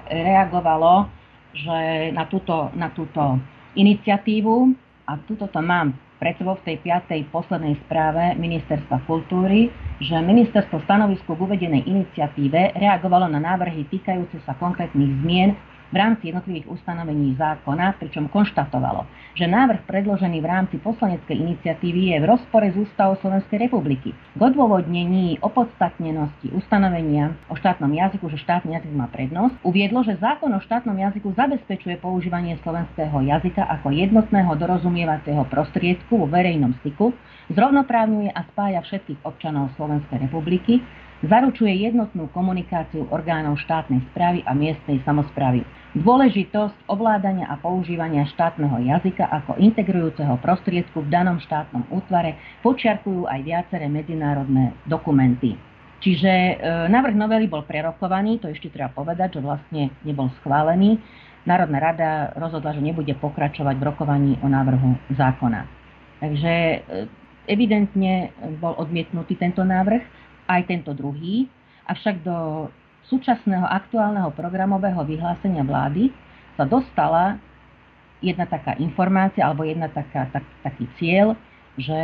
[0.08, 1.23] reagovalo
[1.54, 3.38] že na túto, na túto
[3.78, 4.74] iniciatívu,
[5.04, 9.68] a tuto to mám pred sebou v tej piatej poslednej správe Ministerstva kultúry,
[10.00, 15.52] že ministerstvo stanovisku k uvedenej iniciatíve reagovalo na návrhy týkajúce sa konkrétnych zmien
[15.94, 19.06] v rámci jednotlivých ustanovení zákona, pričom konštatovalo,
[19.38, 24.10] že návrh predložený v rámci poslaneckej iniciatívy je v rozpore s ústavou Slovenskej republiky.
[24.10, 30.50] K odôvodnení opodstatnenosti ustanovenia o štátnom jazyku, že štátny jazyk má prednosť, uviedlo, že zákon
[30.50, 37.14] o štátnom jazyku zabezpečuje používanie slovenského jazyka ako jednotného dorozumievacieho prostriedku vo verejnom styku,
[37.54, 40.82] zrovnoprávňuje a spája všetkých občanov Slovenskej republiky,
[41.24, 45.64] zaručuje jednotnú komunikáciu orgánov štátnej správy a miestnej samozprávy.
[45.94, 52.34] Dôležitosť ovládania a používania štátneho jazyka ako integrujúceho prostriedku v danom štátnom útvare
[52.66, 55.54] počiarkujú aj viaceré medzinárodné dokumenty.
[56.02, 56.54] Čiže e,
[56.90, 60.98] návrh novely bol prerokovaný, to ešte treba povedať, že vlastne nebol schválený.
[61.46, 65.62] Národná rada rozhodla, že nebude pokračovať v rokovaní o návrhu zákona.
[66.18, 66.78] Takže e,
[67.46, 70.02] evidentne bol odmietnutý tento návrh
[70.50, 71.46] aj tento druhý,
[71.86, 72.68] avšak do
[73.08, 76.08] súčasného aktuálneho programového vyhlásenia vlády
[76.56, 77.36] sa dostala
[78.24, 81.36] jedna taká informácia alebo jedna taká, tak, taký cieľ,
[81.76, 82.00] že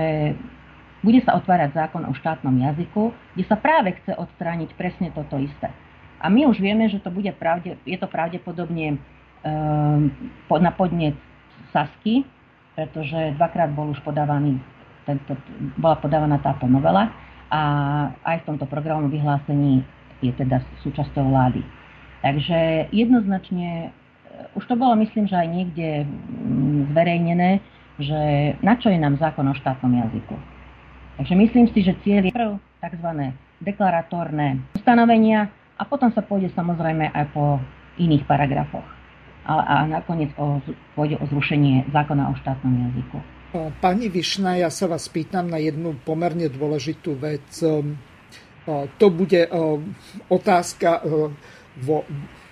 [1.01, 5.73] bude sa otvárať zákon o štátnom jazyku, kde sa práve chce odstrániť presne toto isté.
[6.21, 9.01] A my už vieme, že to bude pravde, je to pravdepodobne
[9.41, 10.13] um,
[10.61, 11.17] na podnet
[11.73, 12.29] Sasky,
[12.77, 14.61] pretože dvakrát bol už podávaný,
[15.09, 15.33] tento,
[15.81, 17.09] bola podávaná táto novela
[17.49, 17.63] a
[18.21, 19.81] aj v tomto programovom vyhlásení
[20.21, 21.65] je teda súčasťou vlády.
[22.21, 23.93] Takže jednoznačne
[24.55, 27.51] už to bolo myslím, že aj niekde mm, zverejnené,
[28.01, 28.21] že
[28.65, 30.37] na čo je nám zákon o štátnom jazyku.
[31.21, 33.09] Takže myslím si, že cieľ je prv tzv.
[33.61, 37.61] deklaratórne ustanovenia a potom sa pôjde samozrejme aj po
[38.01, 38.87] iných paragrafoch.
[39.45, 40.61] A, a nakoniec o,
[40.97, 43.19] pôjde o zrušenie zákona o štátnom jazyku.
[43.83, 47.51] Pani Višna, ja sa vás pýtam na jednu pomerne dôležitú vec.
[48.69, 49.49] To bude
[50.29, 51.01] otázka
[51.81, 52.05] vo,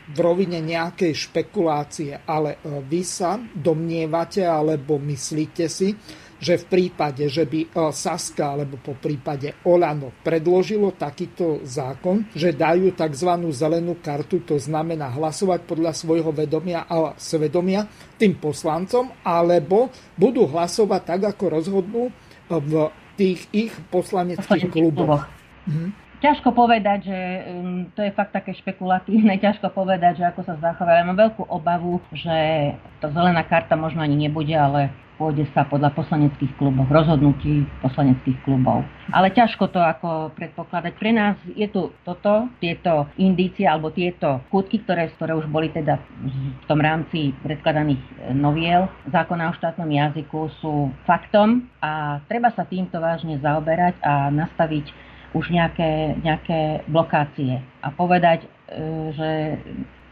[0.08, 5.92] v rovine nejakej špekulácie, ale vy sa domnievate alebo myslíte si,
[6.38, 12.54] že v prípade, že by e, Saska alebo po prípade Olano predložilo takýto zákon, že
[12.54, 13.30] dajú tzv.
[13.50, 21.02] zelenú kartu, to znamená hlasovať podľa svojho vedomia a svedomia tým poslancom, alebo budú hlasovať
[21.02, 22.12] tak, ako rozhodnú e,
[22.54, 22.72] v
[23.18, 25.37] tých ich poslaneckých kluboch.
[25.68, 26.08] Mhm.
[26.18, 30.98] Ťažko povedať, že um, to je fakt také špekulatívne, ťažko povedať, že ako sa zachová.
[30.98, 35.90] Ja mám veľkú obavu, že tá zelená karta možno ani nebude, ale pôjde sa podľa
[35.98, 38.86] poslaneckých klubov, rozhodnutí poslaneckých klubov.
[39.10, 40.92] Ale ťažko to ako predpokladať.
[40.94, 45.98] Pre nás je tu toto, tieto indície alebo tieto kútky, ktoré, ktoré už boli teda
[46.62, 52.62] v tom rámci predkladaných e, noviel zákona o štátnom jazyku sú faktom a treba sa
[52.62, 58.48] týmto vážne zaoberať a nastaviť už nejaké, nejaké blokácie a povedať, e,
[59.12, 59.30] že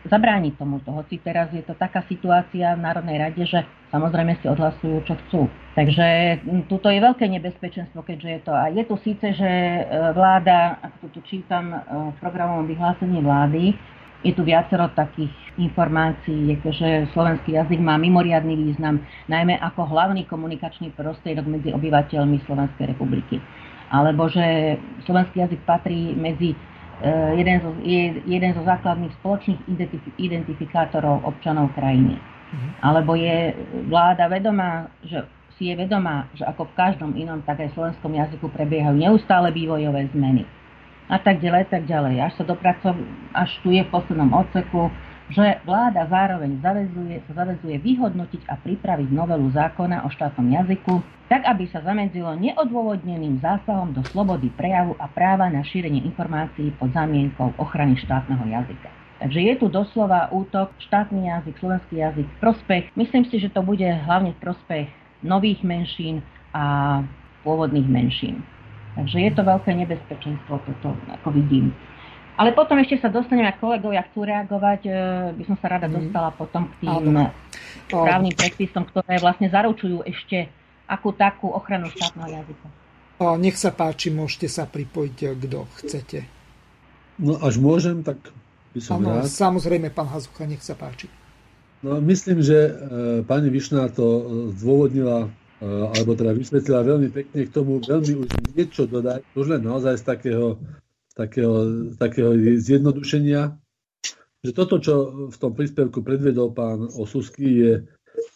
[0.06, 0.94] zabrániť tomuto.
[0.94, 5.40] Hoci teraz je to taká situácia v Národnej rade, že samozrejme si odhlasujú, čo chcú.
[5.74, 6.40] Takže
[6.70, 8.52] tuto je veľké nebezpečenstvo, keďže je to.
[8.54, 9.82] A je tu síce, že e,
[10.14, 11.78] vláda, ako tu čítam e,
[12.14, 13.74] v programovom vyhlásení vlády,
[14.24, 15.30] je tu viacero takých
[15.60, 18.98] informácií, že slovenský jazyk má mimoriadný význam,
[19.30, 23.38] najmä ako hlavný komunikačný prostriedok medzi obyvateľmi Slovenskej republiky.
[23.90, 24.76] Alebo že
[25.06, 26.58] slovenský jazyk patrí medzi
[26.96, 29.60] Eh, jeden zo, je jeden zo základných spoločných
[30.16, 32.16] identifikátorov občanov krajiny.
[32.16, 32.68] Mhm.
[32.80, 33.52] Alebo je
[33.92, 35.20] vláda vedomá, že
[35.60, 39.52] si je vedomá, že ako v každom inom, tak aj v slovenskom jazyku prebiehajú neustále
[39.52, 40.48] vývojové zmeny.
[41.12, 42.16] A tak ďalej, tak ďalej.
[42.16, 42.96] Až sa dopracov,
[43.36, 44.88] až tu je v poslednom odseku,
[45.30, 51.42] že vláda zároveň zavezuje, sa zavezuje vyhodnotiť a pripraviť novelu zákona o štátnom jazyku, tak
[51.50, 57.50] aby sa zamedzilo neodôvodneným zásahom do slobody prejavu a práva na šírenie informácií pod zamienkou
[57.58, 58.90] ochrany štátneho jazyka.
[59.16, 62.84] Takže je tu doslova útok, štátny jazyk, slovenský jazyk, prospech.
[62.94, 64.92] Myslím si, že to bude hlavne prospech
[65.24, 66.20] nových menšín
[66.52, 67.00] a
[67.42, 68.44] pôvodných menšín.
[68.96, 71.72] Takže je to veľké nebezpečenstvo, toto ako vidím.
[72.36, 74.90] Ale potom ešte sa dostaneme, ak kolegovia chcú reagovať, e,
[75.40, 75.94] by som sa rada mhm.
[75.96, 77.16] dostala potom k tým
[77.88, 80.52] právnym predpisom, ktoré vlastne zaručujú ešte
[80.86, 82.66] akú takú ochranu štátneho jazyka.
[83.40, 86.18] Nech sa páči, môžete sa pripojiť, e, kto chcete.
[87.16, 88.20] No až môžem, tak
[88.76, 89.32] by som ano, rád.
[89.32, 91.08] Samozrejme, pán Hazucha, nech sa páči.
[91.80, 92.72] No, myslím, že e,
[93.24, 94.22] pani Višná to e,
[94.60, 95.28] zdôvodnila,
[95.60, 100.00] e, alebo teda vysvetlila veľmi pekne k tomu, veľmi už niečo dodať, už len naozaj
[100.00, 100.60] z takého
[101.16, 103.56] takého, takého zjednodušenia,
[104.44, 104.94] že toto, čo
[105.32, 107.72] v tom príspevku predvedol pán Osusky, je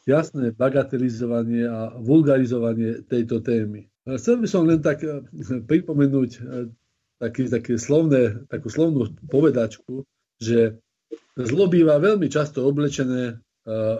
[0.08, 3.86] jasné bagatelizovanie a vulgarizovanie tejto témy.
[4.08, 5.20] Chcel by som len tak eh,
[5.70, 6.40] pripomenúť eh,
[7.20, 10.08] taký, také slovné, takú slovnú povedačku,
[10.40, 10.80] že
[11.36, 13.40] zlo býva veľmi často oblečené eh,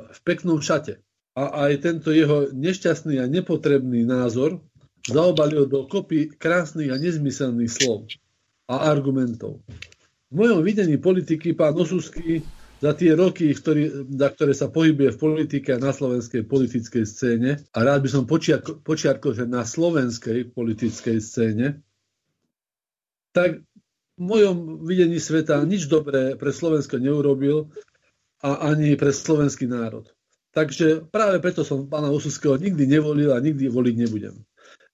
[0.09, 1.05] v peknom šate.
[1.39, 4.59] A aj tento jeho nešťastný a nepotrebný názor
[5.07, 8.11] zaobalil do kopy krásnych a nezmyselných slov
[8.71, 9.67] a argumentov.
[10.31, 12.39] V mojom videní politiky pán Osusky
[12.79, 17.51] za tie roky, ktorý, za ktoré sa pohybuje v politike a na slovenskej politickej scéne,
[17.75, 18.25] a rád by som
[18.87, 21.83] počiarkol, že na slovenskej politickej scéne,
[23.35, 23.61] tak
[24.17, 27.69] v mojom videní sveta nič dobré pre Slovensko neurobil
[28.41, 30.09] a ani pre slovenský národ.
[30.51, 34.35] Takže práve preto som pána Osuského nikdy nevolil a nikdy voliť nebudem.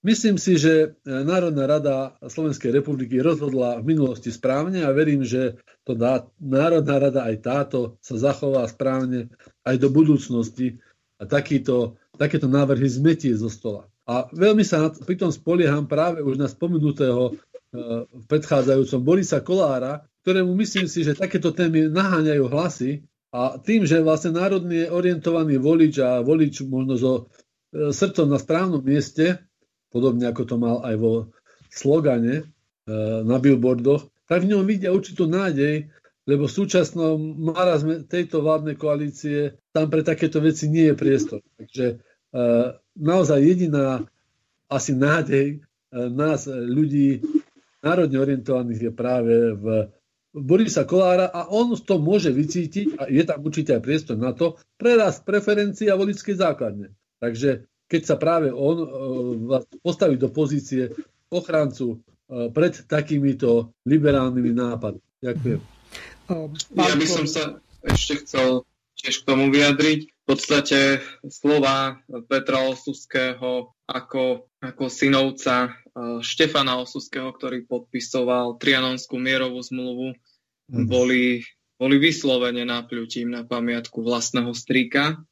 [0.06, 5.58] Myslím si, že e, Národná rada Slovenskej republiky rozhodla v minulosti správne a verím, že
[5.82, 9.34] to dá, Národná rada aj táto sa zachová správne
[9.66, 10.78] aj do budúcnosti
[11.18, 13.90] a takýto, takéto návrhy zmetie zo stola.
[14.06, 17.32] A veľmi sa pritom spolieham práve už na spomenutého e,
[18.06, 23.02] v predchádzajúcom Borisa Kolára, ktorému myslím si, že takéto témy naháňajú hlasy
[23.34, 27.12] a tým, že vlastne národne orientovaný volič a volič možno so
[27.74, 29.42] e, srdcom na správnom mieste,
[29.90, 31.12] podobne ako to mal aj vo
[31.70, 32.44] slogane e,
[33.22, 35.86] na billboardoch, tak v ňom vidia určitú nádej,
[36.26, 41.40] lebo v súčasnom marazme tejto vládnej koalície tam pre takéto veci nie je priestor.
[41.60, 41.96] Takže e,
[42.98, 44.02] naozaj jediná
[44.66, 45.56] asi nádej e,
[46.10, 47.22] nás, ľudí
[47.86, 49.66] národne orientovaných, je práve v
[50.36, 54.60] Borisa Kolára a on to môže vycítiť a je tam určite aj priestor na to
[54.76, 56.92] prerast preferencií a voličskej základne.
[57.24, 60.90] Takže keď sa práve on uh, postaví do pozície
[61.30, 65.06] ochrancu uh, pred takýmito liberálnymi nápadmi.
[65.22, 65.60] Ďakujem.
[66.74, 68.66] Ja by som sa ešte chcel
[68.98, 70.10] tiež k tomu vyjadriť.
[70.26, 70.98] V podstate
[71.30, 80.18] slova Petra Osuského ako, ako synovca uh, Štefana Osuského, ktorý podpisoval Trianonskú mierovú zmluvu,
[80.74, 80.90] mm.
[80.90, 81.46] boli,
[81.78, 85.22] boli vyslovene napľutím na pamiatku vlastného strýka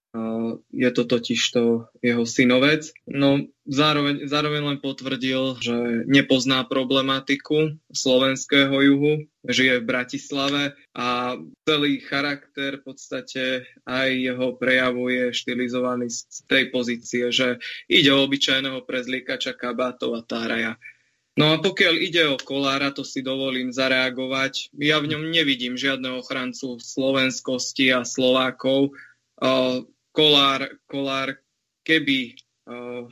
[0.70, 2.86] je to totiž to jeho synovec.
[3.10, 5.76] No zároveň, zároveň len potvrdil, že
[6.06, 10.62] nepozná problematiku slovenského juhu, žije v Bratislave
[10.94, 11.34] a
[11.66, 17.58] celý charakter v podstate aj jeho prejavu je štilizovaný z tej pozície, že
[17.90, 20.78] ide o obyčajného prezlíkača kabátov a táraja.
[21.34, 24.70] No a pokiaľ ide o Kolára, to si dovolím zareagovať.
[24.78, 28.94] Ja v ňom nevidím žiadneho ochrancu slovenskosti a Slovákov
[30.14, 31.42] Kolár, Kolár
[31.82, 32.38] keby
[32.70, 33.10] uh,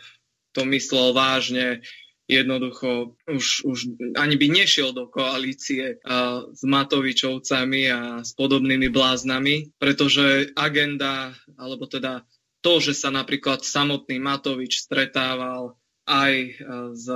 [0.55, 1.83] to myslel vážne,
[2.31, 3.79] jednoducho už, už
[4.17, 11.91] ani by nešiel do koalície uh, s Matovičovcami a s podobnými bláznami, pretože agenda, alebo
[11.91, 12.23] teda
[12.63, 15.75] to, že sa napríklad samotný Matovič stretával
[16.07, 16.51] aj e,
[16.99, 17.07] s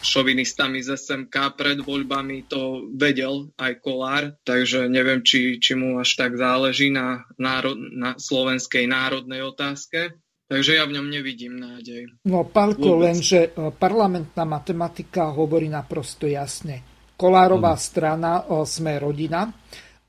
[0.00, 6.16] šovinistami z SMK pred voľbami, to vedel aj Kolár, takže neviem, či, či mu až
[6.16, 10.16] tak záleží na, národ, na slovenskej národnej otázke.
[10.48, 12.12] Takže ja v ňom nevidím nádej.
[12.28, 16.84] No, Pálko, lenže e, parlamentná matematika hovorí naprosto jasne.
[17.16, 17.84] Kolárová hmm.
[17.84, 19.48] strana e, Sme rodina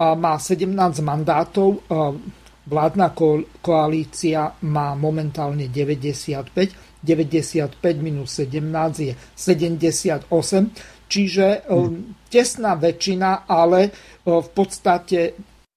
[0.04, 0.68] má 17
[1.00, 1.86] mandátov,
[2.68, 3.08] vládna
[3.62, 8.64] koalícia má momentálne 95 95 minus 17
[9.04, 10.32] je 78,
[11.12, 12.32] čiže hmm.
[12.32, 13.90] tesná väčšina, ale e,
[14.24, 15.32] v podstate e,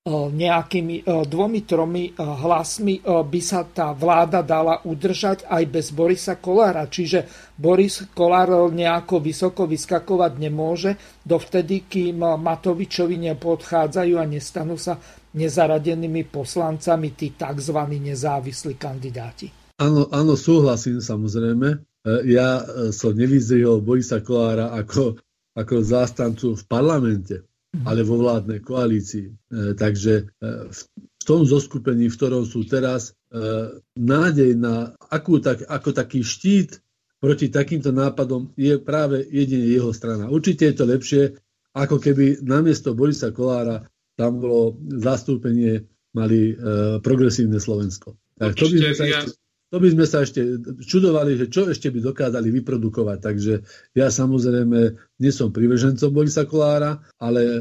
[0.07, 6.87] nejakými dvomi, tromi hlasmi by sa tá vláda dala udržať aj bez Borisa Kolára.
[6.87, 10.95] Čiže Boris Kolár nejako vysoko vyskakovať nemôže
[11.27, 14.95] dovtedy, kým Matovičovi nepodchádzajú a nestanú sa
[15.37, 17.77] nezaradenými poslancami tí tzv.
[17.77, 19.66] nezávislí kandidáti.
[19.77, 21.69] Áno, áno, súhlasím samozrejme.
[21.77, 21.79] E,
[22.33, 22.65] ja e,
[22.97, 25.21] som nevyzrihol Borisa Kolára ako,
[25.53, 27.45] ako zástancu v parlamente,
[27.77, 27.85] mhm.
[27.85, 29.29] ale vo vládnej koalícii.
[29.29, 29.35] E,
[29.77, 33.13] takže v tom zoskupení, v ktorom sú teraz,
[33.99, 36.79] nádej na akú, tak, ako taký štít
[37.19, 40.31] proti takýmto nápadom je práve jedine jeho strana.
[40.31, 41.23] Určite je to lepšie,
[41.75, 43.83] ako keby namiesto Borisa Kolára
[44.15, 46.55] tam bolo zastúpenie mali
[47.03, 48.15] progresívne Slovensko.
[48.39, 48.95] Tak to by ja...
[48.95, 49.37] ešte
[49.77, 50.41] to by sme sa ešte
[50.89, 53.19] čudovali, že čo ešte by dokázali vyprodukovať.
[53.21, 53.55] Takže
[53.93, 57.61] ja samozrejme nie som privržencom Borisa Kolára, ale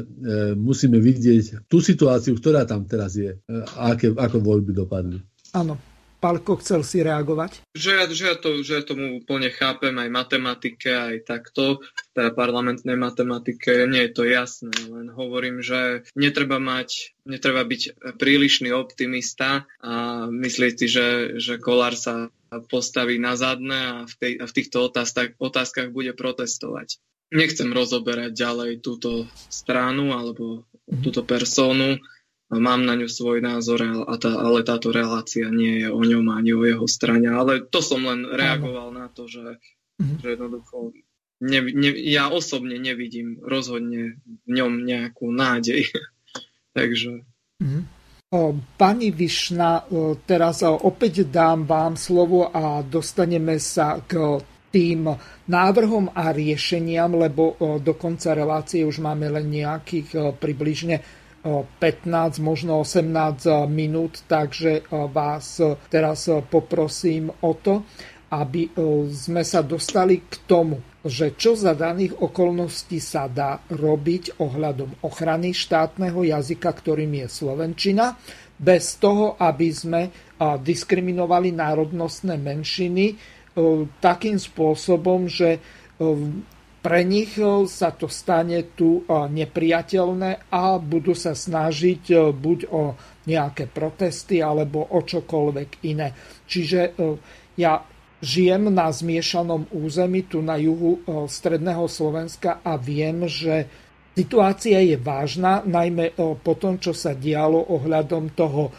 [0.56, 3.38] musíme vidieť tú situáciu, ktorá tam teraz je e,
[3.76, 5.20] aké, ako voľby dopadli.
[5.52, 5.76] Áno.
[6.16, 7.62] Palko chcel si reagovať?
[7.76, 11.84] Že ja, že, ja to, že ja tomu úplne chápem aj matematike, aj takto,
[12.16, 18.72] teda parlamentnej matematike, nie je to jasné, len hovorím, že netreba mať, netreba byť prílišný
[18.72, 22.32] optimista a myslieť si, že, že Kolár sa
[22.72, 26.96] postaví na zadné a v, tej, a v týchto otázkach, otázkach bude protestovať.
[27.34, 31.02] Nechcem rozoberať ďalej túto stranu alebo mhm.
[31.02, 31.98] túto persónu,
[32.50, 33.82] mám na ňu svoj názor,
[34.22, 37.26] ale táto relácia nie je o ňom ani o jeho strane.
[37.26, 39.58] Ale to som len reagoval na to, že,
[39.98, 40.18] mm-hmm.
[40.22, 40.94] že jednoducho
[41.42, 45.90] ne, ne, ja osobne nevidím rozhodne v ňom nejakú nádej.
[46.78, 47.26] Takže...
[47.62, 47.82] Mm-hmm.
[48.76, 49.86] Pani Višna,
[50.26, 55.08] teraz opäť dám vám slovo a dostaneme sa k tým
[55.46, 61.00] návrhom a riešeniam, lebo do konca relácie už máme len nejakých približne
[61.46, 64.82] 15, možno 18 minút, takže
[65.14, 67.86] vás teraz poprosím o to,
[68.34, 68.74] aby
[69.14, 75.54] sme sa dostali k tomu, že čo za daných okolností sa dá robiť ohľadom ochrany
[75.54, 78.18] štátneho jazyka, ktorým je Slovenčina,
[78.58, 80.10] bez toho, aby sme
[80.40, 83.14] diskriminovali národnostné menšiny
[84.02, 85.62] takým spôsobom, že
[86.86, 92.58] pre nich e, sa to stane tu e, nepriateľné a budú sa snažiť e, buď
[92.70, 92.94] o
[93.26, 96.14] nejaké protesty alebo o čokoľvek iné.
[96.46, 96.94] Čiže
[97.58, 97.82] ja
[98.22, 103.66] žijem na zmiešanom území tu na juhu stredného Slovenska a viem, že
[104.14, 108.70] situácia je vážna, najmä po tom, čo sa dialo ohľadom toho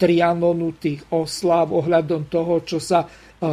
[0.00, 3.04] Trianonu, tých oslav, ohľadom toho, čo sa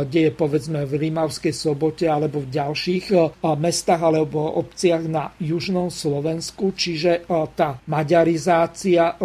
[0.07, 3.05] deje povedzme v Rímavskej sobote alebo v ďalších
[3.59, 9.19] mestách alebo obciach na južnom Slovensku, čiže tá maďarizácia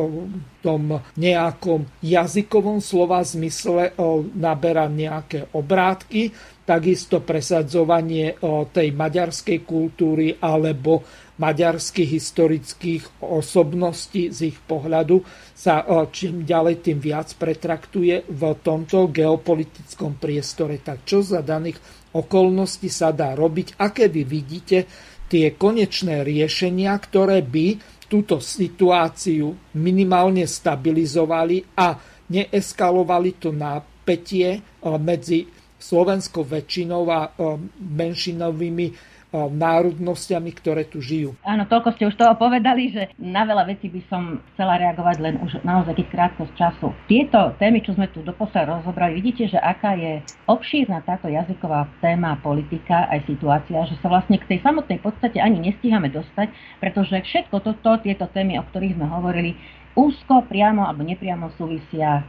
[0.60, 0.82] tom
[1.14, 3.94] nejakom jazykovom slova zmysle
[4.34, 6.34] naberá nejaké obrátky,
[6.66, 8.34] takisto presadzovanie
[8.74, 11.06] tej maďarskej kultúry alebo
[11.36, 15.20] maďarských historických osobností z ich pohľadu
[15.52, 20.80] sa čím ďalej tým viac pretraktuje v tomto geopolitickom priestore.
[20.80, 21.76] Tak čo za daných
[22.16, 23.76] okolností sa dá robiť?
[23.76, 24.88] Aké vy vidíte
[25.28, 27.76] tie konečné riešenia, ktoré by
[28.08, 31.98] túto situáciu minimálne stabilizovali a
[32.32, 34.62] neeskalovali to napätie
[35.02, 35.44] medzi
[35.76, 37.28] slovenskou väčšinou a
[37.76, 39.15] menšinovými
[39.50, 41.34] národnosťami, ktoré tu žijú.
[41.42, 45.34] Áno, toľko ste už toho povedali, že na veľa vecí by som chcela reagovať len
[45.42, 46.94] už naozaj krátko z času.
[47.10, 52.38] Tieto témy, čo sme tu doposiaľ rozobrali, vidíte, že aká je obšírna táto jazyková téma,
[52.44, 56.50] politika, aj situácia, že sa vlastne k tej samotnej podstate ani nestíhame dostať,
[56.82, 59.54] pretože všetko toto, tieto témy, o ktorých sme hovorili,
[59.94, 62.26] úzko, priamo alebo nepriamo súvisia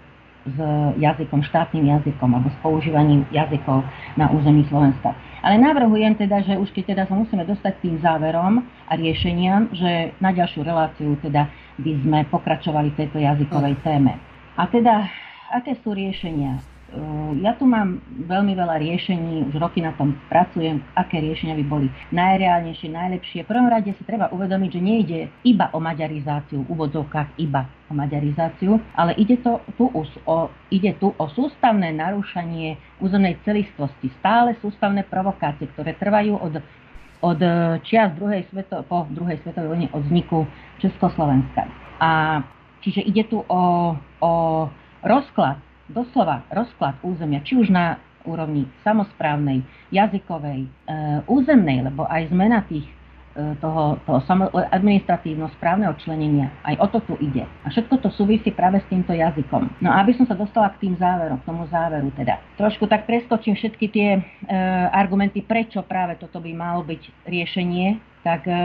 [0.47, 0.57] s
[0.95, 3.83] jazykom, štátnym jazykom alebo s používaním jazykov
[4.15, 5.11] na území Slovenska.
[5.47, 9.71] Ale navrhujem teda, že už keď teda sa musíme dostať k tým záverom a riešeniam,
[9.71, 11.47] že na ďalšiu reláciu teda
[11.79, 14.19] by sme pokračovali v tejto jazykovej téme.
[14.59, 15.07] A teda,
[15.55, 16.59] aké sú riešenia?
[16.87, 17.99] Ehm, ja tu mám
[18.31, 23.43] veľmi veľa riešení, už roky na tom pracujem, aké riešenia by boli najreálnejšie, najlepšie.
[23.43, 27.93] V prvom rade si treba uvedomiť, že nejde iba o maďarizáciu, v úvodzovkách iba o
[27.93, 35.03] maďarizáciu, ale ide, to, tu o, ide tu o sústavné narúšanie územnej celistvosti, stále sústavné
[35.11, 36.63] provokácie, ktoré trvajú od,
[37.19, 37.39] od
[37.83, 40.47] čias druhej sveto, po druhej svetovej vojne od vzniku
[40.79, 41.67] Československa.
[41.99, 42.39] A
[42.79, 43.91] čiže ide tu o,
[44.23, 44.31] o
[45.03, 50.69] rozklad doslova rozklad územia, či už na úrovni samozprávnej, jazykovej, e,
[51.31, 54.19] územnej, lebo aj zmena tých e, toho, toho
[54.75, 57.47] administratívno-správneho členenia, aj o to tu ide.
[57.63, 59.79] A všetko to súvisí práve s týmto jazykom.
[59.79, 62.43] No a aby som sa dostala k tým záverom, k tomu záveru teda.
[62.59, 64.21] Trošku tak preskočím všetky tie e,
[64.91, 67.95] argumenty, prečo práve toto by malo byť riešenie,
[68.27, 68.59] tak e,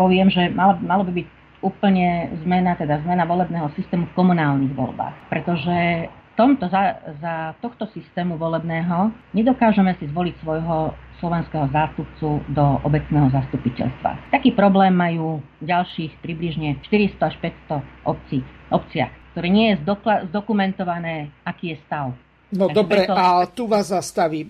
[0.00, 5.14] poviem, že malo, malo by byť úplne zmena, teda zmena volebného systému v komunálnych voľbách.
[5.28, 6.08] Pretože
[6.40, 14.32] tomto, za, za tohto systému volebného nedokážeme si zvoliť svojho slovenského zástupcu do obecného zastupiteľstva.
[14.32, 17.34] Taký problém majú ďalších približne 400 až
[17.68, 18.40] 500 obcí,
[18.72, 19.84] obciach, ktoré nie je
[20.32, 22.16] zdokumentované, aký je stav.
[22.56, 23.12] No Takže dobre, preto...
[23.14, 24.48] a tu vás zastavím.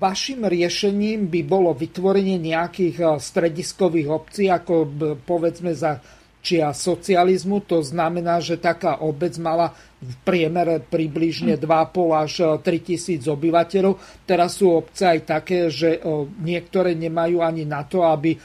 [0.00, 4.88] Vašim riešením by bolo vytvorenie nejakých strediskových obcí, ako
[5.28, 6.00] povedzme za
[6.40, 7.60] čia socializmu.
[7.68, 12.32] To znamená, že taká obec mala v priemere približne 2,5 až
[12.64, 14.24] 3 tisíc obyvateľov.
[14.24, 16.00] Teraz sú obce aj také, že
[16.40, 18.40] niektoré nemajú ani na to, aby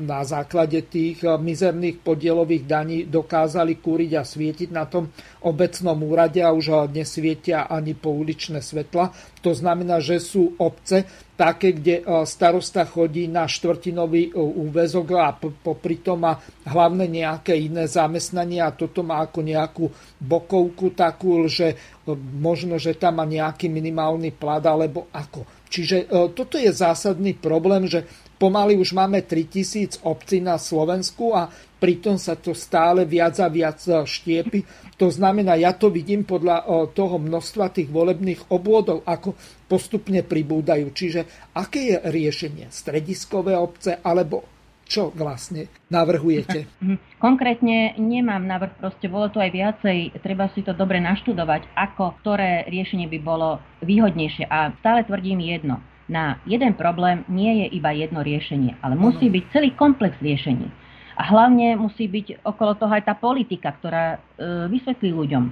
[0.00, 5.12] na základe tých mizerných podielových daní dokázali kúriť a svietiť na tom
[5.44, 9.12] obecnom úrade a už nesvietia ani pouličné svetla.
[9.40, 11.04] To znamená, že sú obce,
[11.40, 16.36] také, kde starosta chodí na štvrtinový úvezok a popri tom má
[16.68, 19.88] hlavne nejaké iné zamestnanie a toto má ako nejakú
[20.20, 21.80] bokovku takú, že
[22.36, 25.48] možno, že tam má nejaký minimálny plat alebo ako.
[25.72, 28.04] Čiže toto je zásadný problém, že
[28.40, 33.84] pomaly už máme 3000 obcí na Slovensku a pritom sa to stále viac a viac
[33.84, 34.64] štiepi.
[34.96, 39.36] To znamená, ja to vidím podľa toho množstva tých volebných obvodov, ako
[39.68, 40.88] postupne pribúdajú.
[40.92, 42.72] Čiže aké je riešenie?
[42.72, 44.48] Strediskové obce alebo
[44.90, 46.66] čo vlastne navrhujete?
[47.24, 52.66] Konkrétne nemám navrh, proste bolo to aj viacej, treba si to dobre naštudovať, ako ktoré
[52.66, 54.50] riešenie by bolo výhodnejšie.
[54.50, 55.78] A stále tvrdím jedno,
[56.10, 60.66] na jeden problém nie je iba jedno riešenie, ale musí byť celý komplex riešení.
[61.14, 64.18] A hlavne musí byť okolo toho aj tá politika, ktorá e,
[64.72, 65.44] vysvetlí ľuďom,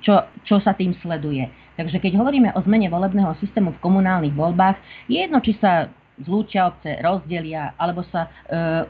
[0.00, 1.44] čo, čo sa tým sleduje.
[1.76, 5.90] Takže keď hovoríme o zmene volebného systému v komunálnych voľbách, je jedno, či sa
[6.24, 8.28] zlúčia obce, rozdelia, alebo sa e,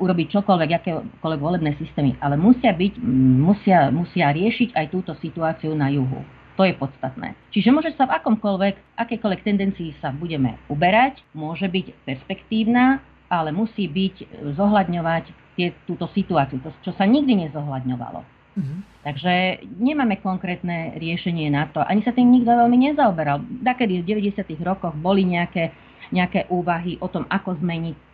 [0.02, 2.18] urobí čokoľvek, akékoľvek volebné systémy.
[2.18, 2.94] Ale musia, byť,
[3.40, 6.20] musia, musia riešiť aj túto situáciu na juhu.
[6.58, 7.38] To je podstatné.
[7.54, 13.00] Čiže môže sa v akomkoľvek, akékoľvek tendencii sa budeme uberať, môže byť perspektívna,
[13.30, 15.24] ale musí byť zohľadňovať
[15.54, 18.20] tie, túto situáciu, to, čo sa nikdy nezohľadňovalo.
[18.50, 18.78] Mm-hmm.
[19.06, 19.34] Takže
[19.78, 21.80] nemáme konkrétne riešenie na to.
[21.86, 23.40] Ani sa tým nikto veľmi nezaoberal.
[23.62, 24.42] Dakedy v 90.
[24.66, 25.70] rokoch boli nejaké,
[26.10, 28.09] nejaké úvahy o tom, ako zmeniť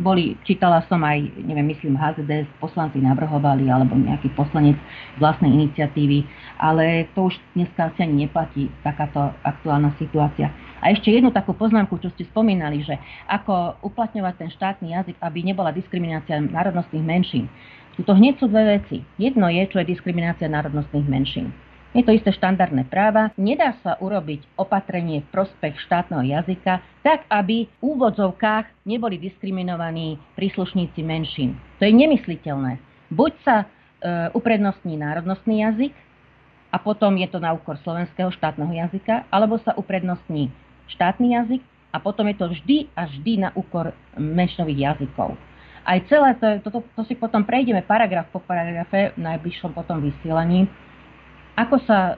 [0.00, 4.76] boli, čítala som aj, neviem, myslím, HZDS, poslanci navrhovali, alebo nejaký poslanec
[5.20, 6.24] vlastnej iniciatívy,
[6.60, 10.52] ale to už dneska asi ani neplatí takáto aktuálna situácia.
[10.78, 12.94] A ešte jednu takú poznámku, čo ste spomínali, že
[13.26, 17.50] ako uplatňovať ten štátny jazyk, aby nebola diskriminácia národnostných menšín.
[17.98, 19.02] Tuto hneď sú dve veci.
[19.18, 21.50] Jedno je, čo je diskriminácia národnostných menšín.
[21.96, 23.32] Je to isté štandardné práva.
[23.40, 31.00] Nedá sa urobiť opatrenie v prospech štátneho jazyka tak, aby v úvodzovkách neboli diskriminovaní príslušníci
[31.00, 31.56] menšín.
[31.80, 32.76] To je nemysliteľné.
[33.08, 33.66] Buď sa e,
[34.36, 35.96] uprednostní národnostný jazyk
[36.68, 40.52] a potom je to na úkor slovenského štátneho jazyka, alebo sa uprednostní
[40.92, 45.40] štátny jazyk a potom je to vždy a vždy na úkor menšinových jazykov.
[45.88, 50.04] Aj celé to, to, to, to si potom prejdeme paragraf po paragrafe v najbližšom potom
[50.04, 50.68] vysielaní
[51.58, 52.14] ako sa e,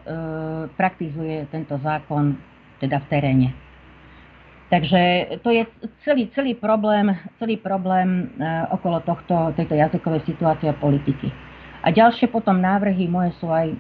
[0.77, 2.37] praktizuje tento zákon
[2.77, 3.49] teda v teréne?
[4.71, 5.67] Takže to je
[6.07, 7.11] celý, celý problém,
[7.41, 11.33] celý problém e, okolo tohto, tejto jazykovej situácie a politiky.
[11.81, 13.73] A ďalšie potom návrhy moje sú aj,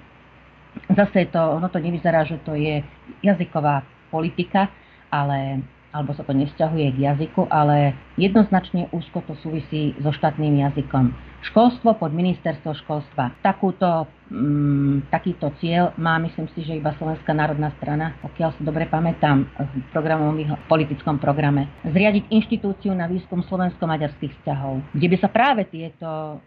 [0.96, 2.80] zase to, ono to nevyzerá, že to je
[3.20, 4.72] jazyková politika,
[5.12, 5.60] ale
[5.90, 11.16] alebo sa to nesťahuje k jazyku, ale jednoznačne úzko to súvisí so štátnym jazykom.
[11.40, 13.32] Školstvo pod ministerstvo školstva.
[13.40, 18.84] Takúto, mm, takýto cieľ má, myslím si, že iba Slovenská národná strana, pokiaľ si dobre
[18.84, 20.36] pamätám, v programovom
[20.68, 21.72] politickom programe.
[21.88, 26.40] Zriadiť inštitúciu na výskum slovensko-maďarských vzťahov, kde by sa práve tieto uh,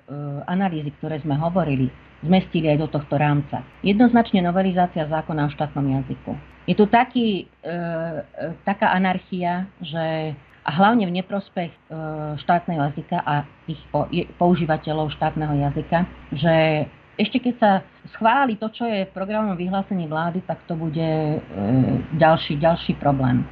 [0.45, 1.89] analýzy, ktoré sme hovorili,
[2.21, 3.65] zmestili aj do tohto rámca.
[3.81, 6.37] Jednoznačne novelizácia zákona o štátnom jazyku.
[6.63, 10.31] Je tu taký, e, e taká anarchia, že
[10.63, 11.79] a hlavne v neprospech e,
[12.39, 13.79] štátneho jazyka a tých
[14.39, 16.55] používateľov štátneho jazyka, že
[17.19, 17.71] ešte keď sa
[18.15, 21.37] schváli to, čo je v programovom vyhlásení vlády, tak to bude e,
[22.15, 23.43] ďalší, ďalší problém.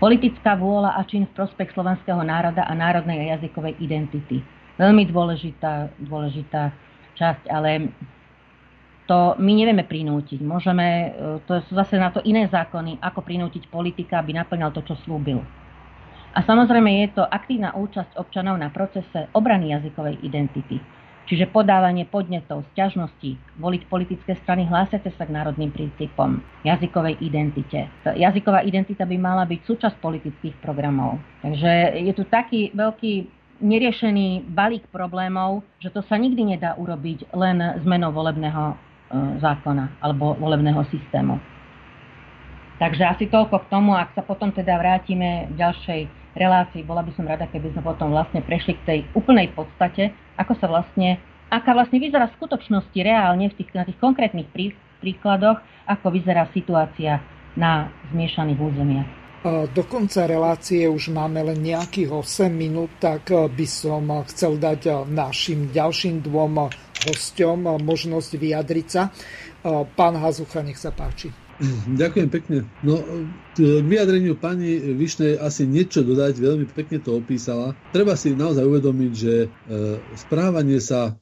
[0.00, 4.42] Politická vôľa a čin v prospech slovenského národa a národnej a jazykovej identity.
[4.74, 6.74] Veľmi dôležitá, dôležitá
[7.14, 7.94] časť, ale
[9.06, 10.40] to my nevieme prinútiť.
[10.40, 11.08] Môžeme, e,
[11.44, 15.44] to sú zase na to iné zákony, ako prinútiť politika, aby naplňal to, čo slúbil.
[16.34, 20.82] A samozrejme je to aktívna účasť občanov na procese obrany jazykovej identity.
[21.24, 27.88] Čiže podávanie podnetov, sťažností, voliť politické strany hlásiace sa k národným princípom, jazykovej identite.
[28.04, 31.16] Jazyková identita by mala byť súčasť politických programov.
[31.40, 33.12] Takže je tu taký veľký
[33.64, 38.76] neriešený balík problémov, že to sa nikdy nedá urobiť len zmenou volebného e,
[39.40, 41.40] zákona alebo volebného systému.
[42.82, 46.86] Takže asi toľko k tomu, ak sa potom teda vrátime v ďalšej relácii.
[46.86, 50.66] Bola by som rada, keby sme potom vlastne prešli k tej úplnej podstate, ako sa
[50.66, 56.06] vlastne, aká vlastne vyzerá v skutočnosti reálne v tých, na tých konkrétnych prí, príkladoch, ako
[56.10, 57.22] vyzerá situácia
[57.54, 59.10] na zmiešaných územiach.
[59.44, 65.68] Do konca relácie už máme len nejakých 8 minút, tak by som chcel dať našim
[65.68, 66.72] ďalším dvom
[67.04, 69.12] hosťom možnosť vyjadriť sa.
[69.84, 71.43] Pán Hazucha, nech sa páči.
[72.02, 72.58] Ďakujem pekne.
[72.82, 73.02] No,
[73.54, 77.78] k vyjadreniu pani Višnej asi niečo dodať, veľmi pekne to opísala.
[77.94, 79.48] Treba si naozaj uvedomiť, že e,
[80.18, 81.14] správanie sa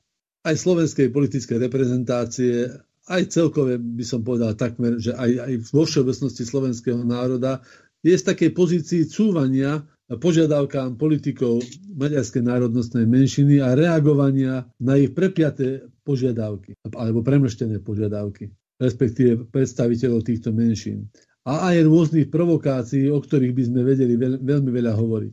[0.43, 2.67] aj slovenskej politickej reprezentácie,
[3.11, 7.63] aj celkové by som povedal takmer, že aj, aj vo všeobecnosti slovenského národa
[8.03, 11.63] je z takej pozícii cúvania požiadavkám politikov
[11.95, 18.51] maďarskej národnostnej menšiny a reagovania na ich prepiaté požiadavky alebo premrštené požiadavky
[18.81, 21.09] respektíve predstaviteľov týchto menšín.
[21.43, 25.33] A aj rôznych provokácií, o ktorých by sme vedeli veľ, veľmi veľa hovoriť.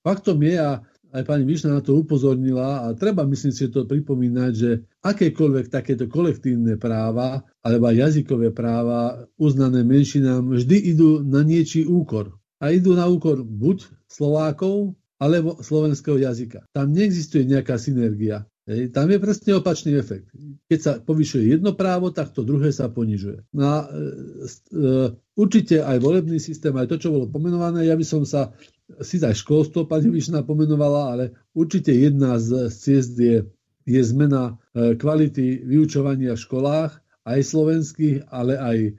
[0.00, 0.80] Faktom je, a
[1.10, 4.70] aj pani Višna na to upozornila, a treba myslím si to pripomínať, že
[5.04, 12.40] akékoľvek takéto kolektívne práva alebo jazykové práva uznané menšinám vždy idú na niečí úkor.
[12.60, 16.64] A idú na úkor buď Slovákov, alebo slovenského jazyka.
[16.72, 18.48] Tam neexistuje nejaká synergia.
[18.68, 20.28] Hej, tam je presne opačný efekt.
[20.68, 23.48] Keď sa povyšuje jedno právo, tak to druhé sa ponižuje.
[23.56, 24.90] No a e, e,
[25.34, 28.52] určite aj volebný systém, aj to, čo bolo pomenované, ja by som sa,
[29.00, 31.24] si aj školstvo pani Višna pomenovala, ale
[31.56, 33.48] určite jedna z ciest je,
[33.88, 36.92] je zmena e, kvality vyučovania v školách,
[37.24, 38.90] aj slovenských, ale aj e,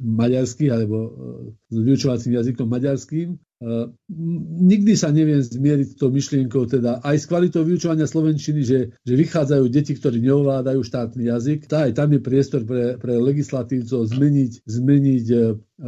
[0.00, 1.10] maďarských, alebo e,
[1.68, 3.28] s vyučovacím jazykom maďarským.
[3.62, 3.86] E,
[4.58, 9.14] nikdy sa neviem zmieriť s tou myšlienkou, teda aj s kvalitou vyučovania slovenčiny, že, že
[9.14, 11.70] vychádzajú deti, ktorí neovládajú štátny jazyk.
[11.70, 15.36] Tá, aj tam je priestor pre, pre legislatívcov zmeniť, zmeniť e,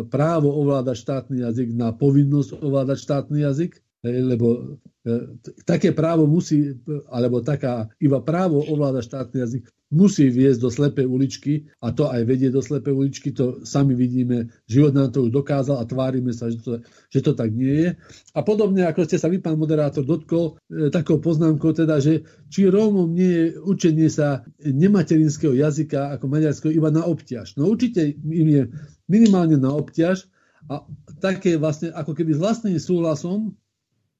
[0.06, 3.83] právo ovládať štátny jazyk na povinnosť ovládať štátny jazyk.
[4.04, 5.36] Lebo E,
[5.68, 6.80] také právo musí,
[7.12, 9.62] alebo taká iba právo ovláda štátny jazyk,
[9.92, 14.48] musí viesť do slepej uličky a to aj vedie do slepej uličky, to sami vidíme,
[14.64, 16.80] život nám to už dokázal a tvárime sa, že to,
[17.12, 17.90] že to tak nie je.
[18.32, 22.72] A podobne, ako ste sa vy, pán moderátor, dotkol e, takou poznámkou, teda, že či
[22.72, 27.60] Rómom nie je učenie sa nematerinského jazyka ako maďarského iba na obťaž.
[27.60, 28.62] No určite im je
[29.04, 30.32] minimálne na obťaž
[30.72, 30.80] a
[31.20, 33.52] také vlastne ako keby s vlastným súhlasom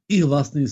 [0.05, 0.69] ich vlastným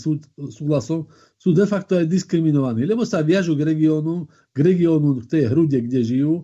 [0.52, 1.09] súhlasom
[1.40, 5.80] sú de facto aj diskriminovaní, lebo sa viažu k regiónu, k regiónu, k tej hrude,
[5.80, 6.34] kde žijú,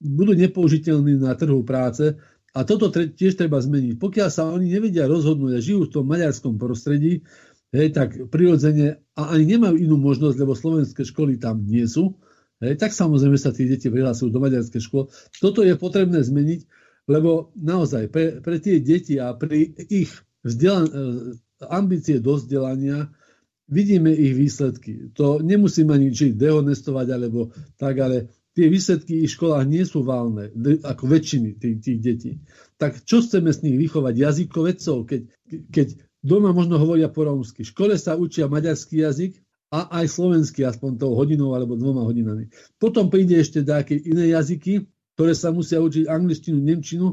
[0.00, 2.16] budú nepoužiteľní na trhu práce
[2.56, 4.00] a toto tiež treba zmeniť.
[4.00, 7.28] Pokiaľ sa oni nevedia rozhodnúť a žijú v tom maďarskom prostredí,
[7.76, 12.16] hej, tak prirodzene a ani nemajú inú možnosť, lebo slovenské školy tam nie sú,
[12.64, 15.12] hej, tak samozrejme sa tí deti prihlasujú do maďarskej školy.
[15.38, 16.60] Toto je potrebné zmeniť,
[17.06, 20.10] lebo naozaj pre, pre tie deti a pri ich
[20.40, 21.36] vzdelan-
[21.68, 23.12] ambície do vzdelania,
[23.70, 25.12] vidíme ich výsledky.
[25.14, 28.16] To nemusíme ani či dehonestovať, alebo tak, ale
[28.56, 30.50] tie výsledky v školách nie sú válne,
[30.82, 32.32] ako väčšiny tých, tých detí.
[32.80, 34.14] Tak čo chceme s nich vychovať?
[34.16, 35.20] Jazykovedcov, keď,
[35.70, 35.86] keď
[36.20, 37.62] doma možno hovoria po rómsky.
[37.62, 39.38] V škole sa učia maďarský jazyk
[39.70, 42.50] a aj slovenský aspoň tou hodinou alebo dvoma hodinami.
[42.76, 47.12] Potom príde ešte nejaké iné jazyky, ktoré sa musia učiť angličtinu, nemčinu.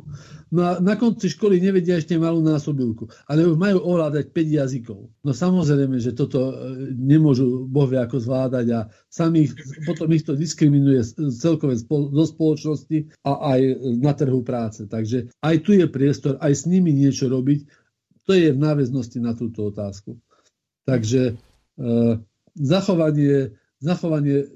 [0.55, 5.11] No a na konci školy nevedia ešte malú násobilku, ale už majú ovládať 5 jazykov.
[5.27, 8.79] No samozrejme, že toto e, nemôžu bohvie ako zvládať a
[9.11, 9.51] sami
[9.84, 11.03] potom ich to diskriminuje
[11.35, 13.59] celkové zo spoločnosti a aj
[13.99, 14.88] na trhu práce.
[14.88, 17.67] Takže aj tu je priestor, aj s nimi niečo robiť.
[18.23, 20.15] To je v náväznosti na túto otázku.
[20.88, 21.35] Takže
[21.75, 21.84] e,
[22.55, 24.47] zachovanie, zachovanie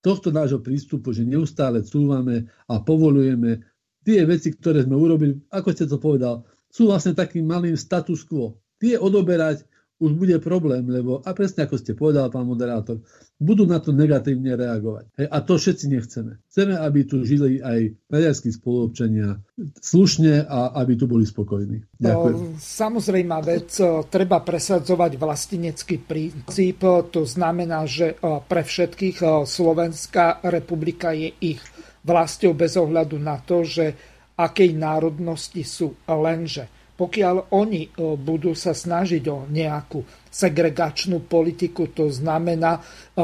[0.00, 3.64] tohto nášho prístupu, že neustále cúvame a povolujeme
[4.04, 8.58] tie veci, ktoré sme urobili, ako ste to povedal, sú vlastne takým malým status quo.
[8.80, 9.68] Tie odoberať
[10.00, 13.04] už bude problém, lebo, a presne ako ste povedal, pán moderátor,
[13.36, 15.12] budú na to negatívne reagovať.
[15.20, 16.32] Hej, a to všetci nechceme.
[16.48, 19.36] Chceme, aby tu žili aj maďarskí spoluobčania
[19.84, 21.84] slušne a aby tu boli spokojní.
[22.00, 22.56] Ďakujem.
[22.56, 23.76] Samozrejme vec,
[24.08, 26.80] treba presadzovať vlastinecký princíp,
[27.12, 28.16] to znamená, že
[28.48, 31.60] pre všetkých Slovenská republika je ich
[32.00, 33.92] vlastou bez ohľadu na to, že
[34.40, 35.92] akej národnosti sú.
[36.08, 37.90] Lenže pokiaľ oni e,
[38.20, 42.80] budú sa snažiť o nejakú segregačnú politiku, to znamená e,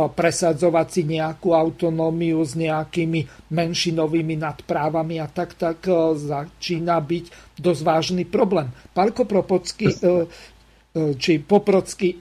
[0.09, 7.25] presadzovať si nejakú autonómiu s nejakými menšinovými nadprávami a tak, tak e, začína byť
[7.61, 8.73] dosť vážny problém.
[8.97, 9.93] Pálko Propocky,
[10.97, 12.17] či Poprocky,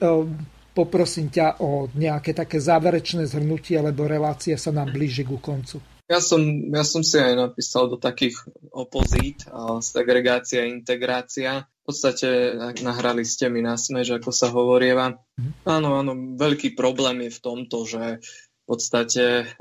[0.76, 5.95] poprosím ťa o nejaké také záverečné zhrnutie, lebo relácia sa nám blíži ku koncu.
[6.06, 6.38] Ja som,
[6.70, 8.38] ja som si aj napísal do takých
[8.70, 11.66] opozít, a segregácia, integrácia.
[11.82, 15.18] V podstate nahrali ste mi na smež, ako sa hovorieva.
[15.38, 15.50] Mhm.
[15.66, 18.22] Áno, áno, veľký problém je v tomto, že
[18.66, 19.54] v podstate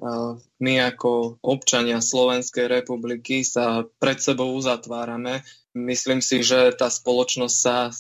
[0.58, 5.46] my ako občania Slovenskej republiky sa pred sebou uzatvárame.
[5.78, 7.94] Myslím si, že tá spoločnosť sa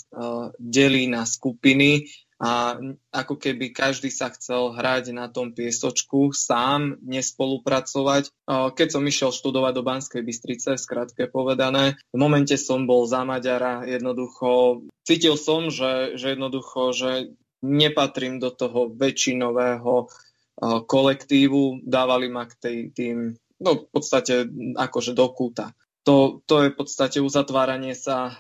[0.57, 2.75] delí na skupiny a
[3.15, 8.27] ako keby každý sa chcel hrať na tom piesočku sám, nespolupracovať.
[8.49, 13.87] Keď som išiel študovať do Banskej Bystrice, skrátke povedané, v momente som bol za Maďara,
[13.87, 17.11] jednoducho cítil som, že, že jednoducho, že
[17.63, 20.11] nepatrím do toho väčšinového
[20.87, 23.17] kolektívu, dávali ma k tej, tým,
[23.63, 25.71] no v podstate akože do kúta.
[26.05, 28.37] To, to je v podstate uzatváranie sa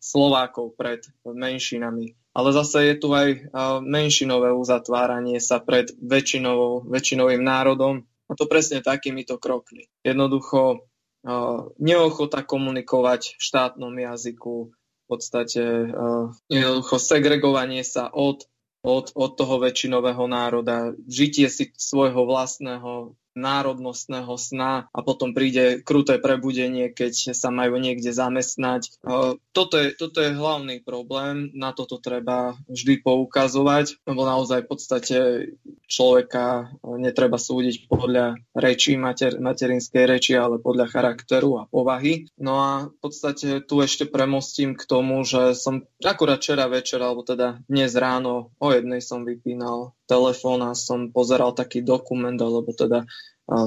[0.00, 3.50] Slovákov pred menšinami ale zase je tu aj
[3.82, 9.88] menšinové uzatváranie sa pred väčšinovou, väčšinovým národom a to presne takýmito krokmi.
[10.04, 10.88] Jednoducho
[11.78, 15.90] neochota komunikovať v štátnom jazyku, v podstate
[16.46, 18.44] jednoducho segregovanie sa od,
[18.84, 26.18] od, od toho väčšinového národa, žitie si svojho vlastného národnostného sna a potom príde kruté
[26.18, 28.98] prebudenie, keď sa majú niekde zamestnať.
[29.54, 35.16] Toto je, toto je hlavný problém, na toto treba vždy poukazovať, lebo naozaj v podstate
[35.86, 42.28] človeka netreba súdiť podľa rečí, mater, materinskej reči, ale podľa charakteru a povahy.
[42.36, 47.22] No a v podstate tu ešte premostím k tomu, že som akurát včera večer, alebo
[47.22, 53.04] teda dnes ráno o jednej som vypínal telefón a som pozeral taký dokument, alebo teda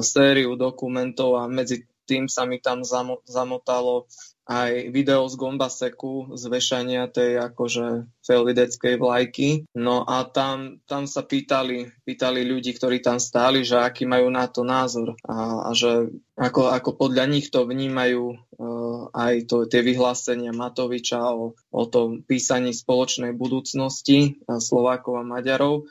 [0.02, 2.82] sériu dokumentov a medzi tým sa mi tam
[3.26, 4.10] zamotalo
[4.42, 9.48] aj video z Gombaseku, z vešania tej akože felvideckej vlajky.
[9.78, 14.50] No a tam, tam sa pýtali, pýtali ľudí, ktorí tam stáli, že aký majú na
[14.50, 19.86] to názor a, a že ako, ako podľa nich to vnímajú uh, aj to, tie
[19.86, 25.86] vyhlásenia Matoviča o, o tom písaní spoločnej budúcnosti Slovákov a Maďarov,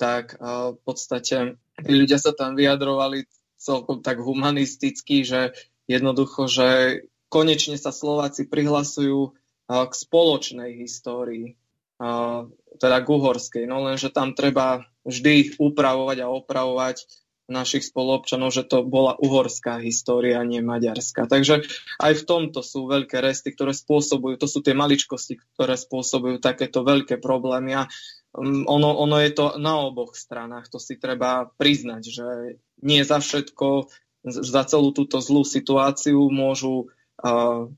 [0.00, 3.26] tak v podstate tí ľudia sa tam vyjadrovali
[3.58, 5.54] celkom tak humanisticky, že
[5.86, 9.34] jednoducho, že konečne sa Slováci prihlasujú
[9.70, 11.54] k spoločnej histórii,
[12.76, 13.64] teda k uhorskej.
[13.70, 17.06] No lenže tam treba vždy upravovať a opravovať
[17.50, 21.26] našich spoluobčanov, že to bola uhorská história, nie maďarská.
[21.28, 21.66] Takže
[22.00, 26.80] aj v tomto sú veľké resty, ktoré spôsobujú, to sú tie maličkosti, ktoré spôsobujú takéto
[26.86, 27.82] veľké problémy a
[28.34, 32.26] ono, ono je to na oboch stranách, to si treba priznať, že
[32.80, 33.92] nie za všetko,
[34.24, 36.88] za celú túto zlú situáciu môžu
[37.20, 37.68] uh,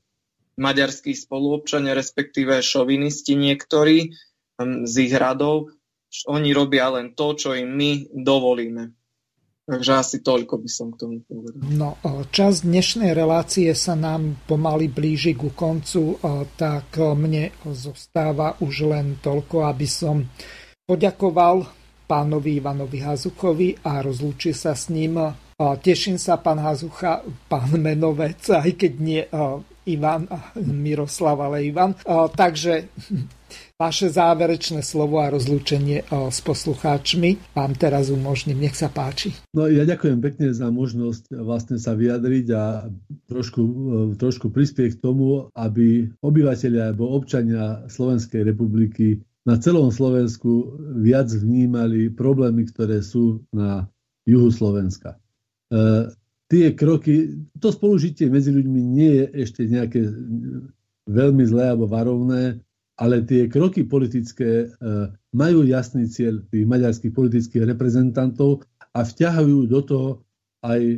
[0.55, 4.15] maďarskí spoluobčania, respektíve šovinisti niektorí
[4.55, 5.75] um, z ich radov,
[6.31, 8.95] oni robia len to, čo im my dovolíme.
[9.65, 11.57] Takže asi toľko by som k tomu povedal.
[11.73, 11.97] No,
[12.29, 16.21] čas dnešnej relácie sa nám pomaly blíži ku koncu,
[16.53, 20.21] tak mne zostáva už len toľko, aby som
[20.85, 21.65] poďakoval
[22.05, 25.17] pánovi Ivanovi Hazuchovi a rozlúčil sa s ním.
[25.57, 29.25] Teším sa, pán Hazucha, pán Menovec, aj keď nie
[29.89, 30.29] Ivan
[30.61, 31.97] Miroslav, ale Ivan.
[32.37, 32.93] Takže
[33.75, 38.63] vaše záverečné slovo a rozlúčenie s poslucháčmi vám teraz umožním.
[38.63, 39.35] Nech sa páči.
[39.51, 42.87] No ja ďakujem pekne za možnosť vlastne sa vyjadriť a
[43.27, 43.75] trošku, eh,
[44.15, 52.09] trošku prispieť k tomu, aby obyvateľia alebo občania Slovenskej republiky na celom Slovensku viac vnímali
[52.09, 53.85] problémy, ktoré sú na
[54.25, 55.21] juhu Slovenska.
[55.69, 56.09] E,
[56.49, 60.01] tie kroky, to spolužitie medzi ľuďmi nie je ešte nejaké
[61.05, 62.57] veľmi zlé alebo varovné
[62.95, 64.67] ale tie kroky politické e,
[65.35, 68.63] majú jasný cieľ tých maďarských politických reprezentantov
[68.95, 70.09] a vťahujú do toho
[70.63, 70.97] aj e,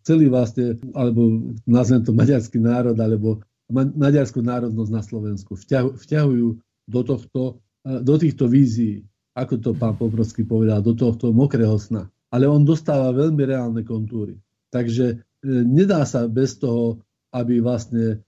[0.00, 5.52] celý vlastne, alebo nazvem to maďarský národ, alebo maďarskú národnosť na Slovensku.
[6.00, 6.48] Vťahujú
[6.88, 9.04] do, tohto, e, do týchto vízií,
[9.36, 12.08] ako to pán Poprovský povedal, do tohto mokrého sna.
[12.32, 14.40] Ale on dostáva veľmi reálne kontúry.
[14.72, 17.04] Takže nedá sa bez toho,
[17.36, 18.24] aby vlastne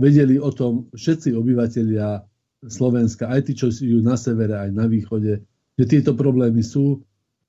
[0.00, 2.24] vedeli o tom všetci obyvateľia
[2.64, 5.44] Slovenska, aj tí, čo sú na severe, aj na východe,
[5.76, 7.04] že tieto problémy sú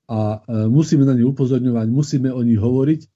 [0.08, 3.08] a e, musíme na ne upozorňovať, musíme o nich hovoriť, e,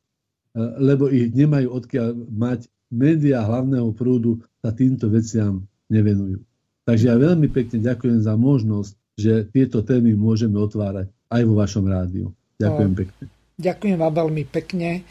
[0.81, 2.69] lebo ich nemajú odkiaľ mať.
[2.87, 6.39] Média hlavného prúdu sa týmto veciam nevenujú.
[6.87, 11.85] Takže ja veľmi pekne ďakujem za možnosť, že tieto témy môžeme otvárať aj vo vašom
[11.91, 12.31] rádiu.
[12.63, 13.25] Ďakujem pekne.
[13.59, 15.03] Ďakujem vám veľmi pekne.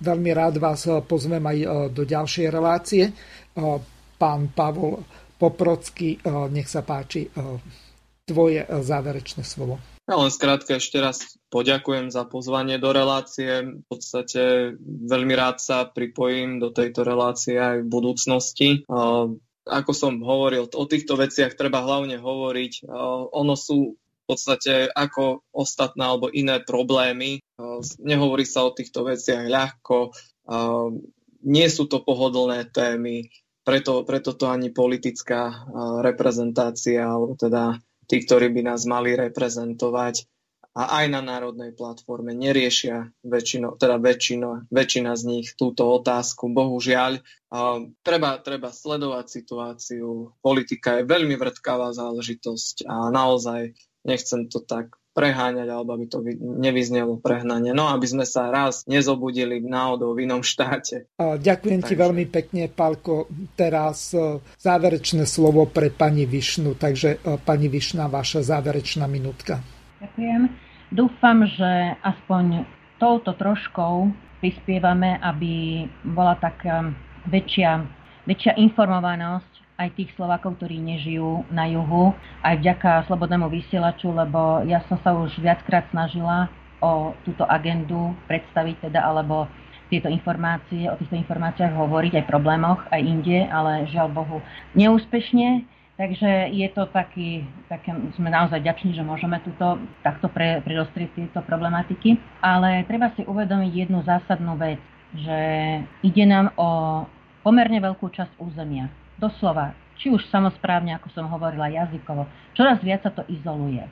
[0.00, 3.04] Veľmi rád vás eh, pozvem aj eh, do ďalšej relácie.
[3.12, 3.78] Eh,
[4.16, 5.04] pán Pavol
[5.40, 6.20] Poprocký,
[6.52, 7.24] nech sa páči,
[8.28, 9.80] tvoje záverečné slovo.
[10.04, 13.64] Ja len skrátka ešte raz poďakujem za pozvanie do relácie.
[13.64, 18.68] V podstate veľmi rád sa pripojím do tejto relácie aj v budúcnosti.
[19.64, 22.92] Ako som hovoril, o týchto veciach treba hlavne hovoriť.
[23.32, 23.96] Ono sú
[24.30, 27.42] podstate ako ostatné alebo iné problémy.
[28.00, 30.12] Nehovorí sa o týchto veciach ľahko,
[31.46, 33.28] nie sú to pohodlné témy,
[33.64, 35.68] preto, preto to ani politická
[36.00, 37.78] reprezentácia, alebo teda
[38.08, 40.26] tí, ktorí by nás mali reprezentovať,
[40.70, 46.46] a aj na národnej platforme neriešia väčšino, teda väčšino, väčšina z nich túto otázku.
[46.46, 47.18] Bohužiaľ,
[48.06, 50.30] treba, treba sledovať situáciu.
[50.38, 53.74] Politika je veľmi vrtkavá záležitosť a naozaj
[54.06, 57.74] nechcem to tak preháňať, alebo aby to nevyznelo prehnanie.
[57.74, 61.10] No, aby sme sa raz nezobudili náhodou v inom štáte.
[61.18, 61.88] Ďakujem takže...
[61.90, 63.26] ti veľmi pekne, Palko.
[63.58, 66.78] Teraz e, záverečné slovo pre pani Višnu.
[66.78, 69.58] Takže e, pani Višna, vaša záverečná minútka.
[69.98, 70.42] Ďakujem.
[70.94, 72.66] Dúfam, že aspoň
[73.02, 76.90] touto troškou prispievame, aby bola taká
[77.28, 77.84] väčšia,
[78.26, 79.49] väčšia informovanosť
[79.80, 82.12] aj tých Slovákov, ktorí nežijú na juhu,
[82.44, 86.52] aj vďaka Slobodnému vysielaču, lebo ja som sa už viackrát snažila
[86.84, 89.48] o túto agendu predstaviť teda, alebo
[89.88, 94.38] tieto informácie, o týchto informáciách hovoriť, aj problémoch, aj inde, ale žiaľ Bohu
[94.76, 95.64] neúspešne.
[96.00, 101.44] Takže je to taký, také, sme naozaj ďační, že môžeme túto, takto pre, predostrieť tieto
[101.44, 102.16] problematiky.
[102.40, 104.80] Ale treba si uvedomiť jednu zásadnú vec,
[105.12, 105.38] že
[106.00, 107.04] ide nám o
[107.44, 108.88] pomerne veľkú časť územia
[109.20, 112.24] doslova, či už samozprávne, ako som hovorila, jazykovo,
[112.56, 113.84] čoraz viac sa to izoluje.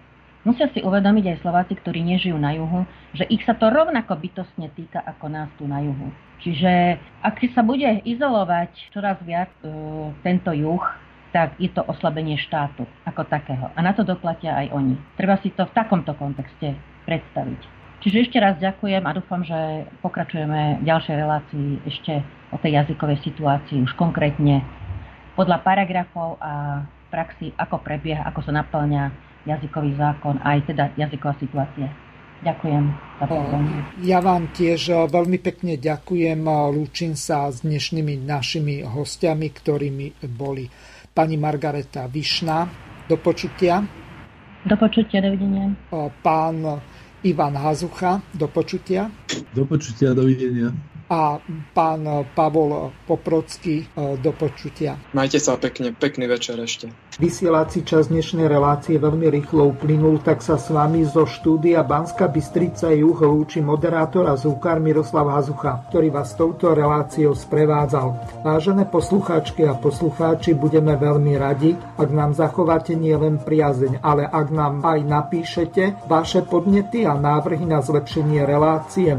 [0.49, 4.73] Musia si uvedomiť aj Slováci, ktorí nežijú na juhu, že ich sa to rovnako bytostne
[4.73, 6.09] týka ako nás tu na juhu.
[6.41, 9.69] Čiže ak sa bude izolovať čoraz viac e,
[10.25, 10.81] tento juh,
[11.35, 13.69] tak je to oslabenie štátu ako takého.
[13.77, 14.97] A na to doplatia aj oni.
[15.21, 16.73] Treba si to v takomto kontexte
[17.05, 17.61] predstaviť.
[17.99, 22.23] Čiže ešte raz ďakujem a dúfam, že pokračujeme v ďalšej relácii ešte
[22.55, 24.63] o tej jazykovej situácii už konkrétne
[25.39, 26.83] podľa paragrafov a
[27.15, 29.15] praxi, ako prebieha, ako sa naplňa
[29.47, 31.87] jazykový zákon, aj teda jazyková situácia.
[32.39, 32.85] Ďakujem
[33.19, 33.87] za pozornosť.
[34.03, 36.43] Ja vám tiež eh, veľmi pekne ďakujem.
[36.75, 40.67] Lúčim sa s dnešnými našimi hostiami, ktorými boli
[41.15, 42.67] pani Margareta Višna.
[43.11, 43.83] Do počutia.
[44.63, 45.75] Do počutia, dovidenia.
[45.91, 46.83] Eh, pán
[47.27, 48.23] Ivan Hazucha.
[48.35, 49.11] Do počutia.
[49.55, 50.71] Do počutia, dovidenia
[51.09, 51.41] a
[51.73, 53.87] pán Pavol Poprocký e,
[54.21, 55.01] do počutia.
[55.17, 56.93] Majte sa pekne, pekný večer ešte.
[57.19, 62.95] Vysielací čas dnešnej relácie veľmi rýchlo uplynul, tak sa s vami zo štúdia Banska Bystrica
[62.95, 68.39] Juh lúči moderátor a zúkar Miroslav Hazucha, ktorý vás touto reláciou sprevádzal.
[68.47, 74.87] Vážené poslucháčky a poslucháči, budeme veľmi radi, ak nám zachováte nielen priazeň, ale ak nám
[74.87, 79.19] aj napíšete vaše podnety a návrhy na zlepšenie relácie